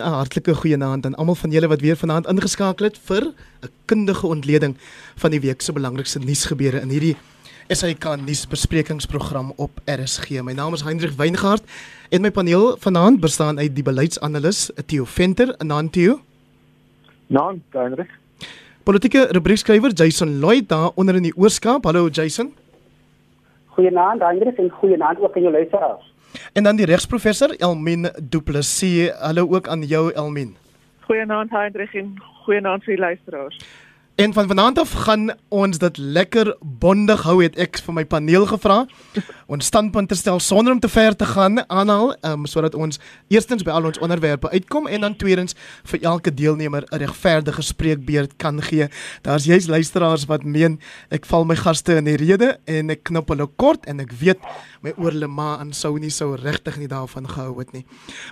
'n 0.00 0.12
Hartlike 0.16 0.54
goeienaand 0.54 1.06
aan 1.06 1.14
almal 1.14 1.34
van 1.34 1.50
julle 1.50 1.68
wat 1.68 1.80
weer 1.80 1.96
vanaand 1.96 2.26
ingeskakel 2.26 2.84
het 2.86 2.98
vir 3.04 3.22
'n 3.62 3.70
kundige 3.84 4.26
ontleding 4.26 4.76
van 5.16 5.30
die 5.30 5.40
week 5.40 5.60
se 5.60 5.72
belangrikste 5.72 6.18
nuusgebeure 6.18 6.80
in 6.80 6.88
hierdie 6.88 7.16
SAK 7.68 8.16
nuusbesprekingsprogram 8.26 9.52
op 9.56 9.70
RSG. 9.84 10.42
My 10.42 10.52
naam 10.52 10.72
is 10.72 10.82
Hendrik 10.82 11.12
Weingart 11.16 11.62
en 12.08 12.20
my 12.20 12.30
paneel 12.30 12.76
vanaand 12.78 13.20
bestaan 13.20 13.58
uit 13.58 13.74
die 13.74 13.82
beleidsanalis 13.82 14.70
Theo 14.86 15.04
Venter 15.04 15.54
en 15.58 15.68
dan 15.68 15.90
Theo. 15.90 16.20
Naam 17.26 17.62
Hendrik. 17.70 18.10
Politieke 18.82 19.28
rubriekskrywer 19.30 19.92
Jason 19.92 20.38
Lloyd 20.38 20.68
daar 20.68 20.90
onder 20.94 21.14
in 21.14 21.22
die 21.22 21.36
Oorskaap. 21.36 21.84
Hallo 21.84 22.08
Jason. 22.08 22.54
Goeienaand 23.66 24.20
Hendrik 24.20 24.58
en 24.58 24.70
goeienaand 24.70 25.20
ook 25.20 25.36
aan 25.36 25.42
jou 25.42 25.52
luisteraars. 25.52 26.09
En 26.52 26.62
dan 26.62 26.76
die 26.76 26.86
regsprofessor 26.86 27.54
Elmin 27.58 28.10
Du 28.18 28.40
Plessis. 28.40 29.10
Hallo 29.18 29.46
ook 29.48 29.68
aan 29.68 29.82
jou 29.82 30.12
Elmin. 30.12 30.56
Goeienaand 31.00 31.50
Hendrik 31.50 31.94
en 31.94 32.14
goeienaand 32.44 32.84
vir 32.84 32.96
die 32.96 33.02
luisteraars. 33.02 33.58
En 34.20 34.32
van 34.32 34.46
vanaand 34.46 34.78
af 34.78 34.90
gaan 34.92 35.30
ons 35.48 35.78
dit 35.78 35.96
lekker 35.96 36.56
bondig 36.60 37.22
hou 37.22 37.38
het 37.42 37.56
ek 37.56 37.78
vir 37.86 37.94
my 37.96 38.04
paneel 38.04 38.44
gevra. 38.46 38.84
Ons 39.50 39.66
standpunte 39.66 40.14
stel 40.14 40.38
sonder 40.38 40.72
om 40.72 40.78
te 40.78 40.88
ver 40.88 41.16
te 41.18 41.26
gaan 41.26 41.58
aanhaal, 41.66 42.12
um, 42.22 42.44
sodat 42.46 42.76
ons 42.78 43.00
eerstens 43.34 43.64
by 43.66 43.72
al 43.74 43.88
ons 43.88 43.98
onderwerpe 43.98 44.46
uitkom 44.52 44.86
en 44.86 45.02
dan 45.02 45.16
tweedens 45.18 45.56
vir 45.90 46.04
elke 46.06 46.30
deelnemer 46.30 46.84
'n 46.86 47.00
regverdige 47.02 47.62
spreekbeurt 47.62 48.36
kan 48.36 48.62
gee. 48.62 48.86
Daar's 49.22 49.44
juis 49.44 49.66
luisteraars 49.66 50.26
wat 50.26 50.44
meen 50.44 50.78
ek 51.10 51.26
val 51.26 51.44
my 51.44 51.56
gaste 51.56 51.96
in 51.96 52.04
die 52.04 52.16
rede 52.16 52.60
en 52.64 52.90
ek 52.90 53.02
knop 53.02 53.28
hulle 53.28 53.48
kort 53.56 53.86
en 53.86 54.00
ek 54.00 54.12
weet 54.12 54.38
my 54.82 54.92
oorlema 54.96 55.58
aan 55.58 55.72
sou 55.72 55.98
nie 55.98 56.10
sou 56.10 56.36
regtig 56.36 56.76
nie 56.76 56.88
daarvan 56.88 57.26
gehou 57.26 57.58
het 57.58 57.72
nie. 57.72 57.84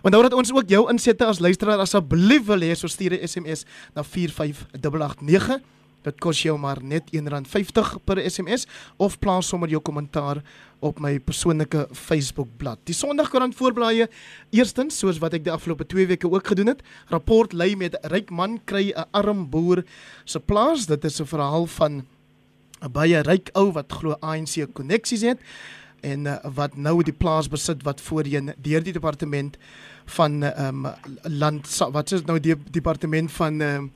Onthou 0.03 0.23
dat 0.23 0.35
ons 0.35 0.53
ook 0.53 0.69
jou 0.69 0.89
insette 0.91 1.27
as 1.27 1.41
luisteraar 1.41 1.81
asseblief 1.81 2.47
wil 2.47 2.61
hê 2.61 2.77
so 2.77 2.87
stuur 2.87 3.19
'n 3.19 3.27
SMS 3.27 3.65
na 3.95 4.03
45889 4.03 5.59
Dit 6.07 6.21
kos 6.23 6.41
jou 6.45 6.55
maar 6.61 6.79
net 6.83 7.11
R1.50 7.11 7.97
per 8.07 8.21
SMS 8.23 8.67
of 9.03 9.19
plaas 9.19 9.49
sommer 9.51 9.69
jou 9.69 9.81
kommentaar 9.83 10.43
op 10.81 11.01
my 11.01 11.19
persoonlike 11.19 11.89
Facebook-blad. 11.93 12.79
Die 12.85 12.95
Sondagkoerant 12.95 13.57
voorblaaie 13.59 14.09
eerstens 14.51 14.99
soos 14.99 15.19
wat 15.23 15.35
ek 15.35 15.45
die 15.45 15.53
afgelope 15.53 15.87
2 15.87 16.07
weke 16.07 16.31
ook 16.31 16.47
gedoen 16.47 16.75
het, 16.75 16.83
rapport 17.11 17.53
lei 17.53 17.75
met 17.77 17.99
ryk 18.13 18.31
man 18.31 18.61
kry 18.65 18.93
'n 18.93 19.09
arm 19.11 19.49
boer 19.51 19.85
se 20.25 20.41
plaas. 20.41 20.87
Dit 20.87 21.05
is 21.05 21.21
'n 21.21 21.27
verhaal 21.27 21.67
van 21.67 22.07
'n 22.83 22.93
baie 22.93 23.23
ryk 23.23 23.51
ou 23.55 23.73
wat 23.73 23.93
glo 23.93 24.17
ANC 24.21 24.67
koneksies 24.73 25.23
het 25.23 25.39
en 26.01 26.27
uh, 26.27 26.37
wat 26.55 26.77
nou 26.77 27.03
die 27.03 27.13
plaas 27.15 27.49
besit 27.49 27.83
wat 27.83 28.01
voorheen 28.01 28.53
deur 28.63 28.83
die 28.83 28.93
departement 28.93 29.57
van 30.17 30.43
ehm 30.43 30.87
um, 30.87 30.93
land 31.23 31.67
wat 31.93 32.13
is 32.13 32.25
nou 32.25 32.39
die 32.41 32.57
departement 32.71 33.33
van 33.33 33.61
ehm 33.61 33.83
um, 33.83 33.91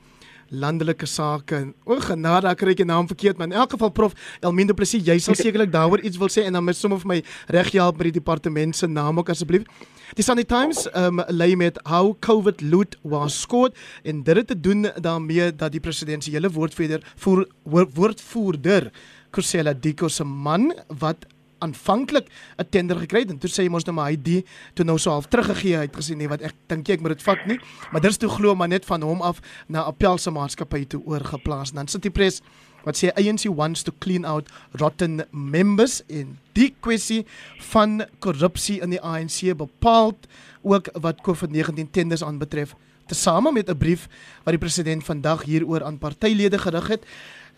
landelike 0.53 1.07
sake. 1.09 1.63
O 1.85 1.97
genade, 2.03 2.47
ek 2.49 2.61
kry 2.61 2.75
die 2.77 2.87
naam 2.87 3.09
verkeerd, 3.09 3.37
maar 3.37 3.49
in 3.49 3.57
elk 3.57 3.75
geval 3.75 3.91
prof 3.95 4.13
Elminde 4.41 4.75
Plessis, 4.77 5.05
jy 5.05 5.17
sal 5.21 5.37
sekerlik 5.41 5.73
daaroor 5.73 6.03
iets 6.05 6.19
wil 6.21 6.31
sê 6.31 6.45
en 6.47 6.59
dan 6.59 6.65
met 6.65 6.77
sommer 6.77 7.01
vir 7.01 7.11
my 7.15 7.19
reg 7.55 7.73
help 7.73 7.97
met 7.99 8.11
die 8.11 8.19
departement 8.19 8.77
se 8.77 8.87
naam 8.87 9.19
ook 9.21 9.33
asseblief. 9.33 9.67
Die 10.13 10.23
Sunday 10.23 10.45
Times 10.45 10.85
um 10.93 11.23
lei 11.33 11.55
met 11.57 11.79
how 11.89 12.13
COVID 12.21 12.61
loot 12.61 12.97
was 13.01 13.39
scored 13.41 13.73
en 14.03 14.21
dit 14.23 14.37
het 14.37 14.47
te 14.47 14.59
doen 14.59 14.85
daarmee 15.01 15.49
dat 15.55 15.73
die 15.73 15.81
presidensiële 15.81 16.51
woordvoerder 16.53 17.01
voer 17.15 17.47
woordvoerder 17.65 18.91
Kusela 19.33 19.73
Diko 19.73 20.07
se 20.07 20.23
man 20.23 20.69
wat 20.99 21.25
aanvanklik 21.63 22.27
'n 22.57 22.67
tender 22.69 22.99
gekry 22.99 23.23
het 23.23 23.31
en 23.31 23.39
toe 23.39 23.49
sê 23.49 23.63
hy 23.63 23.69
mos 23.69 23.85
nou 23.85 23.95
maar 23.95 24.11
hy 24.11 24.17
die 24.17 24.43
toe 24.75 24.85
nou 24.85 24.97
so 24.97 25.11
half 25.11 25.27
teruggegee 25.27 25.77
het 25.77 25.95
gesê 25.95 26.15
nee 26.15 26.27
wat 26.27 26.41
ek 26.41 26.55
dink 26.67 26.89
ek 26.89 27.01
moet 27.01 27.15
dit 27.17 27.23
vat 27.23 27.45
nie. 27.47 27.59
Maar 27.91 28.01
dis 28.01 28.17
toe 28.17 28.29
glo 28.29 28.55
maar 28.55 28.67
net 28.67 28.85
van 28.85 29.01
hom 29.01 29.21
af 29.21 29.41
na 29.67 29.81
Appel 29.81 30.17
se 30.17 30.31
maatskappy 30.31 30.85
toe 30.85 31.01
oorgeplaas. 31.05 31.69
En 31.69 31.75
dan 31.75 31.87
sit 31.87 32.01
die 32.01 32.11
pres 32.11 32.41
wat 32.83 32.99
sê 32.99 33.11
ANC 33.15 33.47
wants 33.55 33.83
to 33.83 33.91
clean 33.99 34.25
out 34.25 34.49
rotten 34.79 35.23
members 35.31 36.01
in 36.07 36.37
die 36.53 36.73
kwessie 36.83 37.23
van 37.71 38.03
korrupsie 38.19 38.81
in 38.83 38.89
die 38.95 39.01
ANC 39.01 39.55
bepaal 39.57 40.13
ook 40.61 40.89
wat 41.01 41.21
COVID-19 41.23 41.91
tenders 41.91 42.23
aanbetref. 42.23 42.75
Tesame 43.07 43.51
met 43.51 43.69
'n 43.69 43.77
brief 43.77 44.07
wat 44.43 44.53
die 44.53 44.63
president 44.65 45.03
vandag 45.03 45.43
hieroor 45.43 45.83
aan 45.83 45.97
partylede 45.97 46.57
gerig 46.57 46.87
het. 46.87 47.05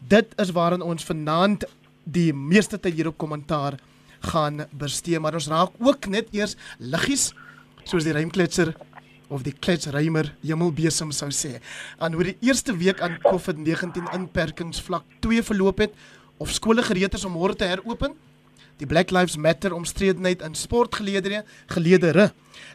Dit 0.08 0.34
is 0.38 0.52
waarin 0.52 0.82
ons 0.82 1.04
vanaand 1.04 1.66
die 2.04 2.34
meeste 2.34 2.80
tyd 2.80 2.94
hier 2.94 3.08
op 3.08 3.18
kommentaar 3.18 3.80
gaan 4.26 4.66
bestee, 4.72 5.20
maar 5.20 5.38
ons 5.38 5.50
raak 5.52 5.78
ook 5.80 6.10
net 6.12 6.34
eers 6.36 6.58
liggies 6.80 7.32
soos 7.86 8.06
die 8.06 8.14
rymkletser 8.16 8.74
of 9.34 9.44
die 9.46 9.54
kletsrymer 9.54 10.32
Hemelbesem 10.44 11.12
sou 11.16 11.32
sê. 11.34 11.58
Aan 11.98 12.14
hoe 12.18 12.32
die 12.32 12.38
eerste 12.46 12.76
week 12.78 13.02
aan 13.02 13.18
COVID-19 13.26 14.12
inperkings 14.14 14.82
vlak 14.86 15.06
2 15.26 15.46
verloop 15.46 15.82
het 15.86 15.98
of 16.38 16.54
skole 16.54 16.84
gereed 16.86 17.16
is 17.16 17.26
om 17.26 17.36
môre 17.38 17.56
te 17.58 17.68
heropen. 17.70 18.14
Die 18.76 18.88
Black 18.88 19.14
Lives 19.16 19.38
Matter 19.40 19.72
omstredenheid 19.72 20.42
in 20.44 20.56
sportgeleedere, 20.56 21.46
geleedere 21.72 22.34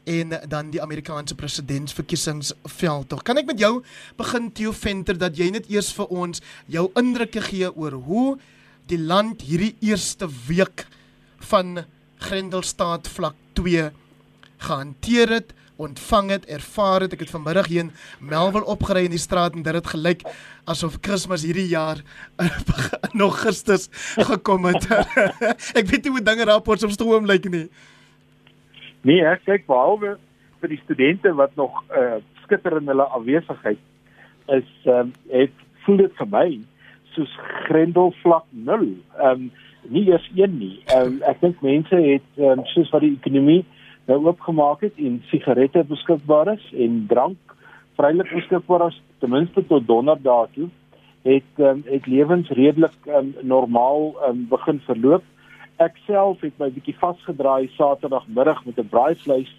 en 0.09 0.33
dan 0.49 0.71
die 0.73 0.81
Amerikaanse 0.81 1.37
presidentsverkiesingsveld. 1.37 3.13
Kan 3.25 3.41
ek 3.43 3.51
met 3.51 3.61
jou 3.61 3.83
begin 4.17 4.49
Theo 4.57 4.73
Venter 4.73 5.19
dat 5.21 5.37
jy 5.37 5.51
net 5.53 5.69
eers 5.69 5.91
vir 5.97 6.09
ons 6.09 6.41
jou 6.73 6.87
indrukke 6.97 7.43
gee 7.51 7.69
oor 7.69 7.99
hoe 8.07 8.39
die 8.89 8.99
land 8.99 9.45
hierdie 9.45 9.75
eerste 9.85 10.27
week 10.49 10.87
van 11.49 11.85
Grendelstaat 12.21 13.09
vlak 13.09 13.35
2 13.53 13.91
gehanteer 14.61 15.29
het, 15.29 15.55
ontvang 15.81 16.31
het, 16.31 16.47
ervaar 16.47 17.01
het. 17.01 17.15
Ek 17.17 17.25
het 17.25 17.33
vanmiddag 17.33 17.71
hier 17.73 17.87
in 17.87 17.93
Melville 18.21 18.69
opgery 18.69 19.07
in 19.09 19.15
die 19.15 19.23
straat 19.23 19.57
en 19.57 19.65
dit 19.65 19.75
het 19.75 19.93
gelyk 19.93 20.25
asof 20.69 20.99
Kersfees 21.01 21.47
hierdie 21.49 21.69
jaar 21.71 22.03
in 23.13 23.25
Augustus 23.25 23.89
gekom 24.21 24.69
het. 24.69 24.85
ek 25.81 25.89
weet 25.89 26.05
nie 26.05 26.13
hoe 26.17 26.25
dinge 26.25 26.49
rapports 26.51 26.85
op 26.85 26.93
stroom 26.93 27.29
lyk 27.29 27.49
nie. 27.49 27.69
Nee, 29.09 29.25
ek 29.25 29.47
kyk 29.49 29.65
behalwe 29.71 30.19
vir 30.61 30.75
die 30.75 30.83
studente 30.85 31.33
wat 31.39 31.57
nog 31.57 31.81
uh, 31.97 32.21
skitter 32.45 32.77
in 32.77 32.93
hulle 32.93 33.07
afwesigheid 33.17 33.81
is 34.53 34.69
um, 34.91 35.15
het 35.33 35.57
voel 35.87 36.03
dit 36.05 36.15
vir 36.21 36.29
my 36.29 36.47
soos 37.15 37.33
Grendel 37.67 38.13
vlak 38.21 38.47
0. 38.53 38.93
Ehm 39.17 39.49
um, 39.49 39.51
nie 39.91 40.07
eers 40.09 40.27
een 40.35 40.59
nie. 40.59 40.77
Um, 40.97 41.21
ek 41.27 41.41
dink 41.43 41.63
mense 41.67 41.95
het 41.95 42.39
um, 42.39 42.65
soos 42.73 42.91
wat 42.95 43.05
die 43.05 43.17
ekonomie 43.19 43.65
nou 44.11 44.19
oopgemaak 44.27 44.85
het 44.87 44.99
en 44.99 45.21
sigarette 45.31 45.83
beskikbaar 45.89 46.55
is 46.55 46.67
en 46.87 47.05
drank 47.11 47.57
vrylik 47.99 48.31
beskikbaar 48.35 48.89
is 48.89 49.01
ten 49.21 49.31
minste 49.35 49.65
tot 49.67 49.87
donderdag 49.87 50.55
toe 50.55 50.69
het 51.27 51.65
um, 51.71 51.83
het 51.87 52.07
lewens 52.07 52.49
redelik 52.57 52.97
um, 53.07 53.35
normaal 53.43 54.15
um, 54.29 54.47
begin 54.49 54.81
verloop. 54.87 55.25
Ek 55.81 55.99
self 56.07 56.41
het 56.45 56.57
my 56.61 56.71
bietjie 56.73 56.97
vasgedraai 57.01 57.69
Saterdagmiddag 57.77 58.65
met 58.65 58.79
'n 58.79 58.89
braaivleis 58.89 59.51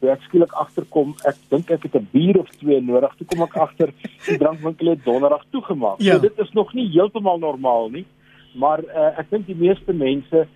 toe 0.00 0.10
ek 0.10 0.22
skielik 0.28 0.52
agterkom 0.56 1.12
ek 1.28 1.36
dink 1.52 1.70
ek 1.70 1.82
het 1.82 1.96
'n 1.96 2.08
bier 2.12 2.38
of 2.40 2.48
twee 2.62 2.80
nodig 2.80 3.12
toe 3.16 3.26
kom 3.26 3.42
ek 3.42 3.56
agter 3.56 3.92
die 4.26 4.38
drankwinkel 4.38 4.94
het 4.94 5.04
donderdag 5.04 5.44
toegemaak. 5.50 6.00
Ja. 6.00 6.14
So 6.14 6.20
dit 6.20 6.38
is 6.38 6.52
nog 6.52 6.72
nie 6.74 6.88
heeltemal 6.88 7.38
normaal 7.38 7.90
nie 7.90 8.06
maar 8.54 8.82
uh, 8.84 9.18
ek 9.18 9.30
dink 9.30 9.46
die 9.46 9.58
meeste 9.58 9.92
mense 9.92 10.46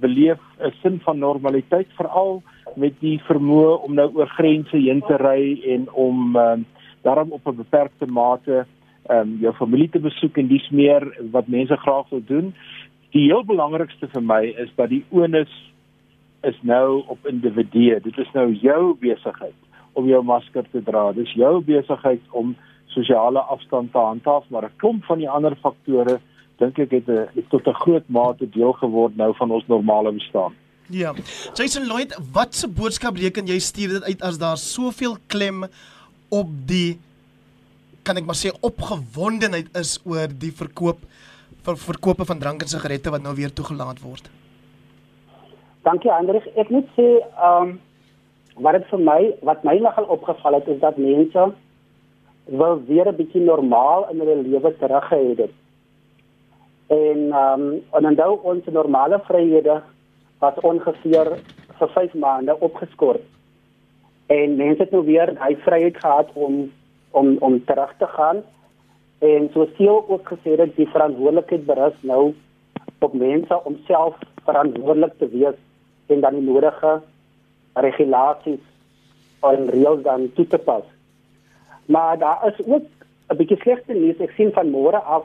beleef 0.00 0.38
'n 0.60 0.72
sin 0.82 1.00
van 1.04 1.18
normaliteit 1.18 1.88
veral 1.96 2.42
met 2.76 2.94
die 3.00 3.18
vermoë 3.26 3.82
om 3.84 3.94
nou 3.94 4.10
oor 4.14 4.28
grense 4.38 4.76
heen 4.76 5.02
te 5.06 5.16
ry 5.16 5.60
en 5.74 5.90
om 5.92 6.36
um, 6.36 6.66
daarom 7.02 7.32
op 7.32 7.46
'n 7.46 7.56
beperkte 7.56 8.06
mate 8.06 8.66
um, 9.10 9.38
jou 9.40 9.52
familie 9.52 9.88
te 9.88 9.98
besoek 9.98 10.36
en 10.36 10.48
dis 10.48 10.68
meer 10.70 11.02
wat 11.30 11.48
mense 11.48 11.76
graag 11.76 12.08
wil 12.08 12.22
doen. 12.24 12.54
Die 13.10 13.26
heel 13.26 13.44
belangrikste 13.44 14.08
vir 14.08 14.22
my 14.22 14.42
is 14.44 14.70
dat 14.76 14.88
die 14.88 15.04
onus 15.10 15.52
is 16.42 16.58
nou 16.62 17.02
op 17.06 17.26
individue. 17.26 18.00
Dit 18.00 18.18
is 18.18 18.30
nou 18.34 18.52
jou 18.52 18.96
besigheid 19.00 19.56
om 19.92 20.06
jou 20.06 20.22
masker 20.22 20.64
te 20.70 20.82
dra. 20.82 21.12
Dis 21.12 21.32
jou 21.32 21.60
besigheid 21.64 22.22
om 22.30 22.56
sosiale 22.86 23.40
afstand 23.40 23.92
te 23.92 23.98
handhaaf, 23.98 24.44
maar 24.48 24.64
'n 24.64 24.76
klomp 24.76 25.04
van 25.04 25.18
die 25.18 25.30
ander 25.30 25.56
faktore 25.56 26.20
dink 26.58 26.78
ek 26.78 26.90
het 26.90 27.08
'n 27.08 27.28
eh, 27.38 27.44
tot 27.50 27.66
'n 27.66 27.80
groot 27.82 28.06
mate 28.08 28.46
deel 28.50 28.72
geword 28.72 29.16
nou 29.16 29.34
van 29.34 29.50
ons 29.50 29.66
normale 29.66 30.12
bestaan. 30.12 30.54
Ja. 30.90 31.12
Jason 31.54 31.86
Lloyd, 31.86 32.16
wat 32.32 32.54
se 32.54 32.68
boodskap 32.68 33.16
reken 33.16 33.46
jy 33.46 33.58
stuur 33.58 33.88
dit 33.88 34.02
uit 34.02 34.22
as 34.22 34.38
daar 34.38 34.56
soveel 34.56 35.16
klem 35.26 35.66
op 36.28 36.48
die 36.66 36.98
kan 38.02 38.16
ek 38.16 38.24
maar 38.24 38.38
sê 38.40 38.48
opgewondenheid 38.60 39.68
is 39.76 39.98
oor 40.04 40.28
die 40.32 40.52
verkoop 40.52 40.98
vir 41.62 41.76
verkope 41.76 42.24
van 42.24 42.38
drank 42.38 42.62
en 42.62 42.68
sigarette 42.68 43.10
wat 43.10 43.22
nou 43.22 43.34
weer 43.34 43.52
toegelaat 43.52 44.00
word. 44.00 44.30
Dankie 45.82 46.10
Hendrik. 46.10 46.46
Ek 46.56 46.70
moet 46.70 46.88
sê, 46.96 47.20
ehm 47.20 47.62
um, 47.62 47.80
wat 48.58 48.72
dit 48.72 48.88
vir 48.90 48.98
my, 48.98 49.20
wat 49.42 49.64
my 49.64 49.76
nogal 49.78 50.04
opgeval 50.04 50.54
het 50.54 50.66
is 50.68 50.80
dat 50.80 50.96
mense 50.96 51.52
wil 52.44 52.80
weer 52.88 53.06
'n 53.06 53.16
bietjie 53.16 53.44
normaal 53.44 54.08
in 54.10 54.18
hulle 54.18 54.42
lewe 54.42 54.76
teruggehet 54.78 55.38
het 55.38 55.54
en 56.88 57.32
ehm 57.32 57.60
um, 57.60 57.82
en 57.92 58.14
nou 58.16 58.38
ons 58.42 58.64
normale 58.72 59.20
vryhede 59.24 59.80
wat 60.40 60.60
ongeveer 60.60 61.28
vir 61.78 61.88
5 61.94 62.14
maande 62.14 62.60
opgeskort. 62.60 63.20
En 64.26 64.56
mense 64.56 64.82
het 64.82 64.90
nou 64.90 65.04
weer 65.04 65.34
hy 65.40 65.56
vryheid 65.64 65.96
gehad 65.96 66.32
om 66.32 66.72
om 67.10 67.36
om 67.40 67.64
terug 67.64 67.94
te 67.98 68.06
gaan. 68.06 68.42
En 69.18 69.50
so 69.52 69.66
seel 69.76 70.04
ook 70.08 70.32
gesê 70.32 70.56
dat 70.56 70.76
die 70.76 70.88
verantwoordelikheid 70.88 71.66
berus 71.66 71.96
nou 72.00 72.34
op 72.98 73.12
mense 73.12 73.64
om 73.64 73.78
self 73.86 74.16
verantwoordelik 74.44 75.18
te 75.18 75.28
wees 75.28 75.58
en 76.06 76.20
dan 76.20 76.34
die 76.34 76.44
nodige 76.44 77.00
regulasies 77.74 78.64
en 79.40 79.68
reëls 79.70 80.02
dan 80.02 80.30
toe 80.34 80.46
te 80.46 80.58
pas. 80.58 80.84
Maar 81.86 82.18
daar 82.18 82.52
is 82.52 82.66
ook 82.66 82.86
'n 83.28 83.36
bietjie 83.36 83.60
slegte 83.60 83.92
nuus. 83.92 84.16
Ek 84.18 84.30
sien 84.30 84.52
van 84.52 84.70
môre 84.70 84.96
af 84.96 85.24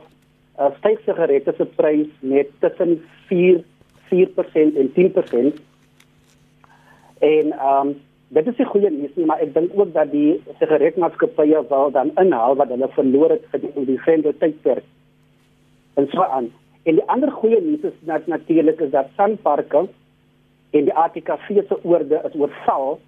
uh, 0.59 0.71
styg 0.77 0.99
sigarette 1.05 1.53
se 1.57 1.65
prys 1.65 2.09
met 2.19 2.49
tussen 2.59 3.01
4 3.27 3.63
4% 4.13 4.77
en 4.81 4.91
10%. 4.93 5.61
En 7.19 7.51
ehm 7.51 7.87
um, 7.87 8.01
dit 8.27 8.47
is 8.47 8.57
'n 8.57 8.71
goeie 8.73 8.89
nuus, 8.89 9.25
maar 9.25 9.39
ek 9.39 9.53
dink 9.53 9.71
ook 9.75 9.93
dat 9.93 10.11
die 10.11 10.41
sigaretmaatskappye 10.59 11.65
wel 11.69 11.91
dan 11.91 12.11
inhaal 12.15 12.55
wat 12.55 12.67
hulle 12.67 12.89
verloor 12.89 13.29
het 13.29 13.45
vir 13.51 13.59
die 13.59 13.71
independente 13.75 14.37
tydperk. 14.37 14.83
En 15.93 16.07
so 16.09 16.21
aan. 16.21 16.51
En 16.83 16.95
die 16.95 17.05
ander 17.05 17.31
goeie 17.31 17.61
nuus 17.61 17.83
is 17.83 17.99
nat 17.99 18.27
natuurlik 18.27 18.79
is 18.79 18.89
dat 18.89 19.07
Sanparks 19.15 19.89
en 20.69 20.83
die 20.83 20.93
ATKV 20.93 21.47
se 21.67 21.77
oorde 21.83 22.21
is 22.23 22.39
oorval 22.39 22.99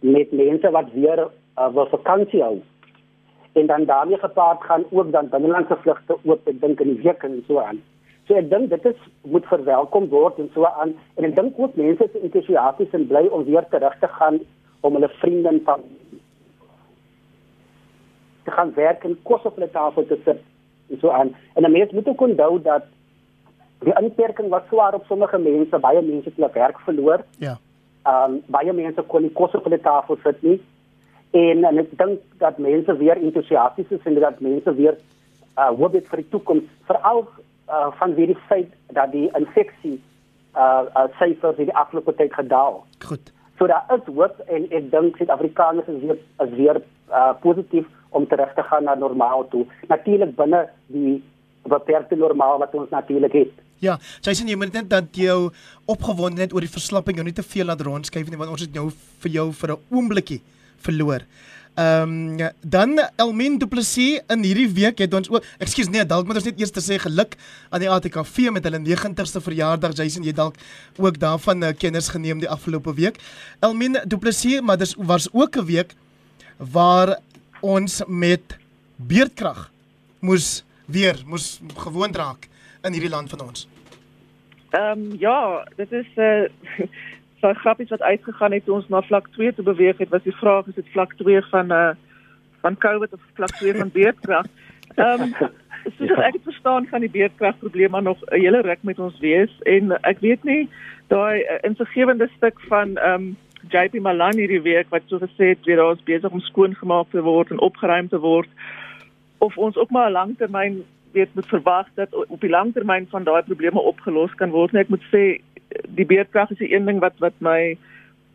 met 0.00 0.32
mense 0.32 0.70
wat 0.70 0.92
weer 0.92 1.28
uh, 1.58 1.72
wil 1.74 1.86
vakansie 1.86 2.42
hou. 2.42 2.60
En 3.52 3.66
dan 3.66 3.84
daarmee 3.84 4.18
gepaard 4.18 4.62
gaan 4.62 4.84
ook 4.90 5.12
dan 5.12 5.28
binnelandse 5.28 5.76
vlugte 5.76 6.16
oop, 6.24 6.46
ek 6.48 6.60
dink 6.60 6.80
in 6.80 6.94
die 6.94 7.02
week 7.02 7.22
en 7.22 7.42
so 7.46 7.60
aan. 7.60 7.82
So 8.26 8.34
ek 8.38 8.50
dink 8.50 8.70
dit 8.70 8.84
is 8.92 9.00
moet 9.22 9.46
verwelkom 9.50 10.08
word 10.08 10.38
en 10.38 10.50
so 10.54 10.64
aan 10.64 10.94
en 11.18 11.26
ek 11.28 11.34
dink 11.36 11.58
ook 11.58 11.74
mense 11.76 12.04
is 12.04 12.20
entoesiasties 12.22 12.94
en 12.96 13.06
bly 13.10 13.26
om 13.28 13.44
weer 13.44 13.66
terug 13.70 13.98
te 14.00 14.08
gaan 14.08 14.38
om 14.80 14.96
hulle 14.96 15.10
vriende 15.18 15.48
en 15.48 15.60
van 15.66 15.84
te 18.44 18.50
gaan 18.50 18.72
werk 18.74 19.04
en 19.04 19.18
kos 19.22 19.44
op 19.44 19.58
hulle 19.58 19.70
tafel 19.70 20.06
te 20.06 20.18
sit 20.24 20.40
en 20.90 20.98
so 21.00 21.10
aan. 21.10 21.34
En 21.54 21.64
'n 21.64 21.72
mens 21.72 21.92
moet 21.92 22.08
ook 22.08 22.20
onthou 22.20 22.62
dat 22.62 22.84
die 23.78 23.94
inperking 24.00 24.48
was 24.48 24.62
swaar 24.68 24.94
op 24.94 25.04
sommige 25.06 25.38
mense, 25.38 25.78
baie 25.78 26.02
mense 26.02 26.28
het 26.28 26.36
hulle 26.36 26.50
werk 26.52 26.78
verloor. 26.78 27.24
Ja. 27.38 27.58
Ehm 28.02 28.32
um, 28.32 28.42
baie 28.46 28.72
mense 28.72 29.02
kon 29.02 29.22
nie 29.22 29.32
kos 29.32 29.54
op 29.54 29.64
hulle 29.64 29.80
tafel 29.80 30.18
sit 30.22 30.42
nie. 30.42 30.60
En, 31.32 31.64
en 31.64 31.80
ek 31.80 31.92
dink 31.96 32.20
dat 32.42 32.58
mense 32.60 32.96
weer 33.00 33.16
entoesiasties 33.16 33.92
is 33.96 34.04
en 34.08 34.20
dat 34.20 34.40
mense 34.44 34.74
weer 34.76 34.98
uh 35.56 35.68
hoop 35.76 35.92
het 35.96 36.08
vir 36.08 36.22
die 36.22 36.30
toekoms, 36.32 36.68
veral 36.88 37.24
uh 37.68 37.88
van 38.00 38.14
wie 38.16 38.26
die 38.32 38.38
feit 38.48 38.72
dat 38.96 39.12
die 39.12 39.28
infeksie 39.38 39.96
uh 40.56 40.84
uh 40.92 41.06
syfers 41.18 41.60
in 41.60 41.70
die 41.70 41.78
afgelope 41.84 42.14
tyd 42.20 42.34
gedaal. 42.36 42.82
Goed. 43.04 43.32
So 43.58 43.66
daar 43.66 43.88
is 43.96 44.04
hoop 44.12 44.44
en 44.48 44.68
ek 44.70 44.90
dink 44.92 45.16
Suid-Afrikaners 45.16 45.88
is 45.88 46.00
weer 46.04 46.20
is 46.44 46.54
weer 46.60 46.82
uh 47.08 47.32
positief 47.40 47.88
om 48.12 48.28
terug 48.28 48.54
te 48.54 48.62
gaan 48.68 48.84
na 48.84 48.94
normaal 48.94 49.48
toe. 49.48 49.64
Natuurlik 49.88 50.36
binne 50.36 50.66
die 50.92 51.22
beperkte 51.64 52.16
normaal 52.16 52.58
wat 52.58 52.74
ons 52.74 52.90
natuurlik 52.90 53.32
het. 53.32 53.52
Ja, 53.82 53.96
Jason, 54.20 54.48
jy 54.48 54.56
moet 54.56 54.72
net 54.76 54.90
dat 54.90 55.08
jou 55.16 55.50
opgewondenheid 55.90 56.52
oor 56.52 56.62
die 56.62 56.76
verslapping 56.76 57.16
jou 57.18 57.24
nie 57.26 57.34
te 57.34 57.42
veel 57.42 57.66
laat 57.66 57.80
rondskuif 57.80 58.28
nie 58.28 58.38
want 58.38 58.52
ons 58.52 58.62
het 58.62 58.74
jou 58.76 58.90
vir 59.24 59.30
jou 59.40 59.52
vir 59.52 59.72
'n 59.72 59.80
oombliekie 59.90 60.42
verloor. 60.82 61.24
Ehm 61.74 62.38
um, 62.38 62.50
dan 62.60 62.98
Elmien 63.16 63.58
Du 63.58 63.66
Plessis 63.66 64.20
in 64.28 64.42
hierdie 64.44 64.68
week 64.76 64.98
het 65.00 65.14
ons 65.14 65.30
ook 65.32 65.44
ekskuus 65.56 65.88
nee, 65.88 66.04
dalk 66.04 66.26
moet 66.28 66.36
ons 66.36 66.44
net 66.44 66.58
eers 66.60 66.70
te 66.70 66.82
sê 66.84 66.98
geluk 67.00 67.32
aan 67.70 67.80
die 67.80 67.88
ATKV 67.88 68.50
met 68.52 68.66
hulle 68.68 68.82
90ste 68.84 69.40
verjaardag. 69.40 69.96
Jason, 69.96 70.26
jy 70.26 70.34
dalk 70.36 70.60
ook 71.00 71.16
daarvan 71.18 71.64
uh, 71.64 71.72
kennis 71.72 72.10
geneem 72.12 72.44
die 72.44 72.50
afgelope 72.50 72.92
week. 72.94 73.16
Elmien 73.64 73.96
Du 74.04 74.18
Plessis, 74.20 74.60
maar 74.60 74.76
dis 74.76 74.92
was 74.98 75.30
ook 75.32 75.56
'n 75.56 75.64
week 75.64 75.94
waar 76.58 77.18
ons 77.60 78.02
met 78.06 78.58
beerdkrag 78.96 79.70
moes 80.20 80.64
weer 80.86 81.22
moes 81.26 81.60
gewoond 81.76 82.16
raak 82.16 82.48
in 82.82 82.92
hierdie 82.92 83.10
land 83.10 83.30
van 83.30 83.48
ons. 83.48 83.68
Ehm 84.72 85.00
um, 85.00 85.16
ja, 85.18 85.64
dit 85.76 85.92
is 85.92 86.06
'n 86.16 86.20
uh, 86.20 86.86
so 87.42 87.52
grappies 87.58 87.90
wat 87.90 88.02
uitgegaan 88.02 88.54
het 88.54 88.64
toe 88.64 88.74
ons 88.78 88.88
na 88.88 89.02
vlak 89.02 89.28
2 89.34 89.54
toe 89.54 89.64
beweeg 89.66 89.98
het, 89.98 90.08
was 90.14 90.22
die 90.22 90.36
vraag 90.38 90.66
is 90.70 90.78
dit 90.78 90.94
vlak 90.94 91.14
2 91.20 91.42
van 91.50 91.72
uh 91.72 91.92
van 92.62 92.76
COVID 92.78 93.12
of 93.12 93.20
vlak 93.34 93.50
2 93.58 93.74
van 93.74 93.90
beerdkrag. 93.90 94.46
Ehm 95.02 95.22
um, 95.22 95.32
soos 95.96 96.08
ja. 96.08 96.22
ek 96.28 96.36
het 96.38 96.44
verstaan 96.46 96.86
gaan 96.86 97.02
die 97.02 97.10
beerdkrag 97.10 97.58
probleem 97.58 97.90
maar 97.90 98.02
nog 98.02 98.18
'n 98.30 98.40
hele 98.40 98.60
ruk 98.62 98.82
met 98.82 98.98
ons 98.98 99.18
wees 99.18 99.50
en 99.62 99.92
ek 100.02 100.20
weet 100.20 100.44
nie 100.44 100.68
daai 101.08 101.42
uh, 101.42 101.58
insiggewende 101.62 102.28
stuk 102.36 102.60
van 102.68 102.96
ehm 102.96 103.14
um, 103.14 103.36
JP 103.70 104.00
Malan 104.02 104.38
hierdie 104.38 104.62
week 104.62 104.86
wat 104.90 105.02
so 105.06 105.18
gesê 105.18 105.54
het 105.54 105.64
weer 105.64 105.84
ons 105.84 106.02
besig 106.02 106.30
om 106.30 106.40
skoon 106.40 106.74
gemaak 106.74 107.10
te 107.10 107.22
word 107.22 107.50
en 107.50 107.60
opgeruim 107.60 108.08
te 108.08 108.18
word 108.18 108.48
of 109.38 109.58
ons 109.58 109.76
ook 109.76 109.90
maar 109.90 110.08
'n 110.10 110.18
langtermyn 110.20 110.84
weet 111.12 111.34
moet 111.34 111.46
verwag 111.46 111.86
dat 111.94 112.14
op 112.14 112.40
die 112.40 112.50
langtermyn 112.50 113.06
van 113.10 113.24
daai 113.24 113.42
probleme 113.42 113.80
opgelos 113.80 114.34
kan 114.34 114.50
word. 114.50 114.72
Net 114.72 114.82
ek 114.82 114.88
moet 114.88 115.04
sê 115.12 115.40
die 115.88 116.06
beerdkrag 116.06 116.50
is 116.50 116.58
die 116.58 116.74
een 116.74 116.86
ding 116.86 117.00
wat 117.00 117.18
wat 117.18 117.34
my 117.38 117.76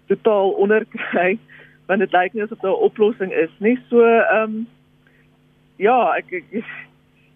totaal 0.07 0.51
onderkry 0.51 1.37
want 1.87 2.03
dit 2.03 2.11
lyk 2.11 2.33
nie 2.33 2.43
asof 2.43 2.59
daar 2.59 2.75
'n 2.75 2.87
oplossing 2.89 3.31
is 3.33 3.53
nie. 3.59 3.77
So 3.89 4.03
ehm 4.03 4.43
um, 4.43 4.67
ja, 5.77 6.15
ek 6.17 6.31
ek, 6.31 6.63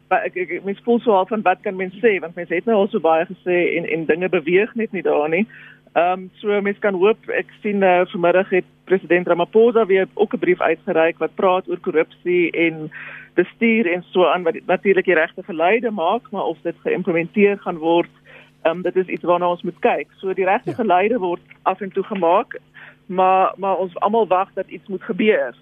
ek 0.10 0.36
ek 0.36 0.50
ek 0.52 0.64
mens 0.64 0.82
voel 0.84 1.00
so 1.00 1.12
al 1.12 1.26
van 1.26 1.42
wat 1.42 1.62
kan 1.62 1.76
mens 1.76 1.96
sê 2.04 2.20
want 2.20 2.36
mense 2.36 2.54
het 2.54 2.66
nou 2.66 2.76
al 2.76 2.88
so 2.88 3.00
baie 3.00 3.26
gesê 3.26 3.78
en 3.78 3.86
en 3.86 4.06
dinge 4.06 4.30
beweeg 4.30 4.76
net 4.76 4.92
nie 4.92 5.02
daar 5.02 5.30
nie. 5.30 5.48
Ehm 5.94 6.20
um, 6.20 6.30
so 6.34 6.62
mens 6.62 6.80
kan 6.80 6.94
hoop 6.94 7.30
ek 7.30 7.48
sien 7.62 7.84
uh, 7.84 8.06
vanmiddag 8.06 8.50
het 8.50 8.66
president 8.84 9.28
Ramaphosa 9.28 9.86
weer 9.86 10.08
ook 10.14 10.34
'n 10.34 10.40
brief 10.40 10.62
uitgereik 10.62 11.18
wat 11.18 11.36
praat 11.36 11.70
oor 11.70 11.80
korrupsie 11.80 12.52
en 12.52 12.92
bestuur 13.34 13.92
en 13.92 14.04
so 14.12 14.26
aan 14.26 14.44
wat 14.44 14.56
natuurlik 14.66 15.06
die 15.06 15.16
regte 15.16 15.44
geleide 15.44 15.92
maak, 15.92 16.32
maar 16.32 16.44
of 16.44 16.58
dit 16.62 16.76
geïmplementeer 16.84 17.58
gaan 17.58 17.78
word, 17.78 18.12
ehm 18.62 18.76
um, 18.76 18.82
dit 18.82 18.96
is 18.96 19.08
iets 19.08 19.24
waarna 19.24 19.50
ons 19.50 19.62
moet 19.62 19.80
kyk. 19.80 20.08
So 20.20 20.34
die 20.34 20.46
regte 20.46 20.70
ja. 20.70 20.76
geleide 20.76 21.18
word 21.20 21.42
af 21.64 21.82
en 21.82 21.92
toe 21.92 22.04
gemaak, 22.04 22.60
maar 23.06 23.54
maar 23.58 23.78
ons 23.78 23.98
almal 24.00 24.28
wag 24.28 24.54
dat 24.54 24.68
iets 24.68 24.88
moet 24.88 25.04
gebeur 25.04 25.56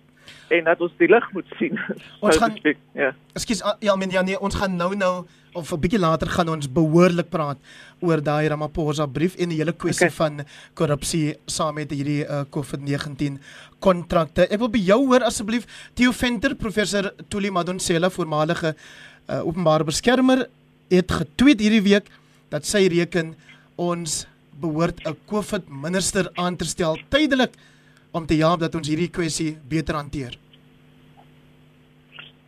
en 0.50 0.64
dat 0.64 0.82
ons 0.82 0.94
die 0.98 1.10
lig 1.10 1.26
moet 1.34 1.46
sien. 1.60 1.80
Ons 2.26 2.38
gaan 2.42 2.58
ja. 2.94 3.12
Ekskuus 3.38 3.64
ja, 3.80 3.96
men 3.96 4.12
ja 4.14 4.22
nee, 4.26 4.40
ons 4.40 4.56
gaan 4.56 4.76
nou 4.76 4.96
nou 4.96 5.26
of 5.54 5.72
'n 5.74 5.80
bietjie 5.80 6.00
later 6.00 6.30
gaan 6.30 6.50
ons 6.50 6.72
behoorlik 6.72 7.30
praat 7.30 7.58
oor 8.00 8.22
daai 8.22 8.48
Ramaphosa 8.48 9.06
brief 9.08 9.36
en 9.36 9.50
die 9.50 9.58
hele 9.58 9.74
kwessie 9.74 10.10
okay. 10.10 10.16
van 10.16 10.46
korrupsie 10.74 11.38
saam 11.46 11.76
met 11.76 11.92
hierdie 11.92 12.26
uh, 12.26 12.44
COVID-19 12.50 13.40
kontrakte. 13.80 14.48
Ek 14.50 14.60
wil 14.60 14.70
by 14.70 14.80
jou 14.80 15.00
hoor 15.08 15.24
asseblief 15.24 15.66
Theo 15.94 16.12
Venter, 16.12 16.56
professor 16.56 17.14
Tuli 17.30 17.50
Madonsela, 17.50 18.10
voormalige 18.10 18.76
uh, 18.76 19.42
openbare 19.46 19.84
beskermer, 19.84 20.48
het 20.90 21.12
getweet 21.12 21.60
hierdie 21.60 21.86
week 21.86 22.10
dat 22.50 22.66
sy 22.66 22.88
reken 22.88 23.36
ons 23.76 24.28
behoort 24.60 25.00
'n 25.06 25.16
COVID 25.26 25.70
minister 25.70 26.30
aan 26.36 26.56
te 26.56 26.66
stel 26.66 26.98
tydelik 27.10 27.54
om 28.12 28.26
te 28.26 28.36
help 28.36 28.60
dat 28.60 28.76
ons 28.76 28.88
hierdie 28.88 29.12
kwessie 29.12 29.58
beter 29.70 29.96
hanteer. 29.96 30.38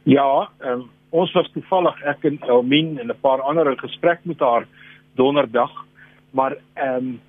Ja, 0.04 0.50
um, 0.60 0.90
ons 1.10 1.32
was 1.34 1.50
toevallig 1.54 2.02
ek 2.04 2.24
en 2.24 2.40
Elmien 2.50 3.00
en 3.00 3.08
'n 3.08 3.22
paar 3.22 3.42
ander 3.42 3.68
in 3.70 3.78
gesprek 3.78 4.20
met 4.26 4.40
haar 4.40 4.68
donderdag, 5.16 5.72
maar 6.32 6.58
ehm 6.76 6.96
um, 6.98 7.20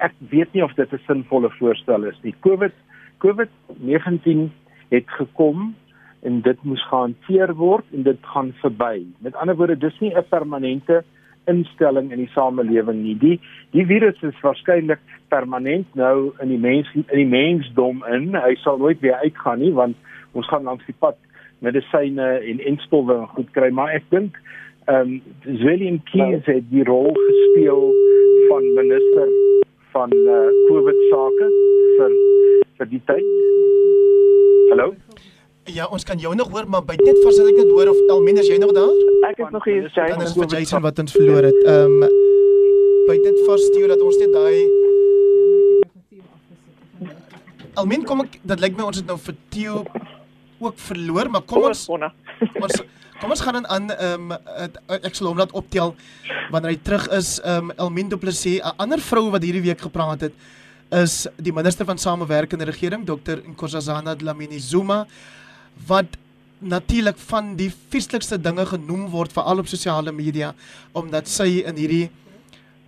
ek 0.00 0.14
weet 0.30 0.52
nie 0.52 0.64
of 0.64 0.74
dit 0.74 0.92
'n 0.92 1.00
sinvolle 1.06 1.50
voorstel 1.58 2.04
is 2.04 2.18
nie. 2.22 2.34
COVID 2.40 2.72
COVID-19 3.18 4.50
het 4.88 5.08
gekom 5.18 5.74
en 6.22 6.40
dit 6.40 6.62
moes 6.62 6.82
gehanteer 6.88 7.54
word 7.54 7.84
en 7.92 8.02
dit 8.02 8.18
gaan 8.22 8.52
verby. 8.60 9.06
Met 9.18 9.34
ander 9.34 9.56
woorde, 9.56 9.76
dis 9.76 10.00
nie 10.00 10.14
'n 10.14 10.24
permanente 10.28 11.04
instelling 11.46 12.10
in 12.12 12.18
die 12.24 12.30
samelewing 12.34 13.02
nie. 13.02 13.16
Die 13.18 13.40
die 13.74 13.86
virus 13.86 14.18
is 14.26 14.38
waarskynlik 14.42 15.00
permanent 15.28 15.88
nou 15.94 16.32
in 16.42 16.48
die 16.48 16.60
mens 16.60 16.90
in 16.94 17.06
die 17.08 17.26
mensdom 17.26 18.04
in. 18.10 18.34
Hy 18.34 18.54
sal 18.64 18.78
nooit 18.78 19.00
weer 19.00 19.20
uitgaan 19.24 19.62
nie 19.62 19.72
want 19.74 19.96
ons 20.32 20.48
gaan 20.48 20.66
langs 20.68 20.86
die 20.86 20.96
pad 20.98 21.18
medisyne 21.60 22.28
en 22.40 22.62
enstowwe 22.72 23.18
goed 23.34 23.50
kry, 23.56 23.70
maar 23.70 23.92
ek 23.96 24.06
dink 24.14 24.38
ehm 24.88 25.18
um, 25.20 25.60
William 25.62 26.00
Keys 26.08 26.46
het 26.48 26.64
die 26.70 26.84
rol 26.88 27.12
gespeel 27.14 27.90
van 28.48 28.72
minister 28.78 29.28
van 29.92 30.16
uh, 30.16 30.40
COVID 30.70 31.04
sake 31.12 31.52
vir 31.98 32.18
vir 32.80 32.92
die 32.96 33.04
tyd. 33.12 33.30
Hallo. 34.72 34.94
Ja, 35.70 35.86
ons 35.86 36.04
kan 36.04 36.18
jou 36.18 36.34
nog 36.34 36.48
hoor, 36.50 36.66
maar 36.68 36.82
by 36.82 36.96
net 36.98 37.18
vas 37.22 37.36
dat 37.38 37.46
ek 37.50 37.58
net 37.60 37.70
hoor 37.70 37.90
of 37.92 37.98
Elmien 38.10 38.38
is 38.42 38.48
jy 38.50 38.58
nog 38.58 38.72
daar? 38.74 38.90
Ek 39.28 39.38
is 39.44 39.52
nog 39.54 39.64
hier, 39.68 39.86
Jason. 39.86 40.16
Dan 40.16 40.26
is 40.26 40.34
vir 40.34 40.48
Jason 40.56 40.82
wat 40.82 40.98
ons 41.02 41.14
verloor 41.14 41.46
het. 41.46 41.58
Ehm 41.62 42.02
um, 42.02 42.18
by 43.06 43.16
net 43.22 43.38
vas 43.46 43.62
stuur 43.70 43.90
dat 43.90 44.02
ons 44.06 44.18
net 44.20 44.32
daai 44.34 44.58
Elmien 47.80 48.04
kom 48.06 48.22
ek, 48.26 48.36
dit 48.42 48.62
lyk 48.62 48.76
my 48.76 48.84
ons 48.90 48.98
het 49.00 49.08
nou 49.08 49.16
vir 49.22 49.36
Theo 49.54 49.84
ook 50.60 50.76
verloor, 50.90 51.30
maar 51.32 51.46
kom 51.48 51.64
ons 51.70 51.86
ons 51.88 52.82
kom 53.20 53.32
ons 53.32 53.42
gaan 53.44 53.60
dan 53.60 53.70
aan 53.70 53.90
ehm 53.94 54.34
um, 54.34 55.00
ek 55.00 55.14
sal 55.16 55.30
hom 55.30 55.40
laat 55.40 55.54
optel 55.56 55.94
wanneer 56.50 56.74
hy 56.74 56.78
terug 56.82 57.06
is. 57.16 57.36
Ehm 57.44 57.70
um, 57.70 57.76
Elmien 57.86 58.10
Du 58.10 58.18
Plessis, 58.18 58.58
'n 58.58 58.74
ander 58.76 58.98
vrou 58.98 59.30
wat 59.30 59.46
hierdie 59.46 59.66
week 59.70 59.86
gepraat 59.86 60.26
het, 60.28 60.34
is 60.90 61.26
die 61.38 61.54
minister 61.54 61.86
van 61.86 61.98
samewerkende 61.98 62.66
regering 62.66 63.06
Dr 63.06 63.38
Nkosazana 63.46 64.16
Dlamini 64.18 64.58
Zuma 64.58 65.06
wat 65.86 66.16
natuurlik 66.60 67.18
van 67.30 67.54
die 67.56 67.70
vieslikste 67.92 68.38
dinge 68.38 68.66
genoem 68.68 69.08
word 69.12 69.32
veral 69.32 69.62
op 69.62 69.68
sosiale 69.70 70.12
media 70.12 70.52
omdat 70.92 71.28
sy 71.28 71.62
in 71.64 71.78
hierdie 71.80 72.08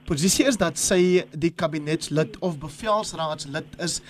posisie 0.08 0.44
is 0.50 0.58
dat 0.60 0.76
sy 0.80 1.22
die 1.32 1.52
kabinetslid 1.56 2.36
of 2.44 2.58
bevelsraadslid 2.60 3.78
is 3.86 4.00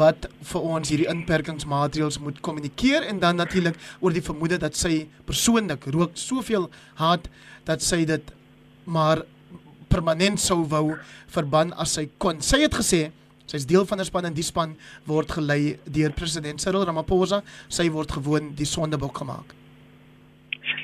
wat 0.00 0.28
vir 0.52 0.68
ons 0.76 0.92
hierdie 0.92 1.08
inperkingsmaatreëls 1.10 2.20
moet 2.24 2.40
kommunikeer 2.44 3.08
en 3.10 3.20
dan 3.20 3.40
natuurlik 3.42 3.76
oor 4.00 4.14
die 4.14 4.24
vermoede 4.24 4.60
dat 4.62 4.78
sy 4.78 5.04
persoonlik 5.28 5.90
rook 5.92 6.16
soveel 6.16 6.70
haat 7.02 7.28
dat 7.68 7.84
sy 7.84 8.04
dit 8.08 8.32
maar 8.86 9.24
permanent 9.90 10.40
sou 10.40 10.62
wou 10.70 10.94
verban 11.34 11.74
as 11.82 11.96
sy 11.98 12.06
kon. 12.22 12.38
Sy 12.42 12.62
het 12.64 12.76
gesê 12.78 13.08
sy's 13.50 13.66
deel 13.66 13.86
van 13.86 13.98
'n 13.98 14.04
span 14.04 14.24
en 14.24 14.34
die 14.34 14.46
span 14.46 14.76
word 15.06 15.30
gelei 15.38 15.76
deur 15.84 16.12
president 16.12 16.60
Cyril 16.60 16.84
Ramaphosa. 16.84 17.42
Sy 17.68 17.90
word 17.90 18.12
gewoon 18.12 18.54
die 18.54 18.66
sondebok 18.66 19.18
gemaak. 19.18 19.54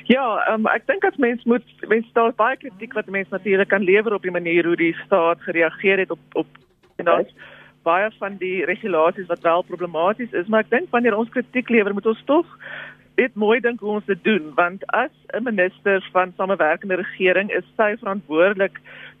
Ja, 0.07 0.53
um, 0.53 0.67
ek 0.67 0.87
dink 0.87 1.03
as 1.03 1.17
mens 1.17 1.43
moet 1.43 1.63
mens 1.87 2.07
daar 2.13 2.33
baie 2.35 2.57
kritiek 2.57 2.93
wat 2.93 3.07
mense 3.07 3.31
natuurlik 3.31 3.69
kan 3.69 3.83
lewer 3.83 4.13
op 4.13 4.21
die 4.21 4.31
manier 4.31 4.65
hoe 4.65 4.75
die 4.75 4.95
staat 5.05 5.41
gereageer 5.41 5.99
het 5.99 6.11
op 6.11 6.19
op 6.33 6.47
en 6.97 7.05
daar's 7.05 7.33
baie 7.83 8.11
van 8.19 8.37
die 8.37 8.65
regulasies 8.65 9.27
wat 9.31 9.45
wel 9.45 9.63
problematies 9.63 10.31
is, 10.31 10.47
maar 10.47 10.65
ek 10.65 10.71
dink 10.73 10.91
wanneer 10.91 11.15
ons 11.15 11.31
kritiek 11.31 11.69
lewer, 11.69 11.93
moet 11.93 12.09
ons 12.09 12.23
tog 12.25 12.45
dit 13.17 13.33
mooi 13.35 13.57
dink 13.63 13.81
hoe 13.81 13.97
ons 13.97 14.09
dit 14.09 14.23
doen, 14.23 14.51
want 14.55 14.83
as 14.93 15.13
'n 15.33 15.43
minister 15.43 16.03
van 16.13 16.33
samewerkende 16.37 16.99
regering 17.01 17.51
is 17.51 17.65
sy 17.77 17.95
verantwoordelik 18.01 18.79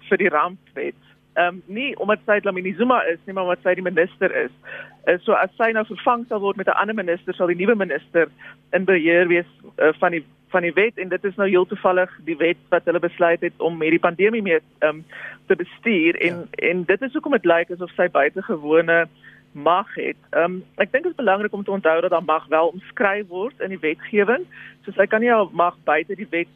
vir 0.09 0.17
die 0.17 0.29
rampwet 0.29 0.99
ehm 1.37 1.47
um, 1.55 1.61
nie 1.65 1.91
omdat 2.01 2.23
sy 2.25 2.39
Lamini 2.43 2.73
Zuma 2.77 3.01
is 3.11 3.19
nie, 3.25 3.33
maar 3.33 3.43
omdat 3.43 3.65
sy 3.65 3.75
die 3.77 3.85
minister 3.85 4.33
is. 4.35 4.53
Uh, 5.05 5.17
so 5.21 5.37
as 5.37 5.53
sy 5.57 5.69
nou 5.75 5.85
vervang 5.85 6.25
sal 6.27 6.41
word 6.41 6.57
met 6.57 6.67
'n 6.67 6.79
ander 6.81 6.95
minister, 6.95 7.33
sal 7.33 7.51
die 7.53 7.59
nuwe 7.59 7.75
minister 7.75 8.27
in 8.73 8.85
beheer 8.85 9.27
wees 9.27 9.49
uh, 9.77 9.93
van 9.99 10.11
die 10.11 10.23
van 10.49 10.63
die 10.63 10.73
wet 10.73 10.97
en 10.97 11.09
dit 11.09 11.23
is 11.23 11.35
nou 11.35 11.47
heel 11.49 11.65
toevallig 11.65 12.11
die 12.25 12.37
wet 12.37 12.57
wat 12.69 12.85
hulle 12.85 12.99
besluit 12.99 13.41
het 13.41 13.53
om 13.57 13.77
met 13.77 13.91
die 13.91 13.99
pandemie 13.99 14.41
mee 14.41 14.59
um, 14.79 15.05
te 15.47 15.55
bestuur 15.55 16.15
en 16.15 16.47
ja. 16.47 16.69
en 16.69 16.83
dit 16.83 17.01
is 17.01 17.13
hoekom 17.13 17.35
dit 17.35 17.45
lyk 17.45 17.71
asof 17.71 17.91
sy 17.95 18.07
buitengewone 18.09 19.07
mag 19.51 19.89
het. 19.95 20.17
Um, 20.31 20.61
ek 20.77 20.91
dink 20.91 21.03
dit 21.03 21.11
is 21.11 21.19
belangrik 21.19 21.53
om 21.53 21.63
te 21.63 21.71
onthou 21.71 22.01
dat 22.01 22.13
daar 22.13 22.23
mag 22.23 22.47
wel 22.47 22.67
omskryf 22.67 23.27
word 23.27 23.59
in 23.59 23.73
die 23.73 23.81
wetgewing. 23.81 24.45
So 24.85 24.93
sy 24.95 25.07
kan 25.09 25.23
nie 25.23 25.33
al 25.33 25.49
mag 25.53 25.77
buite 25.83 26.15
die 26.15 26.29
wet 26.29 26.51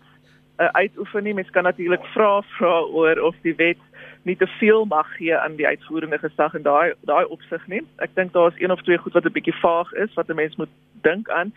uh, 0.62 0.70
uitoefen 0.78 1.24
nie. 1.24 1.34
Mens 1.34 1.50
kan 1.50 1.64
natuurlik 1.64 2.06
vra 2.14 2.42
vra 2.58 2.76
oor 2.86 3.22
of 3.32 3.36
die 3.42 3.56
wet 3.58 3.82
nie 4.24 4.36
te 4.38 4.48
veel 4.48 4.86
mag 4.86 5.08
gee 5.18 5.38
aan 5.38 5.56
die 5.56 5.68
uitvoerende 5.68 6.18
gesag 6.18 6.54
in 6.54 6.63
daai 6.63 6.94
daai 7.10 7.25
opsig 7.25 7.68
nie. 7.68 7.82
Ek 7.98 8.16
dink 8.16 8.34
daar 8.34 8.51
is 8.54 8.62
een 8.62 8.72
of 8.72 8.82
twee 8.82 8.98
goed 8.98 9.13
wat 9.13 9.25
'n 9.25 9.38
bietjie 9.38 9.60
vaag 9.62 9.94
is 9.94 10.13
wat 10.13 10.30
'n 10.30 10.36
mens 10.36 10.56
moet 10.56 10.74
dink 11.01 11.30
aan. 11.30 11.54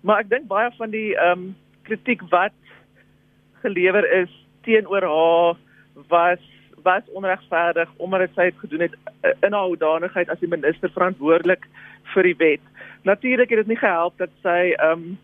Maar 0.00 0.18
ek 0.18 0.28
dink 0.28 0.46
baie 0.46 0.70
van 0.76 0.90
die 0.90 1.16
ehm 1.16 1.38
um, 1.38 1.56
kritiek 1.82 2.22
wat 2.30 2.52
gelewer 3.62 4.12
is 4.12 4.30
teenoor 4.62 5.02
haar 5.02 5.56
was 6.08 6.42
was 6.82 7.02
onregverdig 7.12 7.88
omdat 7.96 8.30
sy 8.34 8.44
het 8.44 8.58
gedoen 8.58 8.80
het 8.80 8.94
eh, 9.20 9.30
in 9.40 9.52
haar 9.52 9.70
hoedanigheid 9.70 10.28
as 10.28 10.38
die 10.38 10.48
minister 10.48 10.90
verantwoordelik 10.90 11.66
vir 12.14 12.22
die 12.22 12.36
wet. 12.36 12.64
Natuurlik 13.02 13.50
het 13.50 13.58
dit 13.58 13.66
nie 13.66 13.82
gehelp 13.82 14.18
dat 14.18 14.30
sy 14.42 14.74
ehm 14.76 14.90
um, 14.92 15.18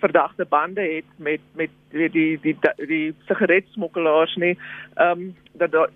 verdagte 0.00 0.44
bande 0.44 0.80
het 0.80 1.04
met 1.16 1.40
met 1.54 1.70
die 1.90 2.08
die 2.10 2.38
die, 2.40 2.56
die, 2.60 2.86
die 2.86 3.14
sigaretsmokkelaars 3.28 4.34
nie. 4.36 4.58
Ehm 4.94 5.20
um, 5.20 5.36
dat 5.52 5.70
daar 5.70 5.90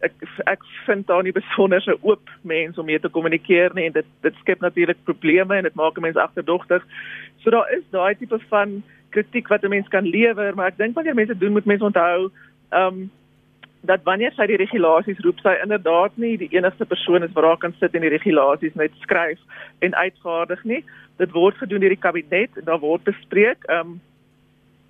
ek 0.00 0.12
ek 0.46 0.64
vind 0.86 1.06
daar 1.06 1.22
nie 1.22 1.32
besonder 1.32 1.82
'n 1.86 1.98
oop 2.02 2.30
mens 2.42 2.78
om 2.78 2.86
mee 2.86 3.00
te 3.00 3.08
kommunikeer 3.08 3.74
nie 3.74 3.86
en 3.86 3.92
dit 3.92 4.06
dit 4.22 4.34
skep 4.40 4.60
natuurlik 4.60 5.04
probleme 5.04 5.56
en 5.56 5.62
dit 5.62 5.74
maak 5.74 5.96
'n 5.96 6.02
mens 6.02 6.16
agterdogtig. 6.16 6.82
So 7.38 7.50
daar 7.50 7.70
is 7.72 7.84
daai 7.90 8.14
tipe 8.14 8.38
van 8.48 8.82
kritiek 9.10 9.48
wat 9.48 9.62
'n 9.64 9.68
mens 9.68 9.88
kan 9.88 10.04
lewer, 10.04 10.54
maar 10.54 10.66
ek 10.66 10.78
dink 10.78 10.94
wanneer 10.94 11.14
mense 11.14 11.38
doen 11.38 11.52
moet 11.52 11.64
mense 11.64 11.84
onthou 11.84 12.30
ehm 12.70 12.86
um, 12.86 13.10
dat 13.80 14.02
wanneer 14.04 14.32
sy 14.36 14.46
die 14.46 14.56
regulasies 14.60 15.20
roep, 15.24 15.38
sy 15.40 15.54
inderdaad 15.62 16.16
nie 16.20 16.36
die 16.36 16.50
enigste 16.52 16.84
persoon 16.84 17.22
is 17.22 17.32
wat 17.32 17.44
daar 17.44 17.56
kan 17.56 17.74
sit 17.78 17.94
en 17.94 18.04
die 18.04 18.12
regulasies 18.12 18.74
net 18.74 18.92
skryf 19.00 19.38
en 19.78 19.94
uitvaardig 19.94 20.64
nie. 20.64 20.84
Dit 21.16 21.32
word 21.32 21.56
gedoen 21.56 21.80
deur 21.80 21.94
die 21.94 22.04
kabinet 22.04 22.56
en 22.56 22.64
daar 22.64 22.82
word 22.84 23.04
bespreek. 23.04 23.64
Ehm 23.68 23.80
um, 23.80 24.00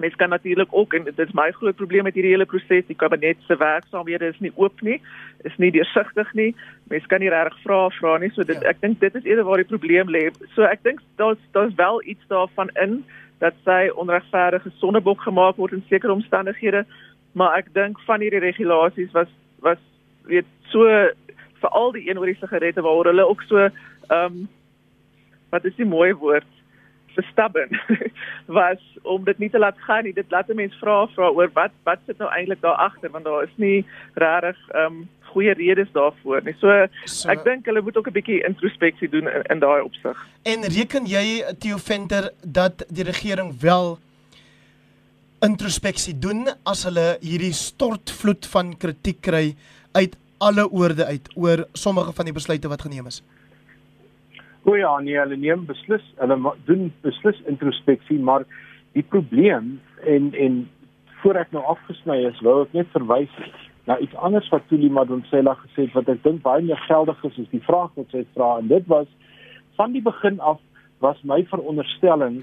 mens 0.00 0.16
kan 0.16 0.32
natuurlik 0.32 0.72
ook 0.72 0.94
en 0.94 1.04
dit 1.04 1.18
is 1.18 1.32
my 1.36 1.50
groot 1.52 1.76
probleem 1.76 2.06
met 2.08 2.14
hierdie 2.14 2.32
hele 2.32 2.48
proses 2.48 2.86
die 2.88 2.96
kabinet 2.96 3.36
se 3.46 3.56
werksaamhede 3.56 4.32
is 4.32 4.40
nie 4.40 4.52
oop 4.56 4.80
nie 4.80 5.00
is 5.44 5.56
nie 5.56 5.70
deursigtig 5.72 6.32
nie. 6.34 6.54
Mens 6.88 7.06
kan 7.06 7.20
nie 7.20 7.30
regtig 7.32 7.62
vra 7.64 7.88
vra 7.98 8.18
nie 8.18 8.30
so 8.34 8.44
dit 8.44 8.60
ja. 8.62 8.72
ek 8.72 8.80
dink 8.80 9.00
dit 9.00 9.14
is 9.14 9.28
eerder 9.28 9.44
waar 9.48 9.62
die 9.62 9.70
probleem 9.72 10.08
lê. 10.08 10.28
So 10.54 10.68
ek 10.68 10.82
dink 10.88 11.04
daar's 11.20 11.40
daar's 11.56 11.74
wel 11.76 12.02
iets 12.04 12.26
daarvan 12.32 12.72
in 12.82 13.02
dat 13.40 13.56
sy 13.64 13.88
onregverdige 13.96 14.72
sonnebok 14.80 15.22
gemaak 15.24 15.56
word 15.56 15.72
in 15.72 15.84
sekere 15.88 16.12
omstandighede 16.12 16.84
maar 17.32 17.56
ek 17.58 17.72
dink 17.74 18.00
van 18.06 18.20
hierdie 18.20 18.42
regulasies 18.42 19.12
was 19.16 19.28
was 19.64 19.82
weet 20.28 20.48
so 20.72 20.86
veral 21.60 21.92
die 21.92 22.08
een 22.08 22.18
oor 22.18 22.30
die 22.30 22.40
sigarette 22.40 22.82
waaroor 22.82 23.12
hulle 23.12 23.28
ook 23.28 23.44
so 23.48 23.66
ehm 23.66 24.24
um, 24.24 24.48
wat 25.50 25.64
is 25.64 25.74
die 25.76 25.88
mooi 25.88 26.12
woord 26.14 26.46
verstubben 27.20 27.80
was 28.60 28.82
om 29.02 29.24
dit 29.24 29.38
nie 29.38 29.50
te 29.50 29.58
laat 29.58 29.78
gaan 29.86 30.04
nie. 30.04 30.16
Dit 30.16 30.30
laat 30.30 30.48
'n 30.48 30.56
mens 30.56 30.74
vra 30.82 31.06
vra 31.14 31.30
oor 31.30 31.50
wat 31.54 31.72
wat 31.84 31.98
sit 32.06 32.18
nou 32.18 32.30
eintlik 32.30 32.60
daar 32.60 32.80
agter 32.88 33.10
want 33.10 33.24
daar 33.24 33.42
is 33.42 33.56
nie 33.56 33.86
regtig 34.14 34.58
ehm 34.74 34.86
um, 34.86 35.08
goeie 35.30 35.54
redes 35.54 35.88
daarvoor 35.92 36.42
nie. 36.44 36.54
So, 36.58 36.86
so 37.04 37.30
ek 37.30 37.44
dink 37.46 37.66
hulle 37.70 37.82
moet 37.82 37.96
ook 37.96 38.10
'n 38.10 38.18
bietjie 38.18 38.42
introspeksie 38.46 39.08
doen 39.08 39.28
in, 39.28 39.42
in 39.52 39.58
daai 39.58 39.82
opsig. 39.82 40.16
En 40.42 40.64
reken 40.64 41.06
jy 41.06 41.44
Theo 41.58 41.76
Venter 41.76 42.30
dat 42.42 42.84
die 42.88 43.04
regering 43.04 43.60
wel 43.60 43.98
introspeksie 45.40 46.18
doen 46.18 46.48
as 46.68 46.84
hulle 46.84 47.16
hierdie 47.20 47.54
stortvloed 47.56 48.46
van 48.46 48.76
kritiek 48.76 49.20
kry 49.20 49.54
uit 49.92 50.16
alle 50.38 50.66
oorde 50.70 51.04
uit 51.04 51.28
oor 51.34 51.66
sommige 51.72 52.12
van 52.12 52.24
die 52.24 52.34
besluite 52.36 52.68
wat 52.68 52.82
geneem 52.82 53.06
is? 53.06 53.22
O 54.64 54.74
ja, 54.76 54.98
nee, 55.00 55.16
hulle 55.16 55.36
neem 55.36 55.64
beslis, 55.68 56.04
hulle 56.20 56.36
doen 56.68 56.90
beslis 57.04 57.38
introspeksie, 57.48 58.18
maar 58.18 58.44
die 58.92 59.02
probleem 59.02 59.78
en 60.04 60.32
en 60.34 60.60
voor 61.22 61.36
ek 61.40 61.52
nou 61.52 61.62
afgesny 61.68 62.16
is, 62.28 62.40
wou 62.44 62.62
ek 62.64 62.72
net 62.76 62.88
verwys 62.92 63.32
na 63.88 63.98
iets 64.00 64.16
anders 64.16 64.48
wat 64.52 64.64
Tuli 64.68 64.88
Madonsela 64.92 65.54
gesê 65.62 65.86
het 65.86 65.96
wat 65.96 66.08
ek 66.12 66.22
dink 66.24 66.42
baie 66.44 66.64
meer 66.64 66.80
geldig 66.86 67.20
is 67.28 67.38
as 67.42 67.52
die 67.52 67.62
vraag 67.64 67.92
wat 67.96 68.12
sy 68.12 68.24
vra 68.36 68.54
en 68.60 68.68
dit 68.72 68.86
was 68.92 69.08
van 69.80 69.92
die 69.96 70.04
begin 70.04 70.40
af 70.40 70.60
was 71.04 71.20
my 71.24 71.40
veronderstelling 71.52 72.42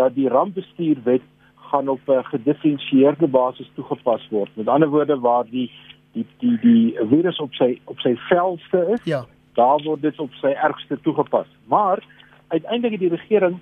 dat 0.00 0.14
die 0.16 0.28
rampbestuurwet 0.32 1.24
gaan 1.70 1.88
op 1.88 2.00
'n 2.08 2.24
gedifferensieerde 2.32 3.28
basis 3.28 3.70
toegepas 3.74 4.28
word. 4.30 4.50
Met 4.56 4.68
ander 4.68 4.88
woorde 4.88 5.20
waar 5.20 5.44
die 5.44 5.70
die 6.12 6.26
die 6.38 6.56
die 6.60 6.96
virus 7.10 7.38
op 7.38 7.52
sy 7.54 7.80
op 7.84 8.00
sy 8.00 8.16
velste 8.28 8.86
is. 8.94 9.04
Ja 9.04 9.24
daar 9.58 9.82
word 9.82 10.02
dit 10.02 10.20
op 10.22 10.32
sy 10.40 10.54
ergste 10.54 11.00
toegepas. 11.02 11.50
Maar 11.66 12.02
uiteindelik 12.48 12.98
het 12.98 13.04
die 13.06 13.16
regering 13.16 13.58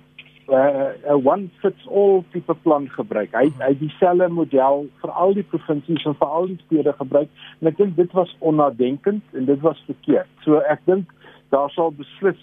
'n 0.47 0.53
uh, 0.53 1.15
'n 1.15 1.27
one 1.27 1.47
fits 1.61 1.87
all 1.87 2.23
tipe 2.31 2.55
plan 2.63 2.89
gebruik. 2.89 3.31
Hy 3.35 3.51
hy 3.59 3.73
dieselfde 3.79 4.27
model 4.27 4.87
vir 5.01 5.11
al 5.11 5.33
die 5.33 5.43
provinsies 5.43 6.05
en 6.05 6.15
vir 6.15 6.27
al 6.27 6.47
die 6.47 6.59
stede 6.65 6.93
gebruik 6.93 7.29
en 7.59 7.67
ek 7.67 7.77
dink 7.77 7.95
dit 7.95 8.11
was 8.11 8.35
onnadenkend 8.39 9.23
en 9.33 9.45
dit 9.45 9.59
was 9.59 9.83
verkeerd. 9.85 10.29
So 10.45 10.61
ek 10.75 10.85
dink 10.85 11.11
daar 11.49 11.69
sal 11.69 11.91
beslis 11.91 12.39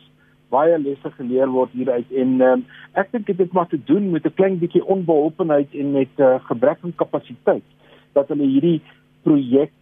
baie 0.53 0.79
lesse 0.79 1.11
geleer 1.17 1.49
word 1.49 1.73
hieruit 1.73 2.13
en 2.13 2.41
um, 2.41 2.67
ek 2.93 3.13
dink 3.13 3.27
dit 3.27 3.39
het 3.39 3.53
maar 3.53 3.69
te 3.69 3.81
doen 3.85 4.11
met 4.11 4.27
'n 4.27 4.35
klein 4.35 4.59
bietjie 4.59 4.85
onbeholpenheid 4.85 5.73
en 5.73 5.93
met 5.93 6.13
'n 6.19 6.23
uh, 6.23 6.41
gebrek 6.51 6.79
aan 6.85 6.95
kapasiteit 6.95 7.65
dat 8.13 8.29
hulle 8.29 8.47
hierdie 8.47 8.83
projek 9.23 9.73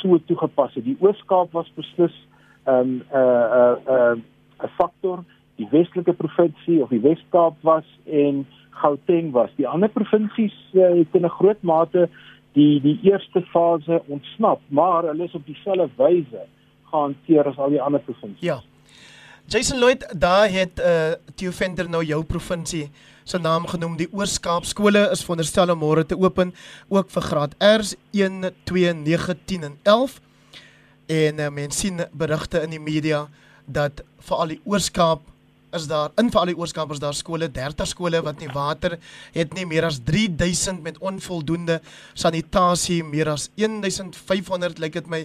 so 0.00 0.18
toegepas 0.26 0.74
het. 0.74 0.84
Die 0.84 0.96
Oos-Kaap 1.00 1.52
was 1.52 1.72
beslis 1.74 2.16
um 2.70 2.90
'n 2.90 3.04
uh, 3.12 3.74
'n 3.74 3.92
uh, 3.94 4.12
'n 4.14 4.24
uh, 4.64 4.70
faktor 4.78 5.24
die 5.60 5.68
Weselike 5.70 6.12
provinsie 6.12 6.82
of 6.82 6.88
die 6.88 7.02
Wes-Kaap 7.02 7.56
was 7.62 7.84
en 8.06 8.46
Gauteng 8.70 9.32
was. 9.32 9.50
Die 9.56 9.68
ander 9.68 9.88
provinsies 9.92 10.56
uh, 10.72 10.88
het 10.96 11.12
in 11.12 11.24
'n 11.24 11.36
groot 11.38 11.62
mate 11.62 12.08
die 12.52 12.80
die 12.80 12.98
eerste 13.02 13.42
fase 13.52 14.02
ontsnap, 14.06 14.60
maar 14.68 15.04
hulle 15.04 15.24
is 15.24 15.34
op 15.34 15.46
dieselfde 15.46 15.88
wyse 15.96 16.42
gehanteer 16.90 17.46
as 17.46 17.58
al 17.58 17.70
die 17.70 17.82
ander 17.82 18.00
provinsies. 18.00 18.40
Ja. 18.40 18.60
Jason 19.50 19.78
Lloyd, 19.78 20.06
daar 20.18 20.48
het 20.50 20.78
uh 20.78 21.12
Theo 21.34 21.50
Venter 21.50 21.88
nou 21.88 22.04
jou 22.04 22.24
provinsie 22.24 22.90
se 23.24 23.38
naam 23.38 23.66
genoem. 23.66 23.96
Die 23.96 24.08
Oos-Kaap 24.12 24.64
skole 24.64 25.08
is 25.10 25.22
veronderstel 25.26 25.70
om 25.70 25.78
môre 25.82 26.04
te 26.06 26.18
open 26.18 26.52
ook 26.88 27.10
vir 27.10 27.22
graad 27.22 27.54
R's 27.58 27.96
1, 28.12 28.50
2, 28.64 28.92
9, 28.94 29.38
10 29.44 29.62
en 29.62 29.78
11. 29.82 30.20
En 31.10 31.42
uh, 31.42 31.50
mense 31.50 31.86
sien 31.86 32.04
berigte 32.12 32.62
in 32.62 32.76
die 32.76 32.82
media 32.82 33.24
dat 33.66 34.04
veral 34.22 34.54
die 34.54 34.60
Oos-Kaap 34.64 35.26
is 35.76 35.86
daar 35.90 36.10
in 36.18 36.30
vir 36.32 36.40
al 36.40 36.50
die 36.50 36.56
Ooskaap 36.58 36.92
is 36.94 37.00
daar 37.02 37.14
skole, 37.14 37.48
30 37.50 37.88
skole 37.88 38.20
wat 38.26 38.40
nie 38.42 38.50
water 38.54 38.96
het 39.34 39.54
nie, 39.54 39.66
meer 39.68 39.86
as 39.86 40.00
3000 40.06 40.82
met 40.82 40.98
onvoldoende 40.98 41.78
sanitasie, 42.18 43.02
meer 43.06 43.30
as 43.34 43.48
1500 43.60 44.82
lyk 44.82 44.98
dit 44.98 45.10
my 45.10 45.24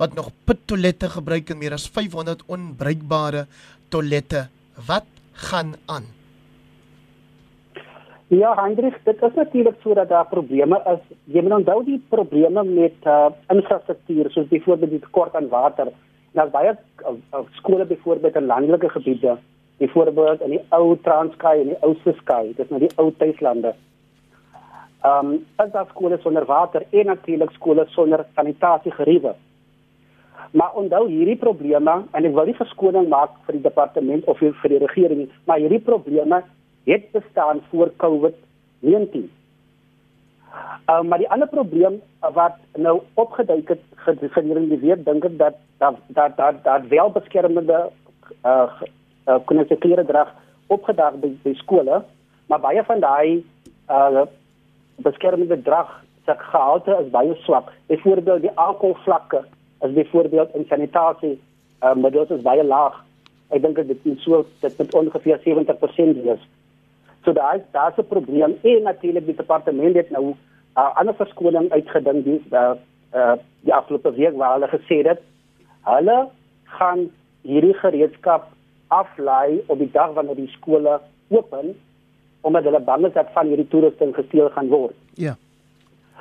wat 0.00 0.16
nog 0.18 0.32
pittoilette 0.46 1.12
gebruik 1.14 1.52
en 1.54 1.60
meer 1.60 1.76
as 1.76 1.86
500 1.86 2.42
onbruikbare 2.50 3.46
toilette. 3.94 4.48
Wat 4.88 5.06
gaan 5.46 5.76
aan? 5.86 6.10
Ja, 8.26 8.54
Hendrik, 8.56 9.00
dit 9.04 9.22
is 9.22 9.34
natuurlik 9.34 9.74
sodat 9.80 10.08
daar 10.08 10.26
probleme 10.26 10.80
is. 10.92 11.16
Jy 11.24 11.42
moet 11.42 11.52
onthou 11.52 11.84
die 11.84 12.00
probleme 12.08 12.64
met 12.64 13.04
uh, 13.04 13.26
infrastruktuur, 13.52 14.30
soos 14.30 14.48
byvoorbeeld 14.48 14.90
die 14.90 15.00
tekort 15.00 15.34
aan 15.36 15.48
water. 15.48 15.90
Daar's 16.32 16.50
baie 16.50 16.72
uh, 16.72 17.12
uh, 17.34 17.42
skole 17.58 17.84
byvoorbeeld 17.84 18.36
in 18.36 18.46
landelike 18.46 18.88
gebiede, 18.88 19.36
byvoorbeeld 19.76 20.40
in 20.40 20.56
die 20.56 20.62
ou 20.68 20.96
Transkei 21.02 21.60
en 21.60 21.74
die 21.74 21.80
ou 21.80 21.92
Suskei, 22.02 22.54
dit 22.56 22.64
is 22.64 22.72
nou 22.72 22.80
die 22.80 22.92
ou 22.96 23.10
tuislande. 23.18 23.74
Ehm, 25.04 25.26
um, 25.26 25.46
as 25.60 25.70
daar 25.70 25.86
skole 25.92 26.18
sonder 26.22 26.44
water 26.48 26.86
en 26.90 27.06
natuurlik 27.06 27.50
skole 27.50 27.84
sonder 27.88 28.26
sanitasiegeriewe. 28.34 29.34
Maar 30.50 30.72
onthou 30.74 31.08
hierdie 31.08 31.36
probleme 31.36 32.02
en 32.10 32.24
ek 32.24 32.34
wil 32.34 32.48
nie 32.48 32.56
verskoning 32.56 33.08
maak 33.08 33.36
vir 33.44 33.58
die 33.58 33.66
departement 33.68 34.24
of 34.24 34.38
vir 34.40 34.70
die 34.72 34.80
regering 34.86 35.26
nie, 35.26 35.32
maar 35.44 35.60
hierdie 35.60 35.84
probleme 35.84 36.40
het 36.84 37.10
bestaan 37.10 37.62
voor 37.70 37.92
COVID-19. 37.96 39.30
Uh, 40.86 41.00
maar 41.00 41.18
die 41.18 41.30
ander 41.30 41.48
probleem 41.48 42.00
wat 42.20 42.56
nou 42.76 43.00
opgeduik 43.14 43.68
het 43.68 43.80
gedurende 44.30 44.68
die 44.68 44.88
week 44.88 45.04
dink 45.04 45.24
ek 45.24 45.38
dat 45.38 45.56
dat 45.78 45.96
dat 46.06 46.36
dat, 46.36 46.60
dat 46.64 46.86
wel 46.88 47.10
beskermende 47.10 47.78
uh, 48.44 48.70
uh 49.26 49.38
kon 49.48 49.58
ek 49.62 49.72
klere 49.80 50.04
drag 50.04 50.30
opgedag 50.66 51.16
by, 51.22 51.32
by 51.42 51.54
skole, 51.58 52.02
maar 52.46 52.60
baie 52.60 52.84
van 52.84 53.00
daai 53.00 53.44
uh 53.90 54.26
beskermende 54.96 55.58
drag 55.62 55.90
se 56.24 56.36
gehalte 56.38 56.98
is 57.02 57.10
baie 57.10 57.34
swak. 57.42 57.72
Byvoorbeeld 57.86 58.46
die 58.46 58.54
alkoholvlakke 58.54 59.44
is 59.80 59.92
byvoorbeeld 59.92 60.54
in 60.54 60.68
sanitasie 60.68 61.38
uh 61.82 62.10
dit 62.10 62.30
is 62.30 62.42
baie 62.42 62.64
laag. 62.64 63.00
Ek 63.48 63.62
dink 63.62 63.76
dit 63.76 64.06
is 64.12 64.22
so 64.22 64.44
dit 64.60 64.78
met 64.78 64.94
ongeveer 64.94 65.40
70% 65.48 66.22
wees. 66.22 66.44
So 67.24 67.32
daar 67.32 67.56
is 67.56 67.62
daar's 67.72 67.96
'n 67.96 68.06
probleem 68.08 68.58
en 68.62 68.82
natuurlik 68.82 69.26
die 69.26 69.34
departement 69.34 69.96
het 69.96 70.10
nou 70.10 70.34
uh, 70.76 70.96
ander 70.96 71.14
verskoning 71.14 71.70
uitgedink 71.70 72.24
die 72.24 72.42
uh, 72.50 72.74
uh, 73.14 73.32
die 73.60 73.74
afgelope 73.74 74.12
week 74.14 74.36
waar 74.36 74.52
hulle 74.52 74.68
gesê 74.68 75.06
het 75.06 75.20
hulle 75.82 76.28
gaan 76.64 77.10
hierdie 77.42 77.74
gereedskap 77.74 78.48
aflei 78.88 79.62
op 79.66 79.78
die 79.78 79.90
dag 79.90 80.12
wanneer 80.12 80.36
die 80.36 80.54
skole 80.56 81.00
open 81.28 81.74
omdat 82.40 82.64
hulle 82.64 82.80
bang 82.80 83.06
is 83.06 83.12
dat 83.12 83.32
van 83.32 83.46
hierdie 83.46 83.68
toerusting 83.68 84.14
gesteel 84.14 84.50
gaan 84.50 84.68
word. 84.68 84.94
Ja. 85.14 85.36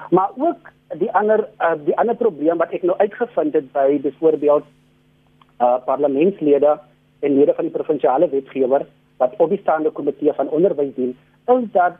Maar 0.09 0.29
ook 0.37 0.71
die 0.97 1.11
ander 1.11 1.47
uh, 1.59 1.73
die 1.85 1.97
ander 1.97 2.15
probleem 2.15 2.57
wat 2.57 2.71
ek 2.71 2.83
nou 2.83 2.97
uitgevind 2.97 3.53
het 3.53 3.71
by 3.71 3.99
byvoorbeeld 4.01 4.65
uh 5.61 5.77
parlementslede 5.85 6.79
en 7.19 7.35
lede 7.35 7.53
van 7.53 7.63
die 7.67 7.73
provinsiale 7.73 8.29
wetgewer 8.29 8.85
wat 9.23 9.35
op 9.37 9.49
die 9.49 9.61
staande 9.61 9.91
komitee 9.99 10.33
van 10.39 10.49
onderwys 10.49 10.95
dien, 10.95 11.17
is 11.55 11.67
dat 11.71 11.99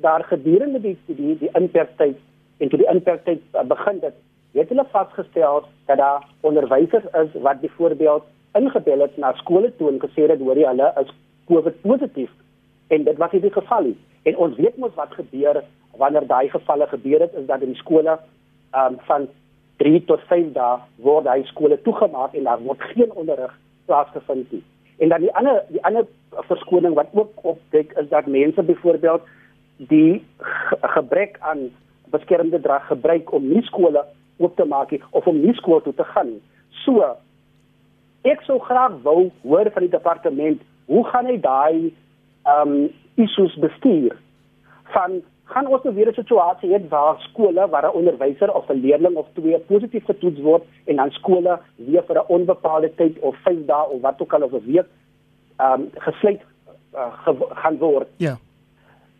daar 0.00 0.24
gedurende 0.24 0.80
die 0.80 0.96
die 1.06 1.38
die 1.38 1.52
inperktyd 1.52 2.18
en 2.58 2.68
toe 2.68 2.78
die 2.78 2.90
inperktyd 2.92 3.40
uh, 3.54 3.64
begin 3.72 3.98
het, 4.00 4.16
het 4.52 4.68
hulle 4.68 4.86
vasgestel 4.92 5.64
dat 5.86 5.98
daar 5.98 6.26
onderwysers 6.40 7.08
is 7.22 7.34
wat 7.46 7.60
byvoorbeeld 7.60 8.24
ingebel 8.58 9.00
het 9.06 9.16
na 9.16 9.32
skole 9.42 9.72
toe 9.76 9.90
en 9.90 10.00
gesê 10.02 10.28
het 10.28 10.40
hoor 10.40 10.58
jy 10.58 10.70
hulle 10.72 10.92
is 11.02 11.12
COVID 11.50 11.82
positief 11.82 12.30
en 12.88 13.04
dit 13.04 13.18
was 13.22 13.32
nie 13.32 13.42
die 13.44 13.52
geval 13.54 13.90
nie. 13.90 13.98
En 14.22 14.36
ons 14.36 14.56
weet 14.56 14.76
mos 14.76 14.94
wat 14.94 15.14
gebeur 15.18 15.62
wanneer 16.00 16.26
daai 16.26 16.48
gevalle 16.50 16.86
gebeur 16.86 17.20
het 17.26 17.34
is 17.38 17.46
dat 17.46 17.62
in 17.62 17.74
skole 17.78 18.18
um, 18.74 18.98
van 19.08 19.28
3 19.82 20.04
tot 20.04 20.22
5 20.28 20.52
dae 20.56 20.78
word 21.06 21.24
daai 21.24 21.44
skole 21.52 21.78
toegemaak 21.86 22.34
en 22.34 22.48
daar 22.48 22.62
word 22.66 22.82
geen 22.92 23.12
onderrig 23.12 23.54
plaasgevind 23.86 24.52
nie. 24.52 24.64
En 24.98 25.08
dan 25.08 25.24
die 25.24 25.32
ander 25.32 25.62
die 25.68 25.84
ander 25.84 26.06
verskoning 26.30 26.94
wat 26.94 27.08
ook 27.12 27.44
opdek 27.44 27.92
is 27.92 28.08
dat 28.08 28.26
mense 28.26 28.62
byvoorbeeld 28.62 29.22
die 29.76 30.24
gebrek 30.80 31.36
aan 31.40 31.70
beskermende 32.10 32.60
drag 32.60 32.86
gebruik 32.86 33.32
om 33.32 33.48
nie 33.48 33.62
skole 33.62 34.04
oop 34.36 34.56
te 34.56 34.64
maak 34.64 34.92
of 35.10 35.26
om 35.26 35.40
nie 35.40 35.54
skool 35.54 35.80
toe 35.80 35.94
te 35.94 36.04
gaan. 36.04 36.38
So 36.84 37.16
ek 38.22 38.42
sou 38.46 38.58
graag 38.60 39.00
wou 39.02 39.30
hoor 39.42 39.70
van 39.72 39.86
die 39.86 39.92
departement, 39.92 40.62
hoe 40.86 41.04
gaan 41.12 41.26
hy 41.26 41.36
daai 41.40 41.92
ehm 42.44 42.74
um, 42.74 42.88
issues 43.20 43.54
bestuur? 43.60 44.16
Van 44.94 45.20
gaan 45.50 45.66
ons 45.66 45.82
nou 45.84 45.94
weer 45.94 46.08
'n 46.08 46.14
situasie 46.14 46.70
hê 46.72 46.78
waar 46.88 47.20
skole 47.28 47.68
waar 47.68 47.86
'n 47.86 47.96
onderwyser 48.00 48.54
of 48.54 48.68
'n 48.70 48.80
leerling 48.80 49.16
of 49.16 49.26
twee 49.34 49.58
positief 49.58 50.04
getoets 50.04 50.40
word 50.40 50.62
en 50.86 50.96
dan 50.96 51.10
skole 51.10 51.58
weer 51.76 52.02
vir 52.02 52.16
'n 52.16 52.28
onbepaalde 52.36 52.94
tyd 52.94 53.18
of 53.18 53.36
5 53.44 53.66
dae 53.66 53.88
of 53.88 54.00
wat 54.00 54.20
ook 54.22 54.32
al 54.32 54.42
of 54.42 54.52
'n 54.52 54.64
week 54.66 54.86
um, 55.66 55.90
gesluit 56.06 56.40
uh, 56.94 57.12
ge 57.24 57.34
gaan 57.62 57.78
word. 57.78 58.08
Ja. 58.16 58.36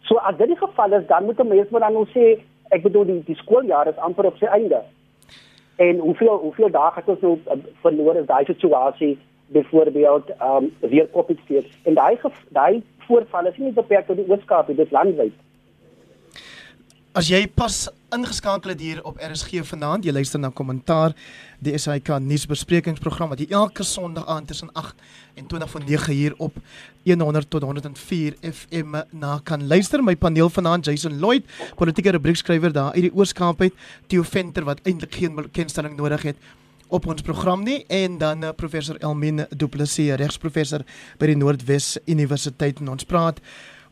So 0.09 0.17
as 0.17 0.37
dit 0.37 0.49
die 0.53 0.57
geval 0.57 0.93
is, 0.93 1.07
dan 1.07 1.25
moet 1.25 1.41
'n 1.41 1.49
mens 1.49 1.69
maar 1.69 1.81
dan 1.81 1.93
nou 1.93 2.07
sê, 2.15 2.41
ek 2.69 2.83
bedoel 2.83 3.05
die 3.05 3.23
die 3.25 3.37
skooljaar 3.37 3.89
is 3.89 3.97
amper 3.97 4.25
op 4.25 4.37
sy 4.37 4.45
einde. 4.47 4.83
En 5.77 5.99
hoeveel 5.99 6.39
hoeveel 6.39 6.71
dae 6.71 6.91
het 6.95 7.09
ons 7.09 7.21
nou 7.21 7.39
uh, 7.47 7.53
verloor 7.81 8.17
in 8.17 8.27
daai 8.27 8.45
situasie 8.45 9.19
byvoorbeeld 9.47 10.31
um, 10.43 10.73
weer 10.81 11.07
koppies 11.07 11.39
steek. 11.45 11.67
En 11.83 11.95
daai 11.95 12.19
daai 12.49 12.83
voorvalle 13.07 13.49
is 13.49 13.57
nie 13.57 13.73
beperk 13.73 14.07
tot 14.07 14.17
die 14.17 14.29
Ooskaap, 14.29 14.67
dit 14.67 14.79
is 14.79 14.91
landwyd. 14.91 15.33
As 17.11 17.27
jy 17.27 17.41
pas 17.51 17.89
ingeskakel 18.15 18.71
het 18.71 18.83
hier 18.85 18.99
op 19.03 19.17
RSG 19.19 19.65
vanaand, 19.67 20.05
jy 20.07 20.13
luister 20.15 20.39
na 20.39 20.53
kommentaar 20.55 21.11
die 21.59 21.73
SAK 21.75 22.13
nuusbesprekingsprogram 22.23 23.33
wat 23.33 23.41
jy 23.43 23.49
elke 23.51 23.83
Sondag 23.83 24.29
aand 24.31 24.47
tussen 24.47 24.71
8 24.79 24.95
en 25.35 25.49
20 25.51 25.73
van 25.73 25.83
9 25.89 26.15
hier 26.15 26.37
op 26.39 26.61
100 27.03 27.51
tot 27.51 27.67
104 27.67 28.37
FM 28.53 28.95
na 29.11 29.41
kan 29.43 29.67
luister. 29.67 30.05
My 30.07 30.15
paneel 30.15 30.53
vanaand 30.55 30.87
Jason 30.87 31.19
Lloyd, 31.19 31.51
politieke 31.75 32.15
rubriekskrywer 32.15 32.71
daar 32.73 32.95
uit 32.95 33.09
die 33.09 33.13
Oos-Kaap 33.13 33.67
uit, 33.67 33.75
Theo 34.07 34.23
Venter 34.23 34.69
wat 34.71 34.79
eintlik 34.87 35.19
geen 35.19 35.35
bekendstelling 35.35 35.99
nodig 35.99 36.23
het 36.31 36.39
op 36.95 37.11
ons 37.11 37.27
program 37.27 37.67
nie 37.67 37.81
en 37.91 38.19
dan 38.23 38.45
uh, 38.45 38.55
professor 38.55 38.99
Elmine 39.03 39.49
Du 39.51 39.67
Plessis, 39.67 40.15
regsprofessor 40.15 40.87
by 41.19 41.33
die 41.33 41.39
Noordwes 41.39 41.97
Universiteit 42.07 42.79
en 42.79 42.95
ons 42.95 43.07
praat 43.07 43.43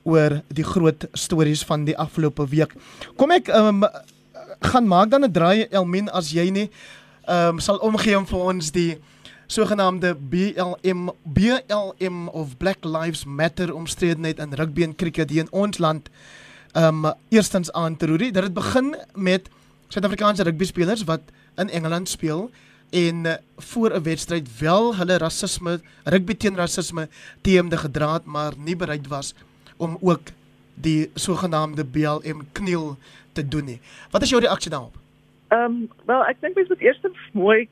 oor 0.02 0.40
die 0.48 0.64
groot 0.64 1.06
stories 1.12 1.64
van 1.64 1.84
die 1.84 1.96
afgelope 1.98 2.46
week. 2.48 2.74
Kom 3.16 3.30
ek 3.30 3.48
um, 3.48 3.84
gaan 4.60 4.86
maak 4.88 5.10
dan 5.10 5.24
'n 5.24 5.32
draai 5.32 5.66
Elmin 5.70 6.08
as 6.08 6.30
jy 6.32 6.50
nie 6.50 6.70
ehm 7.28 7.48
um, 7.48 7.60
sal 7.60 7.78
omgee 7.78 8.16
om 8.18 8.26
vir 8.26 8.38
ons 8.38 8.70
die 8.72 8.98
sogenaamde 9.46 10.14
BLM 10.14 11.10
BLM 11.24 12.28
of 12.28 12.56
Black 12.56 12.84
Lives 12.84 13.24
Matter 13.24 13.74
omstredenheid 13.74 14.38
in 14.38 14.52
rugby 14.52 14.82
en 14.82 14.94
cricket 14.94 15.30
hier 15.30 15.44
in 15.44 15.52
ons 15.52 15.78
land 15.78 16.08
ehm 16.72 17.04
um, 17.04 17.12
eerstens 17.28 17.72
aan 17.72 17.96
te 17.96 18.06
roer. 18.06 18.18
Dit 18.32 18.42
het 18.42 18.54
begin 18.54 18.96
met 19.14 19.48
Suid-Afrikaanse 19.88 20.42
rugby 20.42 20.64
spelers 20.64 21.04
wat 21.04 21.20
in 21.56 21.70
Engeland 21.70 22.08
speel 22.08 22.50
en 22.90 23.24
uh, 23.24 23.34
voor 23.56 23.90
'n 23.94 24.02
wedstryd 24.02 24.58
wel 24.58 24.96
hulle 24.96 25.16
rasisme 25.16 25.80
rugby 26.04 26.34
teen 26.34 26.56
rasisme 26.56 27.08
teemde 27.40 27.76
gedra 27.76 28.12
het 28.12 28.24
maar 28.24 28.52
nie 28.56 28.76
bereid 28.76 29.06
was 29.06 29.34
om 29.34 29.47
ook 29.78 30.30
die 30.74 31.10
sogenaamde 31.14 31.84
BLM 31.84 32.46
kniel 32.52 32.96
te 33.32 33.48
doen 33.48 33.64
nie. 33.64 33.80
Wat 34.10 34.22
is 34.22 34.30
jou 34.30 34.40
reaksie 34.42 34.70
daarop? 34.70 34.94
Ehm 35.48 35.64
um, 35.64 35.90
wel 36.06 36.24
ek 36.24 36.40
dink 36.40 36.54
mens 36.54 36.68
moet 36.68 36.80
eers 36.80 37.00
mooi 37.32 37.68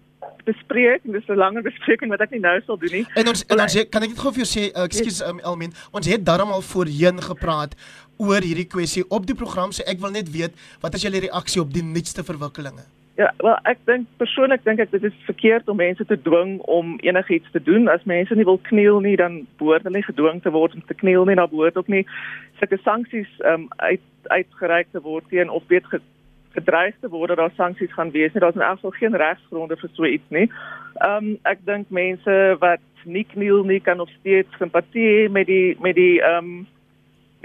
bespreek 0.46 1.04
en 1.04 1.12
dis 1.12 1.28
'n 1.28 1.38
langer 1.38 1.62
bespreking 1.62 2.10
wat 2.10 2.20
ek 2.20 2.30
nie 2.30 2.40
nou 2.40 2.60
sal 2.66 2.78
doen 2.78 2.92
nie. 2.92 3.06
En 3.14 3.28
ons 3.28 3.44
en 3.46 3.56
dan 3.56 3.68
sê 3.68 3.88
kan 3.88 4.02
ek 4.02 4.14
net 4.14 4.18
gou 4.18 4.32
vir 4.32 4.44
jou 4.44 4.50
sê 4.52 4.64
uh, 4.72 4.84
ekskuus 4.84 5.20
um, 5.28 5.40
Elmin, 5.40 5.72
ons 5.90 6.06
het 6.06 6.24
darm 6.24 6.50
al 6.50 6.62
voorheen 6.62 7.22
gepraat 7.22 7.74
oor 8.16 8.40
hierdie 8.40 8.68
kwessie 8.74 9.04
op 9.08 9.26
die 9.26 9.34
program 9.34 9.72
so 9.72 9.82
ek 9.86 10.00
wil 10.00 10.10
net 10.10 10.30
weet 10.30 10.54
wat 10.80 10.94
is 10.94 11.02
julle 11.02 11.20
reaksie 11.20 11.60
op 11.60 11.72
die 11.72 11.82
nuutste 11.82 12.24
verwikkelinge? 12.24 12.86
Ja, 13.16 13.31
wel 13.40 13.55
ek 13.64 13.79
dink 13.88 14.09
persoonlik 14.20 14.64
dink 14.64 14.81
ek 14.83 14.90
dit 14.92 15.05
is 15.09 15.14
verkeerd 15.24 15.68
om 15.72 15.79
mense 15.81 16.05
te 16.05 16.18
dwing 16.20 16.59
om 16.68 16.98
enigiets 17.00 17.48
te 17.55 17.62
doen. 17.64 17.88
As 17.88 18.05
mense 18.05 18.37
nie 18.37 18.44
wil 18.44 18.59
kniel 18.68 19.00
nie, 19.00 19.14
dan 19.16 19.46
behoort 19.57 19.87
hulle 19.88 19.96
nie 19.96 20.05
gedwing 20.05 20.42
te 20.44 20.52
word 20.52 20.74
om 20.76 20.83
te 20.85 20.96
kniel 21.00 21.24
nie. 21.24 21.38
Dan 21.38 21.48
behoort 21.48 21.81
ook 21.81 21.88
nie 21.88 22.05
sulke 22.61 22.76
sanksies 22.85 23.31
ehm 23.40 23.64
um, 23.64 23.66
uit 23.76 24.05
uitgereik 24.26 24.92
te 24.92 25.00
word 25.00 25.24
teen 25.33 25.48
of 25.48 25.64
weet 25.72 25.88
gedreig 26.59 26.94
te 27.00 27.09
word 27.09 27.33
dat 27.33 27.40
daar 27.40 27.57
sanksies 27.57 27.92
gaan 27.94 28.12
wees 28.12 28.33
nie. 28.35 28.42
Daar's 28.44 28.61
in 28.61 28.68
elk 28.68 28.83
geval 28.83 28.98
geen 29.00 29.16
regsgronde 29.16 29.81
vir 29.81 29.90
so 29.92 30.05
iets 30.05 30.29
nie. 30.37 30.50
Ehm 31.00 31.33
um, 31.33 31.38
ek 31.48 31.64
dink 31.64 31.88
mense 31.88 32.57
wat 32.61 32.85
nie 33.05 33.24
kniel 33.33 33.64
nie 33.64 33.81
kan 33.81 33.96
nog 33.96 34.12
steeds 34.20 34.61
simpatie 34.61 35.09
hê 35.09 35.29
met 35.31 35.48
die 35.48 35.76
met 35.81 35.96
die 35.96 36.20
ehm 36.20 36.44
um, 36.44 36.66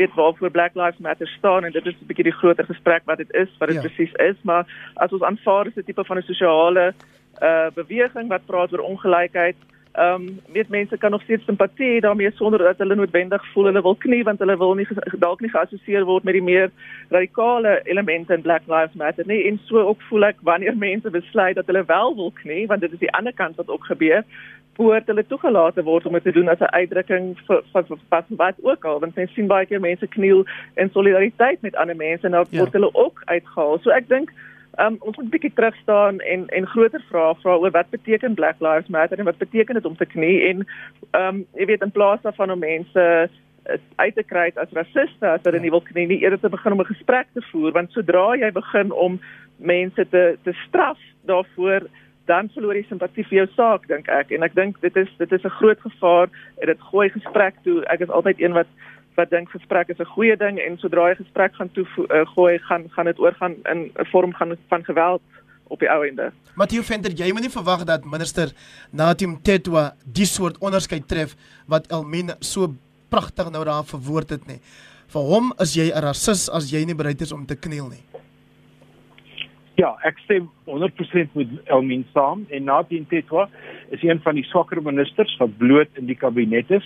weet 0.01 0.13
waarvoor 0.19 0.51
Black 0.51 0.75
Lives 0.75 1.03
Matter 1.05 1.27
staan 1.27 1.63
en 1.63 1.71
dit 1.71 1.85
is 1.85 1.97
'n 2.01 2.09
bietjie 2.09 2.29
die 2.29 2.39
groter 2.41 2.65
gesprek 2.65 3.01
wat 3.05 3.17
dit 3.17 3.31
is, 3.43 3.49
wat 3.59 3.69
dit 3.69 3.77
ja. 3.77 3.83
presies 3.87 4.13
is, 4.29 4.37
maar 4.41 4.65
as 4.93 5.11
ons 5.11 5.27
aanvaar 5.29 5.67
is 5.67 5.73
dit 5.73 5.83
'n 5.83 5.87
tipe 5.87 6.05
van 6.05 6.17
'n 6.17 6.29
sosiale 6.31 6.93
uh 7.41 7.69
beweging 7.73 8.27
wat 8.27 8.45
praat 8.45 8.73
oor 8.73 8.89
ongelykheid, 8.93 9.57
Ehm 9.91 10.13
um, 10.13 10.39
weet 10.53 10.69
mense 10.69 10.97
kan 10.97 11.11
nog 11.11 11.21
steeds 11.21 11.45
simpatie 11.45 11.87
hê 11.95 11.99
daarmee 11.99 12.31
sonder 12.31 12.59
dat 12.59 12.77
hulle 12.77 12.95
noodwendig 12.95 13.47
voel 13.53 13.65
hulle 13.65 13.81
wil 13.81 13.95
knie 13.95 14.23
want 14.23 14.39
hulle 14.39 14.57
wil 14.57 14.73
nie 14.73 14.87
dalk 15.19 15.41
nie 15.41 15.49
geassosieer 15.51 16.05
word 16.07 16.23
met 16.23 16.33
die 16.33 16.43
meer 16.43 16.71
radikale 17.09 17.81
elemente 17.83 18.33
in 18.33 18.41
Black 18.41 18.61
Lives 18.67 18.95
Matter 18.95 19.27
nie. 19.27 19.43
En 19.49 19.59
so 19.65 19.79
ook 19.79 20.01
voel 20.01 20.29
ek 20.29 20.39
wanneer 20.47 20.77
mense 20.87 21.09
besluit 21.09 21.55
dat 21.55 21.67
hulle 21.67 21.83
wel 21.85 22.15
wil 22.15 22.31
knie 22.31 22.67
want 22.67 22.81
dit 22.81 22.93
is 22.93 23.03
die 23.03 23.11
ander 23.11 23.33
kant 23.33 23.59
wat 23.59 23.67
ook 23.67 23.85
gebeur 23.85 24.23
behoort 24.81 25.09
hulle 25.11 25.25
toegelaat 25.29 25.81
word 25.87 26.05
om 26.09 26.17
dit 26.17 26.23
te 26.27 26.35
doen 26.37 26.49
as 26.53 26.61
'n 26.65 26.75
uitdrukking 26.79 27.25
vir 27.47 27.63
wat 28.09 28.25
wat 28.43 28.61
ook 28.61 28.85
al 28.85 28.99
want 28.99 29.15
mense 29.15 29.33
sien 29.33 29.47
baie 29.47 29.65
keer 29.65 29.79
mense 29.79 30.07
kniel 30.07 30.45
in 30.75 30.89
solidariteit 30.93 31.61
met 31.61 31.75
ander 31.75 31.95
mense 31.95 32.25
en 32.25 32.31
dan 32.31 32.45
ja. 32.49 32.59
word 32.59 32.73
hulle 32.73 32.93
ook 32.93 33.21
uitgehaal. 33.25 33.79
So 33.81 33.89
ek 33.89 34.09
dink 34.09 34.33
um, 34.79 34.97
ons 34.99 35.17
moet 35.17 35.25
'n 35.25 35.35
bietjie 35.35 35.53
terug 35.53 35.75
staan 35.75 36.19
en 36.19 36.47
en 36.47 36.67
groter 36.67 37.03
vrae 37.09 37.35
vra 37.43 37.55
oor 37.55 37.71
wat 37.71 37.89
beteken 37.89 38.33
Black 38.33 38.59
Lives 38.59 38.89
Matter 38.89 39.19
en 39.19 39.25
wat 39.25 39.37
beteken 39.37 39.75
dit 39.75 39.85
om 39.85 39.95
te 39.95 40.05
knie 40.05 40.41
en 40.49 40.65
ehm 41.11 41.27
um, 41.27 41.45
jy 41.53 41.65
weet 41.65 41.81
in 41.81 41.91
plaas 41.91 42.21
daarvan 42.21 42.51
om 42.51 42.59
mense 42.59 43.29
uit 43.95 44.15
te 44.15 44.23
kry 44.23 44.49
as 44.55 44.73
rasiste 44.73 45.27
as 45.27 45.43
hulle 45.45 45.59
nie 45.59 45.71
wil 45.73 45.83
knie 45.85 46.07
nie 46.07 46.21
eerder 46.23 46.39
te 46.39 46.49
begin 46.49 46.71
om 46.71 46.81
'n 46.81 46.93
gesprek 46.93 47.27
te 47.33 47.41
voer 47.51 47.71
want 47.71 47.91
sodra 47.91 48.35
jy 48.35 48.51
begin 48.51 48.91
om 48.91 49.19
mense 49.57 50.09
te 50.09 50.37
te 50.43 50.53
straf 50.67 50.99
daarvoor 51.25 51.87
dan 52.25 52.49
verloor 52.53 52.75
jy 52.75 52.85
simpatie 52.87 53.25
vir 53.29 53.37
jou 53.37 53.47
saak 53.55 53.87
dink 53.87 54.07
ek 54.09 54.31
en 54.31 54.43
ek 54.43 54.55
dink 54.55 54.81
dit 54.81 54.95
is 54.97 55.09
dit 55.17 55.31
is 55.31 55.43
'n 55.43 55.57
groot 55.59 55.79
gevaar 55.81 56.29
en 56.61 56.67
dit 56.67 56.81
gooi 56.91 57.09
gesprek 57.09 57.55
toe 57.63 57.83
ek 57.85 58.01
is 58.01 58.09
altyd 58.09 58.39
een 58.39 58.53
wat 58.53 58.67
wat 59.15 59.29
dink 59.29 59.49
gesprek 59.49 59.89
is 59.89 59.99
'n 59.99 60.13
goeie 60.15 60.37
ding 60.37 60.59
en 60.59 60.77
sodra 60.77 61.09
jy 61.09 61.15
gesprek 61.15 61.55
gaan 61.55 61.71
toe 61.71 61.85
uh, 61.97 62.25
gooi 62.35 62.59
gaan 62.59 62.89
gaan 62.89 63.05
dit 63.05 63.19
oorgaan 63.19 63.55
in 63.71 63.91
'n 63.95 64.05
vorm 64.11 64.33
gaan 64.33 64.57
van 64.69 64.83
geweld 64.83 65.21
op 65.71 65.79
die 65.79 65.89
ou 65.89 66.03
ende. 66.07 66.31
Matthew 66.55 66.83
Venter, 66.83 67.11
jy 67.15 67.31
moet 67.31 67.47
nie 67.47 67.53
verwag 67.53 67.85
dat 67.87 68.05
minister 68.05 68.51
Natim 68.91 69.37
Tetwa 69.41 69.93
die 70.03 70.27
soort 70.27 70.59
onderskeid 70.59 71.07
tref 71.07 71.35
wat 71.71 71.87
Elmien 71.91 72.35
so 72.39 72.73
pragtig 73.09 73.51
nou 73.51 73.63
daar 73.65 73.87
verwoord 73.87 74.29
het 74.29 74.47
nie. 74.47 74.59
Vir 75.11 75.21
hom 75.21 75.53
is 75.59 75.75
jy 75.75 75.91
'n 75.91 76.03
rasis 76.03 76.49
as 76.49 76.71
jy 76.71 76.85
nie 76.85 76.95
bereid 76.95 77.21
is 77.21 77.31
om 77.31 77.45
te 77.45 77.55
kniel 77.55 77.87
nie. 77.87 78.10
Ja, 79.81 79.95
ek 80.05 80.19
stem 80.27 80.45
100% 80.69 81.31
met 81.33 81.53
Elmien 81.73 82.03
saam 82.13 82.43
en 82.53 82.67
Natim 82.69 83.05
Tetwa 83.09 83.47
is 83.95 84.03
een 84.05 84.19
van 84.21 84.37
die 84.37 84.45
swakker 84.45 84.81
ministers 84.85 85.33
wat 85.39 85.55
bloot 85.57 85.97
in 85.97 86.05
die 86.05 86.17
kabinet 86.19 86.69
is. 86.75 86.85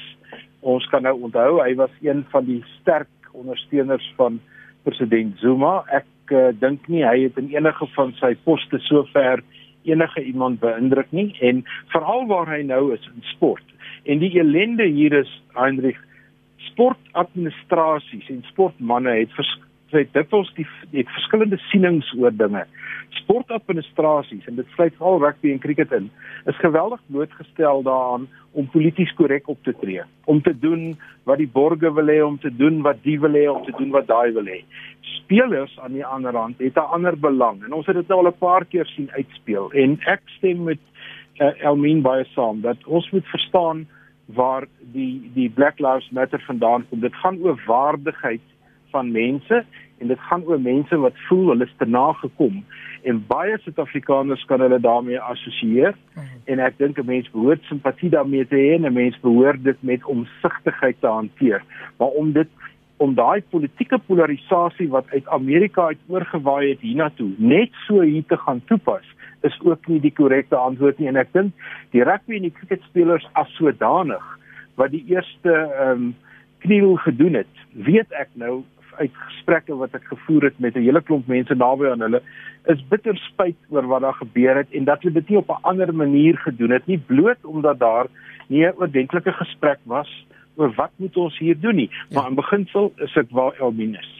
Ons 0.64 0.86
kan 0.94 1.04
nou 1.04 1.16
onthou 1.28 1.58
hy 1.60 1.74
was 1.76 1.92
een 2.06 2.24
van 2.32 2.48
die 2.48 2.62
sterk 2.78 3.10
ondersteuners 3.36 4.06
van 4.16 4.40
president 4.88 5.36
Zuma. 5.44 5.82
Ek 5.92 6.32
uh, 6.32 6.54
dink 6.62 6.88
nie 6.88 7.04
hy 7.04 7.26
het 7.26 7.42
in 7.42 7.52
enige 7.58 7.90
van 7.98 8.16
sy 8.22 8.32
poste 8.48 8.80
sover 8.88 9.44
enige 9.84 10.24
iemand 10.24 10.62
beïndruk 10.64 11.12
nie 11.12 11.34
en 11.44 11.66
veral 11.92 12.24
waar 12.32 12.54
hy 12.54 12.62
nou 12.64 12.94
is 12.96 13.04
in 13.12 13.28
sport. 13.34 13.66
En 14.08 14.24
die 14.24 14.32
ellende 14.40 14.88
hier 14.88 15.20
is 15.20 15.36
Heinrich 15.60 16.00
sportadministrasies 16.72 18.32
en 18.32 18.46
sportmense 18.54 19.20
het 19.20 19.36
vers 19.36 19.56
het 19.92 20.14
dikwels 20.14 20.52
die 20.56 20.66
het 20.92 21.10
verskillende 21.10 21.58
sienings 21.70 22.14
oor 22.18 22.34
dinge. 22.34 22.66
Sportadministrasies 23.10 24.46
en 24.50 24.56
dit 24.56 24.68
sluit 24.74 24.94
al 25.00 25.20
rugby 25.20 25.52
en 25.52 25.60
cricket 25.60 25.92
in, 25.92 26.10
is 26.46 26.58
geweldig 26.60 27.02
blootgestel 27.08 27.84
daaraan 27.84 28.28
om 28.52 28.70
polities 28.70 29.14
korrek 29.14 29.48
op 29.48 29.62
te 29.64 29.74
tree, 29.80 30.02
om 30.26 30.42
te 30.42 30.54
doen 30.60 30.96
wat 31.24 31.38
die 31.38 31.50
borgers 31.52 31.94
wil 31.94 32.12
hê 32.12 32.20
om 32.24 32.40
te 32.40 32.52
doen 32.56 32.82
wat 32.82 33.02
die 33.04 33.20
wil 33.20 33.38
hê 33.38 33.46
om 33.52 33.64
te 33.66 33.76
doen 33.78 33.92
wat 33.92 34.08
daai 34.08 34.32
wil 34.34 34.50
hê. 34.50 34.64
Spelers 35.02 35.80
aan 35.80 35.94
die 35.94 36.06
ander 36.06 36.34
kant 36.34 36.60
het 36.60 36.78
'n 36.78 36.92
ander 36.98 37.18
belang 37.20 37.64
en 37.64 37.74
ons 37.74 37.86
het 37.86 37.96
dit 37.96 38.08
nou 38.08 38.20
al 38.20 38.32
'n 38.32 38.38
paar 38.40 38.66
keer 38.66 38.86
sien 38.86 39.10
uitspeel 39.12 39.72
en 39.72 40.00
ek 40.06 40.22
stem 40.38 40.64
met 40.64 40.80
uh, 41.40 41.52
Elmien 41.64 42.02
baie 42.02 42.26
saam 42.34 42.62
dat 42.62 42.78
ons 42.86 43.10
moet 43.12 43.28
verstaan 43.28 43.88
waar 44.26 44.68
die 44.80 45.32
die 45.34 45.50
Black 45.50 45.80
Lives 45.80 46.10
Matter 46.10 46.42
vandaan 46.48 46.86
kom. 46.90 47.00
Dit 47.00 47.16
gaan 47.16 47.38
oor 47.42 47.62
waardigheid 47.66 48.42
van 48.96 49.12
mense 49.12 49.64
en 50.00 50.08
dit 50.12 50.26
gaan 50.30 50.44
oor 50.48 50.60
mense 50.62 50.98
wat 51.04 51.24
voel 51.28 51.54
hulle 51.54 51.68
is 51.68 51.78
te 51.80 51.88
nagekom 51.88 52.64
en 53.06 53.22
baie 53.30 53.58
Suid-Afrikaners 53.62 54.44
kan 54.50 54.62
hulle 54.66 54.80
daarmee 54.82 55.20
assosieer 55.22 55.94
mm. 56.16 56.30
en 56.52 56.62
ek 56.68 56.78
dink 56.82 57.00
'n 57.00 57.06
mens 57.06 57.30
behoort 57.34 57.64
simpatie 57.70 58.10
daarmee 58.10 58.48
te 58.50 58.58
hê 58.58 58.76
en 58.76 58.88
'n 58.90 58.94
mens 58.94 59.20
behoort 59.22 59.64
dit 59.64 59.84
met 59.84 60.06
omsigtigheid 60.06 60.98
te 61.00 61.08
hanteer. 61.08 61.64
Maar 61.98 62.18
om 62.22 62.32
dit 62.32 62.50
om 62.98 63.14
daai 63.14 63.44
politieke 63.50 64.00
polarisasie 64.08 64.90
wat 64.90 65.06
uit 65.12 65.28
Amerika 65.28 65.86
uit 65.92 66.00
oorgewaai 66.08 66.70
het 66.70 66.80
hiernatoe 66.80 67.32
net 67.38 67.72
so 67.88 68.02
hier 68.02 68.26
te 68.28 68.38
gaan 68.38 68.62
toepas 68.66 69.06
is 69.42 69.60
ook 69.62 69.88
nie 69.88 70.00
die 70.00 70.14
korrekte 70.14 70.56
antwoord 70.56 71.00
nie. 71.00 71.08
En 71.08 71.16
ek 71.16 71.34
dink 71.34 71.54
die 71.92 72.04
rugby 72.04 72.36
en 72.36 72.48
die 72.48 72.58
cricketspelers 72.60 73.28
as 73.34 73.52
sodanig 73.60 74.24
wat 74.76 74.92
die 74.92 75.06
eerste 75.08 75.52
ehm 75.54 75.92
um, 75.92 76.16
kniel 76.66 76.96
gedoen 76.96 77.34
het 77.34 77.56
weet 77.74 78.12
ek 78.12 78.30
nou 78.34 78.64
uit 78.98 79.12
gesprekke 79.28 79.76
wat 79.76 79.94
ek 79.98 80.04
gevoer 80.12 80.44
het 80.50 80.60
met 80.60 80.76
'n 80.76 80.86
hele 80.88 81.02
klomp 81.02 81.28
mense 81.28 81.56
naby 81.56 81.88
aan 81.92 82.02
hulle 82.02 82.22
is 82.66 82.88
bitter 82.90 83.18
spyt 83.18 83.58
oor 83.70 83.88
wat 83.88 84.02
daar 84.02 84.18
gebeur 84.22 84.56
het 84.56 84.72
en 84.72 84.84
dat 84.84 85.02
hulle 85.02 85.14
dit 85.14 85.30
nie 85.30 85.38
op 85.38 85.50
'n 85.50 85.62
ander 85.62 85.94
manier 85.94 86.38
gedoen 86.38 86.72
het 86.72 86.88
nie 86.88 86.98
bloot 86.98 87.46
omdat 87.46 87.80
daar 87.80 88.08
nie 88.48 88.66
'n 88.66 88.74
oordentlike 88.78 89.32
gesprek 89.32 89.80
was 89.84 90.26
oor 90.56 90.74
wat 90.76 90.92
moet 90.96 91.18
ons 91.18 91.38
hier 91.38 91.60
doen 91.60 91.76
nie 91.76 91.90
ja. 91.90 92.20
maar 92.20 92.30
in 92.30 92.36
beginsel 92.36 92.94
is 92.96 93.14
dit 93.14 93.32
waar 93.32 93.54
Elminus 93.60 94.15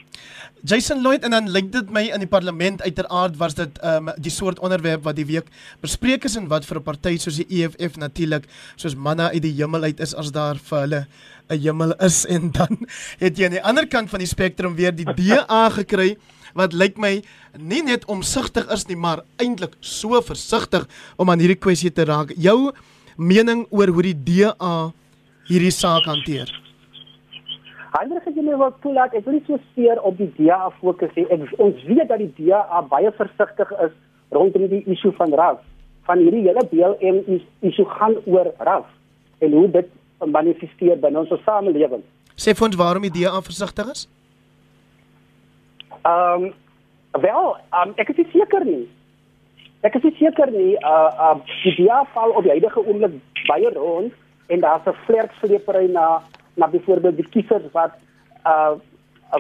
Jason 0.66 1.02
Lloyd 1.02 1.24
en 1.24 1.36
dan 1.36 1.50
link 1.50 1.72
dit 1.72 1.90
my 1.94 2.08
in 2.14 2.24
die 2.24 2.30
parlement 2.30 2.82
uiteraard 2.82 3.38
was 3.38 3.54
dit 3.54 3.80
um, 3.84 4.10
die 4.18 4.32
soort 4.34 4.60
onderwerp 4.60 5.04
wat 5.06 5.16
die 5.16 5.28
week 5.30 5.50
bespreek 5.82 6.26
is 6.26 6.38
en 6.40 6.48
wat 6.48 6.66
vir 6.66 6.80
'n 6.80 6.84
party 6.84 7.18
soos 7.18 7.38
die 7.38 7.48
EFF 7.62 7.98
natuurlik 7.98 8.48
soos 8.76 8.96
manna 8.96 9.30
uit 9.30 9.42
die 9.42 9.54
hemel 9.54 9.84
uit 9.84 10.00
is 10.00 10.16
as 10.16 10.32
daar 10.32 10.56
vir 10.58 10.80
hulle 10.80 11.08
'n 11.50 11.60
hemel 11.60 11.94
is 12.00 12.26
en 12.36 12.52
dan 12.52 12.88
het 13.20 13.38
jy 13.38 13.46
aan 13.46 13.58
die 13.60 13.64
ander 13.64 13.88
kant 13.88 14.10
van 14.10 14.20
die 14.20 14.28
spektrum 14.28 14.76
weer 14.76 14.96
die 14.96 15.06
DA 15.06 15.70
gekry 15.70 16.18
wat 16.56 16.74
lyk 16.74 16.98
my 16.98 17.22
nie 17.60 17.84
net 17.84 18.06
omsigtig 18.12 18.68
is 18.72 18.88
nie 18.88 18.98
maar 18.98 19.24
eintlik 19.38 19.76
so 19.80 20.22
versigtig 20.22 20.88
om 21.18 21.30
aan 21.30 21.40
hierdie 21.44 21.60
kwessie 21.60 21.92
te 21.92 22.06
raak. 22.08 22.32
Jou 22.38 22.72
mening 23.18 23.66
oor 23.70 23.92
hoe 23.92 24.04
die 24.12 24.16
DA 24.16 24.92
hierdie 25.50 25.72
saak 25.72 26.08
hanteer? 26.08 26.65
Ander 27.96 28.20
het 28.24 28.36
nou 28.36 28.58
wat 28.60 28.82
toelaat, 28.84 29.14
ek 29.16 29.24
wil 29.24 29.38
nie 29.38 29.44
so 29.48 29.60
seer 29.74 30.02
op 30.04 30.18
die 30.20 30.28
DA 30.36 30.68
fokus 30.82 31.14
nie. 31.16 31.24
Ek 31.32 31.46
ons 31.64 31.84
weet 31.88 32.10
dat 32.10 32.20
die 32.20 32.34
DA 32.40 32.82
baie 32.92 33.12
versigtig 33.16 33.72
is 33.86 33.94
rondom 34.36 34.66
die 34.68 34.82
issue 34.92 35.14
van 35.16 35.32
ras. 35.40 35.62
Van 36.10 36.20
hierdie 36.20 36.44
hele 36.44 36.66
BLM 36.72 37.22
is 37.38 37.46
issue 37.64 37.88
gaan 37.96 38.18
oor 38.26 38.52
ras 38.68 38.90
en 39.40 39.56
hoe 39.56 39.70
dit 39.72 39.96
manifesteer 40.20 41.00
binne 41.00 41.24
ons 41.24 41.32
samelewing. 41.46 42.04
Sê 42.36 42.52
vir 42.52 42.68
ons 42.68 42.78
waarom 42.84 43.08
die 43.08 43.16
DA 43.16 43.40
versigtig 43.40 43.96
is? 43.96 44.06
Ehm 46.04 46.52
um, 46.52 46.54
wel, 47.24 47.52
um, 47.80 47.96
ek 48.02 48.12
is 48.12 48.28
seker 48.34 48.66
nie. 48.68 48.84
Ek 49.88 49.96
is 49.96 50.12
seker 50.20 50.52
nie 50.52 50.74
uh 50.84 51.12
uh 51.30 51.36
die 51.64 51.78
DA 51.80 52.04
val 52.12 52.36
op 52.36 52.44
die 52.44 52.58
huidige 52.58 52.84
oomblik 52.84 53.22
baie 53.48 53.72
rond 53.78 54.12
en 54.52 54.60
daar's 54.60 54.84
'n 54.84 55.00
vlerkslepery 55.08 55.88
na 55.92 56.24
na 56.56 56.68
byvoorbeeld 56.68 57.22
die 57.22 57.30
kiesers 57.30 57.72
wat 57.72 57.98
uh 58.46 58.76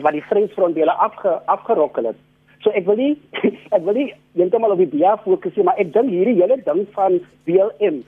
wat 0.02 0.12
die 0.12 0.24
Vryheidsfront 0.26 0.76
hulle 0.76 0.92
afge, 0.92 1.30
afgerokkel 1.46 2.10
het. 2.10 2.18
So 2.66 2.72
ek 2.74 2.88
wil 2.90 2.98
nie 3.00 3.14
ek 3.78 3.84
wil 3.86 3.94
nie 3.94 4.08
heeltemal 4.34 4.74
op 4.74 4.82
die 4.82 4.90
DA 4.98 5.16
fokus 5.24 5.56
nie, 5.56 5.66
maar 5.68 5.78
ek 5.80 5.94
dink 5.94 6.10
hierdie 6.10 6.40
hele 6.42 6.58
ding 6.66 6.82
van 6.98 7.20
BLM 7.46 8.02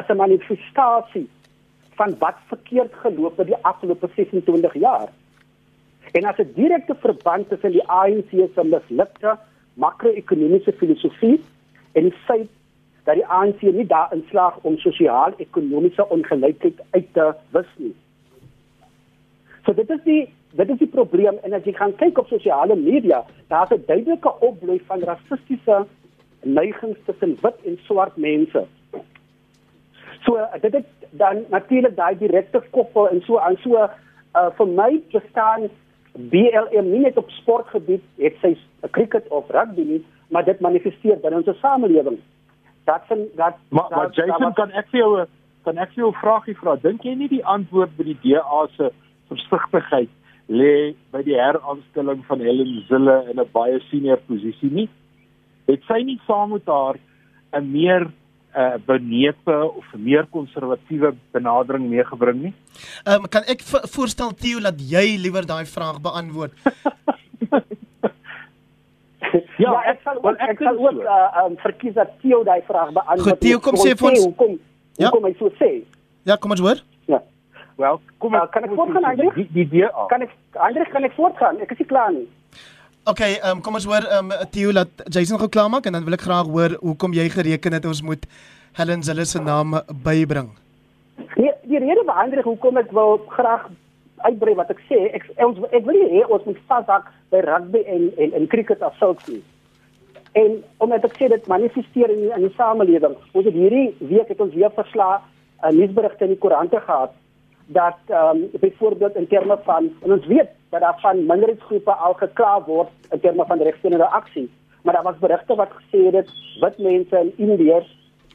as 0.00 0.08
'n 0.08 0.20
manifestasie 0.20 1.26
van 1.96 2.14
wat 2.18 2.38
verkeerd 2.52 2.94
geloop 3.04 3.36
het 3.36 3.46
die 3.46 3.62
afgelope 3.62 4.08
26 4.16 4.74
jaar. 4.74 5.08
En 6.12 6.24
as 6.24 6.38
'n 6.38 6.52
direkte 6.54 6.94
verband 6.94 7.48
tussen 7.48 7.72
die 7.72 7.88
ANC 7.88 8.30
se 8.30 8.64
mislukte 8.64 9.38
makro-ekonomiese 9.74 10.72
filosofie 10.72 11.40
en 11.92 12.02
die 12.02 12.18
feit 12.26 12.50
dat 13.04 13.14
die 13.14 13.26
ANC 13.26 13.62
nie 13.62 13.86
daarin 13.86 14.24
slaag 14.30 14.58
om 14.62 14.78
sosiaal-ekonomiese 14.78 16.08
ongelykheid 16.08 16.80
uit 16.90 17.08
te 17.12 17.34
wis 17.50 17.70
nie. 17.76 17.94
So 19.64 19.72
dit 19.72 19.90
is 19.90 20.02
die 20.04 20.22
dit 20.52 20.68
is 20.68 20.78
die 20.78 20.90
probleem 20.92 21.38
en 21.42 21.52
as 21.52 21.64
jy 21.64 21.72
gaan 21.72 21.94
kyk 21.96 22.18
op 22.18 22.28
sosiale 22.28 22.76
media, 22.76 23.24
daar's 23.48 23.70
'n 23.70 23.84
duidelike 23.86 24.32
opbloei 24.40 24.80
van 24.86 25.00
rassistiese 25.00 25.86
neigings 26.42 26.98
tussen 27.06 27.38
wit 27.42 27.58
en 27.64 27.78
swart 27.82 28.16
mense. 28.16 28.66
So 30.24 30.38
dit 30.60 30.72
het 30.72 30.86
dan 31.10 31.44
natuurlik 31.48 31.96
daai 31.96 32.18
direkte 32.18 32.62
koppel 32.70 33.08
en 33.08 33.22
so 33.22 33.38
aan. 33.38 33.56
So 33.56 33.88
uh, 34.36 34.50
vir 34.56 34.66
my 34.66 35.00
bestaan 35.12 35.70
BLM 36.12 36.90
nie 36.90 37.04
net 37.06 37.16
op 37.16 37.30
sportgebied 37.30 38.02
het 38.20 38.36
sy 38.40 38.56
cricket 38.90 39.28
of 39.28 39.48
rugby 39.50 39.84
nie 39.88 40.02
maar 40.32 40.44
dit 40.44 40.60
manifesteer 40.60 41.20
binne 41.20 41.40
ons 41.40 41.60
samelewing 41.60 42.18
dat 42.84 43.04
van 43.08 43.24
dat 43.36 43.56
maar, 43.68 43.86
maar 43.90 44.10
Jason 44.10 44.52
dat, 44.52 44.54
kan 44.54 44.70
ek 44.70 44.90
vir 44.90 45.00
jou 45.00 45.24
kan 45.64 45.78
ek 45.78 45.94
vir 45.94 46.04
jou 46.04 46.10
'n 46.10 46.20
vraagie 46.20 46.56
vra 46.60 46.76
dink 46.82 47.04
jy 47.04 47.14
nie 47.14 47.28
die 47.28 47.44
antwoord 47.44 47.96
by 47.96 48.04
die 48.10 48.18
DA 48.22 48.66
se 48.76 48.92
versigtigheid 49.32 50.10
lê 50.48 50.94
by 51.12 51.22
die 51.26 51.38
heraanstelling 51.38 52.24
van 52.28 52.40
Helen 52.40 52.84
Zille 52.88 53.16
in 53.30 53.40
'n 53.40 53.52
baie 53.52 53.80
senior 53.90 54.20
posisie 54.28 54.70
nie 54.70 54.88
het 55.70 55.86
sy 55.88 56.02
nie 56.06 56.18
saam 56.26 56.52
met 56.56 56.66
haar 56.66 56.96
'n 57.52 57.70
meer 57.70 58.10
uh 58.56 58.76
benepe 58.86 59.56
of 59.76 59.84
'n 59.94 60.02
meer 60.02 60.26
konservatiewe 60.30 61.14
benadering 61.32 61.88
meegebring 61.88 62.42
nie. 62.42 62.54
Ehm 63.04 63.14
um, 63.22 63.28
kan 63.28 63.42
ek 63.42 63.62
voorstel 63.94 64.34
Theo 64.34 64.60
dat 64.60 64.74
jy 64.78 65.16
liewer 65.16 65.46
daai 65.46 65.66
vraag 65.66 66.00
beantwoord? 66.00 66.52
ja, 69.56 69.70
ja, 69.72 69.82
ek 69.92 70.00
sal 70.04 70.20
wel, 70.22 70.36
ek, 70.36 70.50
ek 70.50 70.58
sal 70.58 70.76
ook 70.78 71.00
uh, 71.00 71.44
um, 71.44 71.56
verkies 71.56 71.94
dat 71.94 72.10
Theo 72.20 72.44
daai 72.44 72.62
vraag 72.66 72.92
beantwoord. 72.92 73.28
Goed, 73.28 73.40
Theo 73.40 73.58
kom 73.58 73.76
sê 73.76 73.96
vir 73.96 74.10
ons 74.10 74.24
hoekom 74.24 74.58
ja? 74.96 75.08
hoekom 75.08 75.24
hy 75.24 75.34
so 75.38 75.48
sê. 75.56 75.70
Ja, 76.22 76.36
kom 76.36 76.50
ons 76.50 76.60
hoor. 76.60 76.84
Ja. 77.06 77.22
Wel, 77.76 78.00
kom 78.18 78.34
uh, 78.34 78.46
kan 78.50 78.62
ek 78.66 78.74
voortgaan 78.76 79.04
Hendrik? 79.04 79.34
Die 79.34 79.48
die 79.52 79.68
die 79.68 79.88
kan 80.08 80.24
ek 80.24 80.32
Hendrik 80.58 80.90
kan 80.92 81.04
ek 81.08 81.14
voortgaan? 81.16 81.60
Ek 81.64 81.70
is 81.72 81.78
nie 81.78 81.88
klaar 81.88 82.12
nie. 82.12 82.28
Okay, 83.08 83.38
ehm 83.40 83.56
um, 83.56 83.60
kom 83.64 83.74
ons 83.74 83.86
hoor 83.88 84.04
ehm 84.06 84.30
um, 84.30 84.48
Theo 84.54 84.72
laat 84.72 85.06
Jason 85.10 85.40
gou 85.40 85.48
klaar 85.48 85.70
maak 85.72 85.86
en 85.86 85.96
dan 85.96 86.04
wil 86.04 86.14
ek 86.14 86.26
graag 86.26 86.50
hoor 86.50 86.76
hoekom 86.80 87.16
jy 87.16 87.28
gereken 87.32 87.78
het 87.78 87.86
ons 87.88 88.02
moet 88.02 88.26
Helen 88.78 89.02
Zille 89.02 89.24
se 89.24 89.40
naam 89.42 89.80
bybring. 90.04 90.52
Nee, 91.36 91.54
die 91.62 91.78
rede 91.78 92.04
waarom 92.04 92.20
Hendrik 92.20 92.44
hoekom 92.44 92.78
ek 92.78 92.92
wil 92.92 93.18
graag 93.32 93.66
uitbrei 94.22 94.54
wat 94.54 94.70
ek 94.70 94.84
sê, 94.86 95.00
ek 95.16 95.26
ons 95.42 95.58
ek 95.72 95.88
wil 95.88 95.98
hê 96.12 96.22
ons 96.28 96.44
moet 96.46 96.60
vashak 96.68 97.08
by 97.34 97.40
rugby 97.48 97.82
en 97.96 98.06
en 98.22 98.36
en 98.38 98.46
cricket 98.52 98.84
as 98.86 98.94
sulks 99.00 99.26
nie. 99.32 99.42
En 100.38 100.60
omdat 100.84 101.08
ek 101.08 101.16
sê 101.18 101.28
dit 101.32 101.50
manifesteer 101.50 102.12
in 102.12 102.28
in 102.28 102.46
die 102.46 102.54
samelewing. 102.60 103.16
Ons 103.32 103.48
het 103.48 103.56
hierdie 103.56 103.90
week 104.12 104.30
het 104.30 104.40
ons 104.40 104.54
weer 104.54 104.70
verslae 104.78 105.18
'n 105.62 105.76
nuusberigte 105.76 106.24
in 106.24 106.34
die 106.36 106.42
koerante 106.44 106.80
gehad 106.86 107.18
dat 107.72 107.96
ehm 108.06 108.36
um, 108.36 108.50
byvoorbeeld 108.60 109.16
in 109.16 109.26
terme 109.26 109.58
van 109.62 109.92
en 110.02 110.12
ons 110.12 110.26
weet 110.26 110.48
dat 110.68 110.80
daar 110.80 111.00
van 111.00 111.26
minderheidsgroepe 111.26 111.92
al 111.92 112.12
gekla 112.14 112.62
word 112.64 112.88
in 113.10 113.20
terme 113.20 113.44
van 113.46 113.62
regstellende 113.62 114.06
aksie. 114.06 114.50
Maar 114.82 114.94
daar 114.94 115.02
was 115.02 115.18
berigte 115.18 115.54
wat 115.54 115.70
gesê 115.70 116.14
het 116.14 116.30
wit 116.60 116.78
mense 116.78 117.18
in 117.18 117.32
Indië 117.36 117.82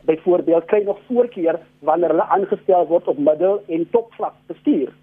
byvoorbeeld 0.02 0.66
kry 0.66 0.84
nog 0.84 1.00
voorkeur 1.08 1.60
wanneer 1.80 2.10
hulle 2.10 2.24
aangestel 2.24 2.88
word 2.88 3.08
op 3.08 3.18
middel 3.18 3.64
en 3.68 3.90
topvlak 3.90 4.34
bestuur. 4.46 4.94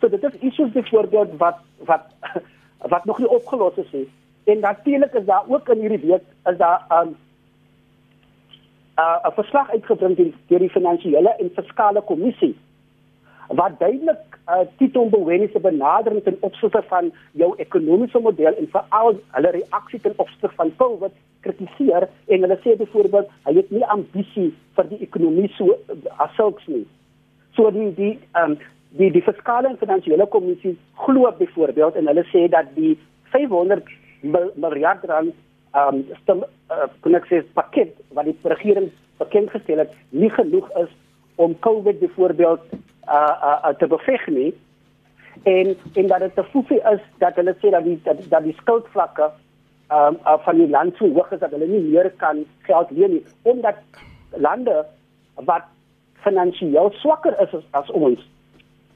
So 0.00 0.08
dit 0.08 0.22
is 0.22 0.40
issues 0.40 0.72
byvoorbeeld 0.72 1.36
wat 1.36 1.58
wat 1.76 2.04
wat 2.92 3.04
nog 3.04 3.18
nie 3.18 3.28
opgelos 3.28 3.76
is 3.76 3.92
nie. 3.92 4.08
En 4.44 4.60
natuurlik 4.60 5.12
is 5.12 5.24
daar 5.24 5.44
ook 5.48 5.68
in 5.68 5.80
hierdie 5.80 6.10
week 6.10 6.24
is 6.44 6.56
daar 6.56 6.86
'n 6.88 7.06
um, 7.06 7.16
uh, 8.98 9.28
'n 9.28 9.32
verslag 9.32 9.70
uitgebring 9.70 10.16
deur 10.46 10.58
die 10.58 10.70
finansiële 10.70 11.28
en 11.28 11.50
fiskale 11.54 12.00
kommissie 12.00 12.56
wat 13.48 13.78
duidelik 13.78 14.38
uh, 14.48 14.60
Tito 14.76 15.04
Mboweni 15.04 15.48
se 15.52 15.60
benadering 15.60 16.22
ten 16.24 16.36
opsigte 16.40 16.82
van 16.88 17.12
jou 17.32 17.54
ekonomiese 17.56 18.20
model 18.20 18.54
en 18.54 18.68
veral 18.72 19.20
hulle 19.36 19.50
reaksie 19.50 20.00
ten 20.00 20.12
opsigte 20.16 20.50
van 20.56 20.72
COVID 20.76 21.12
kritiseer 21.40 22.08
en 22.26 22.44
hulle 22.44 22.58
sê 22.64 22.76
byvoorbeeld 22.76 23.30
hy 23.46 23.54
het 23.60 23.70
nie 23.70 23.84
ambisie 23.94 24.50
vir 24.76 24.90
die 24.90 25.00
ekonomie 25.06 25.48
so 25.56 25.78
as 26.18 26.34
sulks 26.36 26.66
nie. 26.68 26.84
So 27.56 27.70
die 27.74 27.92
die 27.96 28.14
ehm 28.34 28.52
um, 28.52 28.58
die 28.98 29.10
die 29.12 29.24
fiskale 29.24 29.68
en 29.68 29.80
finansiële 29.80 30.26
kommissie 30.32 30.76
glo 31.04 31.28
byvoorbeeld 31.38 31.96
en 32.00 32.06
hulle 32.08 32.24
sê 32.32 32.46
dat 32.52 32.70
die 32.76 32.96
500 33.32 33.84
miljard 34.56 35.04
rand 35.04 35.34
ehm 35.72 35.94
um, 35.94 36.04
stem 36.22 36.44
uh, 36.44 36.88
kon 37.00 37.16
ek 37.16 37.28
sê 37.32 37.42
pakket 37.56 37.96
wat 38.16 38.28
die 38.28 38.36
regering 38.54 38.92
bekend 39.18 39.50
gestel 39.56 39.84
het 39.84 39.96
nie 40.10 40.30
genoeg 40.36 40.68
is 40.84 40.92
om 41.36 41.58
COVID 41.64 42.00
byvoorbeeld 42.00 42.60
uh, 43.08 43.58
uh, 43.64 43.74
te 43.78 43.86
beveg 43.86 44.26
nie. 44.26 44.52
En 45.42 45.76
en 45.94 46.06
dat 46.06 46.18
dit 46.18 46.34
te 46.34 46.44
foefie 46.44 46.80
is 46.92 47.00
dat 47.18 47.34
hulle 47.34 47.54
sê 47.62 47.70
dat 47.70 47.84
die 47.84 48.00
dat, 48.04 48.22
dat 48.28 48.42
die 48.42 48.56
skuldvlakke 48.60 49.30
um, 49.92 50.18
uh, 50.24 50.38
van 50.44 50.56
die 50.56 50.68
land 50.68 50.96
so 50.96 51.08
hoog 51.14 51.32
is 51.32 51.40
dat 51.40 51.50
hulle 51.50 51.66
nie 51.66 51.82
meer 51.90 52.10
kan 52.16 52.44
geld 52.68 52.90
leen 52.90 53.10
nie. 53.10 53.24
Omdat 53.42 53.76
lande 54.36 54.84
wat 55.34 55.64
finansiëel 56.24 56.90
swakker 56.98 57.36
is 57.40 57.54
as, 57.54 57.64
as 57.70 57.90
ons 57.90 58.24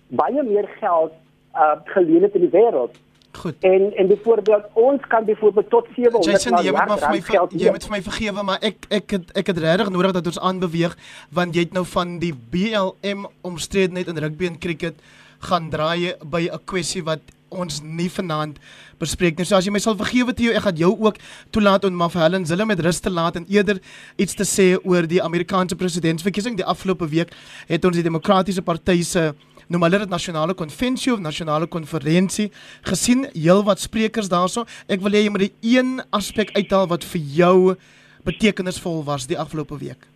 baie 0.09 0.43
meer 0.43 0.69
geld 0.81 1.13
uh, 1.55 1.77
geleen 1.95 2.23
het 2.27 2.35
in 2.35 2.47
die 2.47 2.55
wêreld 2.55 2.99
Goed. 3.43 3.57
En 3.61 3.93
en 3.97 4.07
byvoorbeeld 4.07 4.65
ons 4.73 5.07
kan 5.09 5.25
byvoorbeeld 5.25 5.71
tot 5.71 5.87
700 5.95 6.25
Jason, 6.25 6.59
jy 6.63 6.71
moet 6.71 6.87
maar 6.87 6.99
vir 6.99 7.11
my 7.11 7.59
jy 7.59 7.71
moet 7.75 7.87
vir 7.89 7.95
my 7.97 8.03
vergewe, 8.07 8.43
maar 8.47 8.63
ek 8.63 8.87
ek 8.89 9.15
het 9.17 9.33
ek 9.43 9.51
het 9.51 9.59
regtig 9.65 9.91
nodig 9.91 10.15
dat 10.15 10.31
ons 10.31 10.39
aanbeweeg 10.39 10.95
want 11.35 11.59
jy 11.59 11.67
het 11.67 11.75
nou 11.75 11.83
van 11.97 12.21
die 12.23 12.31
BLM 12.55 13.27
omstredenheid 13.43 14.13
in 14.15 14.23
rugby 14.23 14.47
en 14.47 14.59
cricket 14.63 15.03
gaan 15.49 15.71
draai 15.75 16.15
by 16.23 16.47
'n 16.47 16.63
kwessie 16.71 17.03
wat 17.03 17.35
ons 17.51 17.81
nie 17.83 18.09
vanaand 18.11 18.59
bespreek 19.01 19.39
nie. 19.39 19.45
So 19.45 19.57
as 19.57 19.67
jy 19.67 19.73
my 19.73 19.83
sal 19.83 19.97
vergewe 19.99 20.33
te 20.33 20.47
jou, 20.47 20.55
ek 20.55 20.63
gaan 20.63 20.77
jou 20.77 20.93
ook 20.95 21.19
toelaat 21.51 21.85
om 21.85 21.95
maar 21.99 22.11
vir 22.11 22.23
Helen 22.23 22.47
Zille 22.47 22.65
met 22.65 22.81
rus 22.81 23.01
te 23.01 23.11
laat 23.11 23.37
en 23.37 23.47
eerder 23.49 23.81
iets 24.17 24.35
te 24.35 24.45
sê 24.45 24.79
oor 24.85 25.03
die 25.03 25.23
Amerikaanse 25.23 25.77
presidentsverkiesing 25.77 26.57
die 26.57 26.65
afgelope 26.65 27.09
week 27.09 27.35
het 27.67 27.85
ons 27.85 27.97
die 27.97 28.07
demokratiese 28.07 28.63
party 28.63 29.03
se 29.03 29.33
noem 29.69 29.83
hulle 29.87 29.99
dit 29.99 30.11
nasionale 30.11 30.55
konvensie 30.55 31.13
of 31.13 31.21
nasionale 31.21 31.67
konferensie 31.67 32.51
gesien 32.89 33.27
heelwat 33.33 33.81
sprekers 33.81 34.29
daarso 34.29 34.65
ek 34.89 35.01
wil 35.01 35.13
hê 35.13 35.25
jy 35.25 35.35
moet 35.35 35.47
die 35.49 35.77
een 35.77 36.01
aspek 36.11 36.55
uithaal 36.57 36.89
wat 36.89 37.05
vir 37.05 37.21
jou 37.37 37.77
betekenisvol 38.25 39.03
was 39.05 39.27
die 39.27 39.39
afgelope 39.39 39.79
week. 39.79 40.07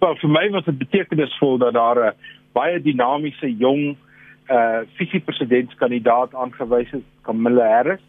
Wel 0.00 0.16
vir 0.20 0.30
my 0.30 0.46
was 0.50 0.64
dit 0.64 0.78
betekenisvol 0.78 1.58
dat 1.58 1.74
daar 1.74 1.98
'n 1.98 2.14
baie 2.52 2.80
dinamiese 2.80 3.56
jong 3.56 3.96
uh 4.50 4.56
eh, 4.56 4.80
visiepresidentskandidaat 4.98 6.34
aangewys 6.34 6.92
is 6.92 7.04
Kamala 7.22 7.68
Harris 7.68 8.02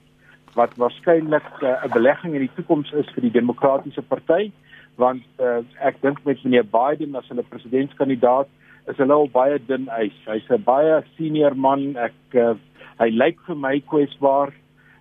wat 0.53 0.75
waarskynlik 0.77 1.49
uh, 1.61 1.83
'n 1.85 1.93
belegging 1.93 2.33
in 2.33 2.45
die 2.45 2.55
toekoms 2.55 2.91
is 2.91 3.09
vir 3.13 3.21
die 3.21 3.31
demokratiese 3.39 4.01
party 4.01 4.51
want 4.95 5.23
uh, 5.39 5.61
ek 5.81 6.01
dink 6.01 6.19
met 6.23 6.43
meneer 6.43 6.65
Biden 6.65 7.15
as 7.15 7.27
hulle 7.27 7.45
presidentskandidaat 7.49 8.47
is 8.87 8.97
hulle 8.97 9.15
al 9.15 9.29
baie 9.31 9.59
dun 9.67 9.87
ys. 9.99 10.15
Hy's 10.27 10.49
'n 10.49 10.63
baie 10.63 11.03
senior 11.17 11.55
man. 11.55 11.95
Ek 11.97 12.35
uh, 12.35 12.55
hy 12.99 13.09
lyk 13.09 13.39
vir 13.47 13.55
my 13.55 13.79
kwesbaar. 13.79 14.53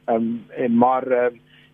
Ehm 0.08 0.16
um, 0.16 0.44
en 0.56 0.76
maar 0.78 1.06
uh, 1.06 1.30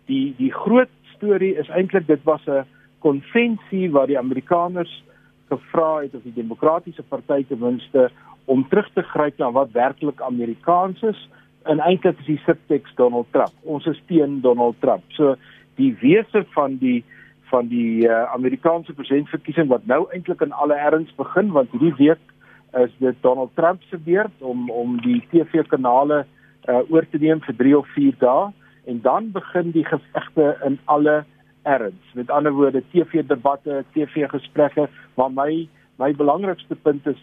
die 0.07 0.33
die 0.37 0.51
groot 0.51 0.91
storie 1.15 1.55
is 1.55 1.69
eintlik 1.69 2.07
dit 2.07 2.23
was 2.25 2.41
'n 2.47 2.65
konvensie 2.99 3.91
waar 3.91 4.07
die 4.07 4.19
Amerikaners 4.19 5.03
gevra 5.49 6.01
het 6.03 6.15
of 6.15 6.23
die 6.23 6.33
demokratiese 6.35 7.03
party 7.03 7.45
ten 7.47 7.59
minste 7.59 8.09
om 8.45 8.67
terug 8.69 8.89
te 8.93 9.01
gryp 9.01 9.37
na 9.37 9.51
wat 9.51 9.71
werklik 9.71 10.21
Amerikaans 10.21 11.01
is 11.03 11.29
en 11.63 11.79
eintlik 11.79 12.19
is 12.19 12.25
die 12.25 12.41
subtekst 12.45 12.97
Donald 12.97 13.27
Trump. 13.31 13.53
Ons 13.63 13.85
is 13.85 14.01
teen 14.07 14.41
Donald 14.41 14.79
Trump. 14.81 15.03
So 15.17 15.35
die 15.75 15.93
wese 16.01 16.45
van 16.55 16.77
die 16.81 17.03
van 17.49 17.67
die 17.67 18.07
uh, 18.07 18.23
Amerikaanse 18.33 18.93
presidentsverkiesing 18.93 19.69
wat 19.69 19.85
nou 19.89 20.05
eintlik 20.13 20.41
in 20.45 20.51
alle 20.51 20.77
erns 20.77 21.11
begin 21.17 21.51
want 21.55 21.71
hierdie 21.71 21.95
week 21.97 22.35
is 22.77 22.91
dit 23.01 23.15
Donald 23.21 23.55
Trump 23.57 23.81
se 23.89 23.97
beurt 23.97 24.41
om 24.41 24.69
om 24.69 24.97
die 25.01 25.19
TV-kanale 25.31 26.25
uh, 26.69 26.81
oor 26.91 27.07
te 27.09 27.17
neem 27.17 27.41
vir 27.47 27.55
3 27.63 27.75
of 27.77 27.87
4 27.95 28.17
dae 28.21 28.49
en 28.89 29.01
dan 29.01 29.31
begin 29.31 29.71
die 29.71 29.85
gevegte 29.85 30.55
in 30.65 30.79
alle 30.85 31.23
erns. 31.63 32.13
Met 32.13 32.29
ander 32.29 32.53
woorde 32.53 32.83
TV-debatte, 32.91 33.83
TV-gesprekke, 33.93 34.87
maar 35.15 35.31
my 35.31 35.67
my 35.99 36.13
belangrikste 36.15 36.75
punt 36.75 37.07
is 37.07 37.19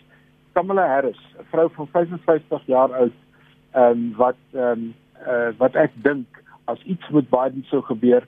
Kamala 0.52 0.86
Harris, 0.86 1.20
'n 1.38 1.46
vrou 1.50 1.68
van 1.74 1.88
55 1.92 2.66
jaar 2.66 2.92
oud, 2.92 3.16
ehm 3.72 3.90
um, 3.90 4.12
wat 4.16 4.36
ehm 4.52 4.70
um, 4.70 4.94
uh, 5.26 5.50
wat 5.58 5.74
ek 5.74 5.92
dink 5.94 6.26
as 6.64 6.82
iets 6.82 7.08
met 7.08 7.30
Biden 7.30 7.64
sou 7.68 7.82
gebeur, 7.82 8.26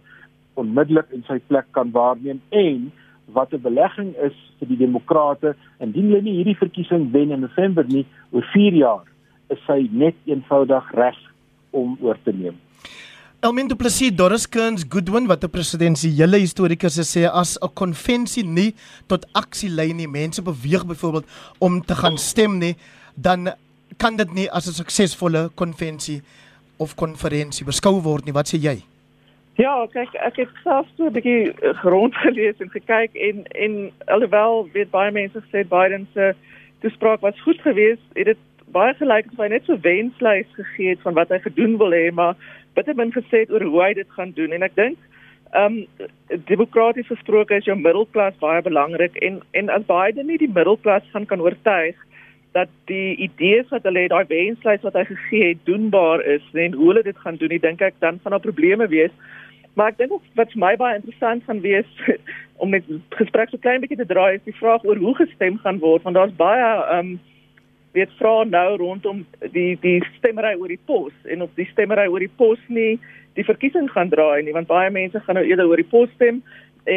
onmiddellik 0.59 1.12
in 1.16 1.25
sy 1.29 1.38
plek 1.51 1.66
kan 1.77 1.92
waarneem 1.94 2.40
en 2.51 2.90
wat 3.33 3.53
'n 3.53 3.62
belegging 3.62 4.14
is 4.16 4.37
vir 4.59 4.68
die 4.68 4.81
demokrate 4.85 5.55
indien 5.81 6.11
hulle 6.11 6.23
nie 6.23 6.38
hierdie 6.38 6.59
verkiesing 6.59 7.12
wen 7.12 7.31
in 7.31 7.40
November 7.40 7.85
nie 7.85 8.07
oor 8.31 8.47
4 8.53 8.75
jaar 8.75 9.05
is 9.49 9.61
sy 9.66 9.88
net 9.92 10.14
eenvoudig 10.25 10.90
reg 10.94 11.18
om 11.71 11.97
oor 12.01 12.16
te 12.25 12.33
neem. 12.33 12.57
Elmin 13.40 13.68
du 13.68 13.77
Plessis 13.77 14.11
Doris 14.16 14.49
Kearns 14.49 14.85
Goodwin 14.88 15.27
wat 15.27 15.44
'n 15.44 15.51
presidensiële 15.51 16.38
historikus 16.38 16.99
sê 16.99 17.29
as 17.31 17.59
'n 17.62 17.73
konvensie 17.75 18.44
nie 18.44 18.75
tot 19.07 19.27
aksie 19.33 19.71
lei 19.71 19.92
nie 19.92 20.09
mense 20.09 20.42
beweeg 20.42 20.87
byvoorbeeld 20.87 21.27
om 21.59 21.81
te 21.81 21.94
gaan 21.94 22.18
stem 22.18 22.59
nie 22.59 22.77
dan 23.14 23.49
kan 23.97 24.16
dit 24.16 24.35
nie 24.35 24.51
as 24.51 24.66
'n 24.66 24.73
suksesvolle 24.73 25.51
konvensie 25.55 26.23
of 26.77 26.94
konferensie 26.94 27.66
beskou 27.66 28.03
word 28.03 28.25
nie 28.25 28.35
wat 28.35 28.49
sê 28.49 28.59
jy? 28.59 28.83
Ja, 29.59 29.73
kyk, 29.90 30.12
ek 30.23 30.37
het 30.38 30.51
self 30.62 30.87
so 30.94 31.09
'n 31.09 31.14
bietjie 31.16 31.51
eh, 31.51 31.81
rondgelees 31.83 32.61
en 32.62 32.71
gekyk 32.71 33.16
en 33.29 33.42
en 33.64 33.73
alhoewel 34.07 34.68
weet 34.73 34.90
baie 34.90 35.11
mense 35.11 35.40
gesê 35.47 35.64
Biden 35.66 36.07
se 36.14 36.35
toespraak 36.81 37.21
was 37.27 37.40
goed 37.42 37.59
geweest, 37.66 38.05
het 38.14 38.31
dit 38.31 38.38
baie 38.71 38.94
gelyk 38.94 39.27
het 39.31 39.40
hy 39.42 39.49
net 39.49 39.64
so 39.66 39.75
wenslys 39.83 40.47
gegee 40.55 40.92
het 40.94 41.03
van 41.03 41.14
wat 41.14 41.35
hy 41.35 41.40
gedoen 41.42 41.75
wil 41.79 41.90
hê, 41.90 42.12
maar 42.14 42.37
bitter 42.79 42.94
min 42.94 43.11
gesê 43.11 43.40
oor 43.51 43.64
hoe 43.66 43.83
hy 43.83 43.94
dit 43.99 44.11
gaan 44.14 44.31
doen. 44.37 44.55
En 44.55 44.62
ek 44.62 44.77
dink 44.77 44.99
ehm 45.51 45.81
um, 45.81 46.07
demokraties 46.47 47.11
gesproke 47.11 47.59
is 47.59 47.66
jou 47.66 47.77
middelklas 47.77 48.38
baie 48.38 48.62
belangrik 48.62 49.16
en 49.16 49.40
en 49.59 49.75
as 49.75 49.88
Biden 49.90 50.31
nie 50.31 50.38
die 50.38 50.55
middelklas 50.55 51.11
gaan 51.11 51.27
kan 51.27 51.40
oortuig 51.40 51.99
dat 52.55 52.71
die 52.87 53.16
idees 53.27 53.66
wat 53.75 53.83
hulle 53.83 54.07
het, 54.07 54.14
daai 54.14 54.31
wenslys 54.31 54.87
wat 54.87 54.94
hy 54.94 55.05
gegee 55.11 55.49
het, 55.49 55.66
doenbaar 55.66 56.23
is 56.23 56.47
en 56.55 56.79
hoe 56.79 56.92
hulle 56.92 57.03
dit 57.03 57.18
gaan 57.27 57.37
doen, 57.42 57.57
ek 57.59 57.62
dink 57.66 57.83
ek 57.83 57.99
dan 57.99 58.23
gaan 58.23 58.38
daar 58.38 58.47
probleme 58.47 58.87
wees 58.87 59.11
Maar 59.78 59.92
ek 59.92 59.98
dink 60.00 60.22
wat 60.34 60.50
vir 60.50 60.58
my 60.58 60.72
baie 60.74 60.98
interessant 60.98 61.44
gaan 61.46 61.60
wees 61.62 61.90
om 62.62 62.72
net 62.74 62.86
gesprek 63.14 63.52
so 63.52 63.62
klein 63.62 63.82
bietjie 63.82 64.00
te 64.00 64.08
draai 64.10 64.34
is 64.34 64.46
die 64.46 64.56
vraag 64.58 64.82
oor 64.82 64.98
hoe 64.98 65.14
gestem 65.20 65.58
gaan 65.62 65.78
word 65.82 66.06
want 66.06 66.18
daar's 66.18 66.38
baie 66.38 66.62
ehm 66.66 67.12
um, 67.14 67.18
weet 67.96 68.10
vra 68.18 68.32
nou 68.44 68.76
rondom 68.80 69.20
die 69.54 69.78
die 69.82 70.00
stemmery 70.18 70.50
oor 70.58 70.68
die 70.68 70.82
pos 70.90 71.14
en 71.32 71.44
of 71.46 71.52
die 71.56 71.66
stemmery 71.70 72.06
oor 72.10 72.20
die 72.20 72.34
pos 72.40 72.58
nie 72.68 72.98
die 73.38 73.46
verkiesing 73.46 73.86
gaan 73.94 74.10
draai 74.10 74.42
nie 74.42 74.54
want 74.56 74.68
baie 74.70 74.90
mense 74.96 75.22
gaan 75.24 75.38
nou 75.38 75.44
eerder 75.46 75.70
oor 75.70 75.80
die 75.80 75.92
pos 75.92 76.10
stem 76.16 76.40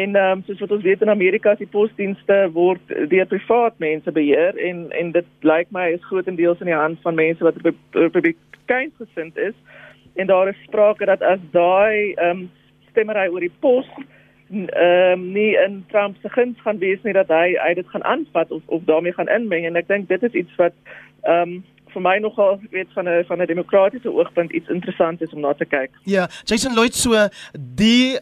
en 0.00 0.16
ehm 0.18 0.40
um, 0.40 0.42
soos 0.48 0.64
wat 0.64 0.74
ons 0.78 0.86
weet 0.88 1.04
in 1.06 1.12
Amerika 1.14 1.54
is 1.54 1.62
die 1.62 1.70
posdienste 1.76 2.38
word 2.56 2.96
deur 3.12 3.28
privaat 3.30 3.78
mense 3.84 4.16
beheer 4.18 4.58
en 4.70 4.88
en 5.02 5.12
dit 5.18 5.28
lyk 5.52 5.70
my 5.78 5.86
is 5.94 6.08
grootendeels 6.10 6.66
in 6.66 6.72
die 6.72 6.80
hand 6.80 6.98
van 7.06 7.20
mense 7.20 7.46
wat 7.46 7.62
republikeins 7.94 8.98
gesind 9.04 9.38
is 9.38 9.54
en 10.18 10.26
daar 10.34 10.50
is 10.50 10.60
sprake 10.66 11.06
dat 11.12 11.22
as 11.34 11.46
daai 11.54 12.18
ehm 12.18 12.42
um, 12.42 12.42
stemmery 12.92 13.28
oor 13.28 13.44
die 13.44 13.56
pos 13.60 13.88
ehm 14.52 15.12
um, 15.12 15.28
nie 15.32 15.56
in 15.56 15.84
Trump 15.88 16.16
se 16.20 16.28
guns 16.28 16.60
gaan 16.60 16.78
wees 16.78 17.00
nie 17.02 17.14
dat 17.16 17.28
hy 17.32 17.54
hy 17.56 17.74
dit 17.74 17.88
gaan 17.88 18.04
aanvat 18.04 18.50
of 18.52 18.62
of 18.66 18.82
daarmee 18.84 19.12
gaan 19.16 19.32
inmeng 19.32 19.64
en 19.66 19.76
ek 19.80 19.88
dink 19.88 20.08
dit 20.08 20.22
is 20.22 20.40
iets 20.44 20.58
wat 20.60 20.76
ehm 21.22 21.56
um, 21.56 21.62
vir 21.92 22.02
my 22.04 22.18
nogal 22.24 22.60
weet 22.72 22.92
van 22.96 23.08
'n 23.08 23.24
van 23.28 23.40
'n 23.42 23.46
demokratiese 23.46 24.12
oogpunt 24.12 24.52
iets 24.52 24.68
interessant 24.68 25.22
is 25.22 25.32
om 25.32 25.40
na 25.40 25.52
te 25.52 25.64
kyk. 25.64 25.90
Ja, 26.04 26.28
Jason 26.44 26.74
Lloyd 26.74 26.94
so 26.94 27.28
die 27.52 28.18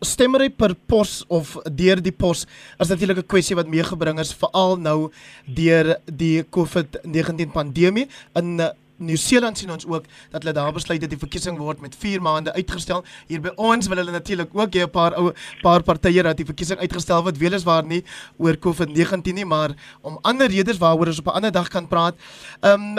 stemmery 0.00 0.50
per 0.50 0.74
pos 0.86 1.24
of 1.28 1.56
deur 1.74 2.02
die 2.02 2.14
pos 2.14 2.46
is 2.78 2.88
natuurlik 2.88 3.18
'n 3.18 3.26
kwessie 3.26 3.56
wat 3.56 3.66
meegebring 3.66 4.18
is 4.18 4.34
veral 4.34 4.76
nou 4.76 5.10
deur 5.46 5.96
die 6.06 6.42
COVID-19 6.42 7.50
pandemie 7.52 8.06
in 8.34 8.60
Nieu-Seeland 9.00 9.58
sien 9.58 9.72
ons 9.72 9.86
ook 9.86 10.04
dat 10.30 10.42
hulle 10.42 10.54
daar 10.56 10.72
besluit 10.72 11.00
dat 11.00 11.10
die 11.10 11.18
verkiesing 11.18 11.58
word 11.58 11.80
met 11.80 11.96
4 11.98 12.22
maande 12.22 12.52
uitgestel. 12.52 13.04
Hier 13.26 13.40
by 13.40 13.52
ons 13.56 13.88
wil 13.88 14.02
hulle 14.02 14.14
natuurlik 14.14 14.52
ook 14.52 14.74
hê 14.76 14.84
'n 14.84 14.90
paar 14.90 15.16
ou 15.16 15.32
paar 15.62 15.82
partye 15.82 16.22
dat 16.22 16.36
die 16.36 16.46
verkiesing 16.46 16.78
uitgestel 16.78 17.22
word, 17.22 17.38
weliswaar 17.38 17.84
nie 17.84 18.04
oor 18.38 18.56
COVID-19 18.56 19.34
nie, 19.34 19.44
maar 19.44 19.74
om 20.02 20.18
ander 20.22 20.48
redes 20.48 20.78
waaroor 20.78 21.06
ons 21.06 21.18
op 21.18 21.26
'n 21.26 21.36
ander 21.36 21.52
dag 21.52 21.68
kan 21.68 21.88
praat. 21.88 22.14
Ehm 22.60 22.98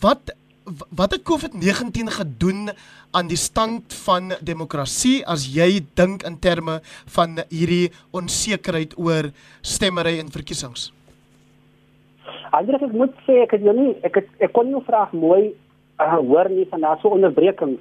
wat 0.00 0.32
wat 0.88 1.10
het 1.10 1.22
COVID-19 1.22 2.06
gedoen 2.06 2.70
aan 3.10 3.26
die 3.26 3.36
stand 3.36 3.94
van 3.94 4.34
demokrasie 4.40 5.26
as 5.26 5.46
jy 5.46 5.84
dink 5.94 6.22
in 6.22 6.38
terme 6.38 6.80
van 7.06 7.42
hierdie 7.48 7.90
onsekerheid 8.10 8.94
oor 8.98 9.32
stemmery 9.60 10.18
en 10.18 10.30
verkiesings? 10.30 10.92
Anders 12.50 12.82
ek 12.82 12.92
moet 12.92 13.14
sê 13.26 13.42
ek 13.44 13.56
het 13.56 13.64
jou 13.66 13.74
nie 13.76 13.94
ek 14.06 14.20
het, 14.20 14.28
ek 14.38 14.52
kon 14.52 14.68
nie 14.68 14.76
jou 14.76 14.84
vraag 14.86 15.14
mooi 15.16 15.54
uh, 16.00 16.18
hoor 16.18 16.50
nie 16.50 16.66
van 16.70 16.84
daar 16.84 17.00
so 17.02 17.14
onderbrekings. 17.14 17.80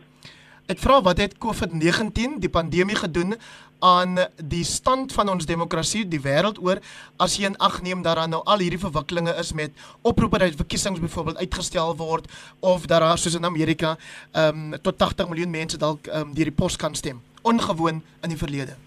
Ek 0.71 0.79
vra 0.79 1.01
wat 1.03 1.19
het 1.19 1.33
COVID-19 1.41 2.37
die 2.39 2.49
pandemie 2.49 2.95
gedoen 2.95 3.35
aan 3.81 4.19
die 4.37 4.63
stand 4.63 5.13
van 5.13 5.29
ons 5.33 5.47
demokrasie 5.49 6.03
die 6.07 6.21
wêreld 6.21 6.61
oor 6.61 6.79
as 7.19 7.35
jy 7.39 7.49
in 7.49 7.57
ag 7.57 7.79
neem 7.81 8.03
dat 8.05 8.19
daar 8.19 8.29
nou 8.29 8.43
al 8.45 8.61
hierdie 8.61 8.81
verwikkelinge 8.81 9.33
is 9.41 9.51
met 9.57 9.73
oproepe 10.05 10.39
dat 10.43 10.59
verkiesings 10.59 11.01
byvoorbeeld 11.01 11.41
uitgestel 11.41 11.95
word 11.97 12.29
of 12.59 12.85
dat 12.85 13.01
daar 13.01 13.17
soos 13.17 13.35
in 13.39 13.49
Amerika 13.49 13.95
ehm 14.31 14.73
um, 14.73 14.79
tot 14.85 14.97
80 15.01 15.29
miljoen 15.33 15.51
mense 15.51 15.81
dalk 15.81 16.07
ehm 16.07 16.29
um, 16.29 16.33
deur 16.37 16.51
die 16.51 16.59
pos 16.61 16.77
kan 16.77 16.95
stem 16.95 17.21
ongewoon 17.41 18.01
in 18.21 18.29
die 18.29 18.37
verlede. 18.37 18.77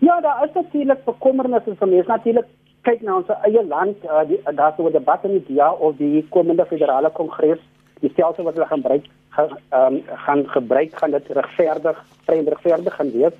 Ja, 0.00 0.20
daar 0.20 0.44
is 0.44 0.54
natuurlik 0.54 1.04
bekommernisse 1.04 1.76
vir 1.78 1.88
mense 1.88 2.08
natuurlik 2.08 2.48
kyk 2.82 3.02
na 3.02 3.16
ons 3.16 3.28
eie 3.46 3.62
land, 3.64 3.96
uh, 4.04 4.24
daar's 4.54 4.78
'n 4.78 4.92
debat 4.92 5.24
in 5.24 5.38
die 5.38 5.54
DA 5.54 5.70
of 5.72 5.96
die 5.96 6.26
komende 6.30 6.66
federale 6.66 7.10
kongres, 7.10 7.60
die 8.00 8.10
stelsel 8.10 8.44
wat 8.44 8.54
hulle 8.54 8.66
gaan 8.66 8.82
gebruik 8.82 9.06
gaan 9.32 9.50
um, 9.72 10.02
gaan 10.06 10.48
gebruik 10.48 10.94
gaan 10.94 11.10
dit 11.10 11.28
regverdig, 11.28 12.04
vry 12.24 12.38
en 12.38 12.48
regverdig 12.48 12.94
gaan 12.94 13.12
wees. 13.12 13.36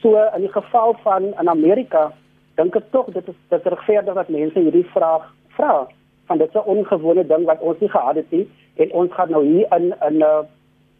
So 0.00 0.14
in 0.34 0.40
die 0.40 0.52
geval 0.52 0.94
van 1.02 1.22
in 1.40 1.48
Amerika, 1.48 2.12
dink 2.54 2.76
ek 2.76 2.90
tog 2.90 3.10
dit 3.12 3.28
is 3.28 3.38
dit 3.48 3.66
regverdig 3.66 4.14
dat 4.14 4.28
mense 4.28 4.58
hierdie 4.58 4.86
vraag 4.92 5.26
vra 5.56 5.86
van 6.26 6.38
dit 6.38 6.54
'n 6.54 6.68
ongewone 6.74 7.26
ding 7.26 7.44
wat 7.44 7.60
ons 7.60 7.80
nie 7.80 7.90
gehad 7.90 8.14
het 8.14 8.30
nie 8.30 8.46
en 8.76 8.92
ons 8.92 9.12
gaan 9.12 9.30
nou 9.30 9.44
hier 9.44 9.66
in 9.76 9.94
in 10.08 10.18
'n 10.22 10.46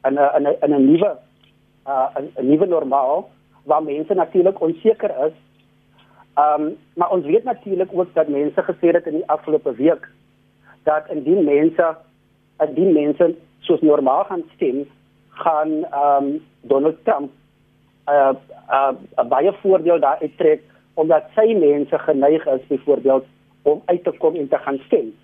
in 0.08 0.18
'n 0.18 0.56
in 0.62 0.74
'n 0.74 0.84
nuwe 0.90 1.16
'n 2.38 2.46
nuwe 2.48 2.66
normaal 2.66 3.30
waar 3.64 3.82
mense 3.82 4.14
natuurlik 4.14 4.60
onseker 4.60 5.12
is 5.26 5.32
Ehm 6.34 6.62
um, 6.62 6.76
maar 6.94 7.10
ons 7.10 7.24
weet 7.24 7.44
natuurlik 7.44 7.90
ook 7.92 8.14
dat 8.14 8.28
mense 8.28 8.62
gesê 8.62 8.90
het 8.90 9.06
in 9.06 9.12
die 9.12 9.28
afgelope 9.28 9.74
week 9.74 10.08
dat 10.82 11.08
indien 11.10 11.44
mense 11.44 11.96
indien 12.58 12.92
mense 12.92 13.34
soos 13.60 13.80
normaal 13.80 14.24
gaan 14.24 14.42
stem, 14.54 14.88
gaan 15.28 15.70
ehm 15.84 16.24
um, 16.24 16.42
Donald 16.60 17.04
Trump 17.04 17.30
'n 17.30 18.10
uh, 18.10 18.34
uh, 18.70 18.92
uh, 19.18 19.28
baie 19.28 19.52
voordeel 19.52 20.00
daar 20.00 20.18
uittrek 20.20 20.62
omdat 20.94 21.24
sy 21.34 21.54
mense 21.58 21.98
geneig 21.98 22.46
is 22.46 22.66
byvoorbeeld 22.66 23.24
om 23.62 23.82
uit 23.84 24.04
te 24.04 24.12
kom 24.18 24.34
en 24.34 24.48
te 24.48 24.58
gaan 24.58 24.78
stem. 24.86 25.14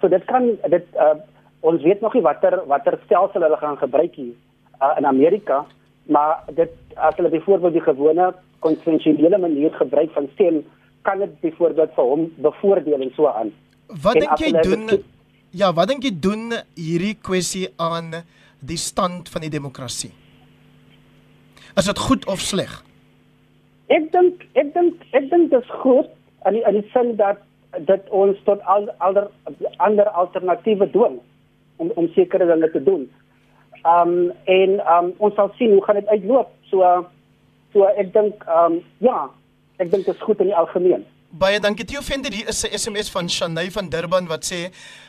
So 0.00 0.08
dit 0.08 0.24
kan 0.24 0.58
dit 0.68 0.86
uh, 0.94 1.14
ons 1.60 1.82
weet 1.82 2.00
nog 2.00 2.14
nie 2.14 2.22
watter 2.22 2.62
watter 2.66 2.98
stelsel 3.04 3.42
hulle 3.42 3.56
gaan 3.56 3.78
gebruik 3.78 4.14
hier 4.14 4.34
uh, 4.82 4.94
in 4.98 5.06
Amerika, 5.06 5.64
maar 6.02 6.44
dit 6.54 6.70
as 6.94 7.16
hulle 7.16 7.28
byvoorbeeld 7.28 7.72
die 7.72 7.88
gewone 7.88 8.32
konvensionele 8.64 9.38
manier 9.38 9.74
gebruik 9.78 10.10
van 10.14 10.28
stem 10.34 10.62
kan 11.02 11.18
dit 11.18 11.34
byvoorbeeld 11.42 11.94
vir 11.96 12.10
hom 12.12 12.28
bevoordeel 12.44 13.02
en 13.02 13.12
so 13.16 13.26
aan. 13.30 13.50
Wat 14.02 14.20
dink 14.20 14.38
jy 14.38 14.52
doen 14.62 15.02
Ja, 15.52 15.68
wat 15.76 15.90
dink 15.90 16.06
jy 16.06 16.14
doen 16.16 16.54
hierdie 16.80 17.12
kwessie 17.20 17.66
aan 17.76 18.22
die 18.64 18.78
stand 18.80 19.28
van 19.28 19.44
die 19.44 19.50
demokrasie? 19.52 20.08
Is 21.76 21.90
dit 21.90 21.98
goed 22.00 22.24
of 22.32 22.40
sleg? 22.40 22.72
Ek 23.92 24.06
dink 24.14 24.46
ek 24.56 24.70
dink 24.72 25.02
ek 25.12 25.28
dink 25.28 25.50
dit 25.52 25.58
is 25.60 25.74
goed 25.82 26.08
die 26.48 26.64
aan 26.66 26.78
die 26.78 26.86
sin 26.94 27.12
dat 27.20 27.44
dat 27.88 28.08
ons 28.12 28.40
tot 28.46 28.64
al 28.68 28.88
ander 29.04 29.28
ander 29.76 30.08
alternatiewe 30.22 30.88
dwing 30.92 31.20
om 31.76 31.92
om 32.00 32.08
sekere 32.16 32.48
dinge 32.48 32.70
te 32.72 32.82
doen. 32.88 33.04
Um 33.84 34.32
en 34.48 34.80
um 34.96 35.12
ons 35.18 35.36
sal 35.36 35.52
sien 35.60 35.76
hoe 35.76 35.84
gaan 35.84 36.00
dit 36.00 36.08
uitloop. 36.16 36.48
So 36.72 36.80
uh, 36.80 37.04
So 37.72 37.88
ek 37.96 38.12
dink 38.12 38.44
ehm 38.46 38.78
um, 38.78 38.78
ja, 39.00 39.30
ek 39.80 39.90
dink 39.90 40.06
dit 40.06 40.14
is 40.14 40.22
goed 40.22 40.40
in 40.44 40.52
die 40.52 40.56
algemeen. 40.56 41.04
Baie 41.32 41.56
dankie 41.64 41.86
Theo 41.88 42.02
Venter. 42.04 42.32
Hier 42.32 42.48
is 42.48 42.60
'n 42.64 42.76
SMS 42.76 43.08
van 43.08 43.28
Shanay 43.30 43.70
van 43.70 43.88
Durban 43.88 44.26
wat 44.26 44.44
sê: 44.44 44.68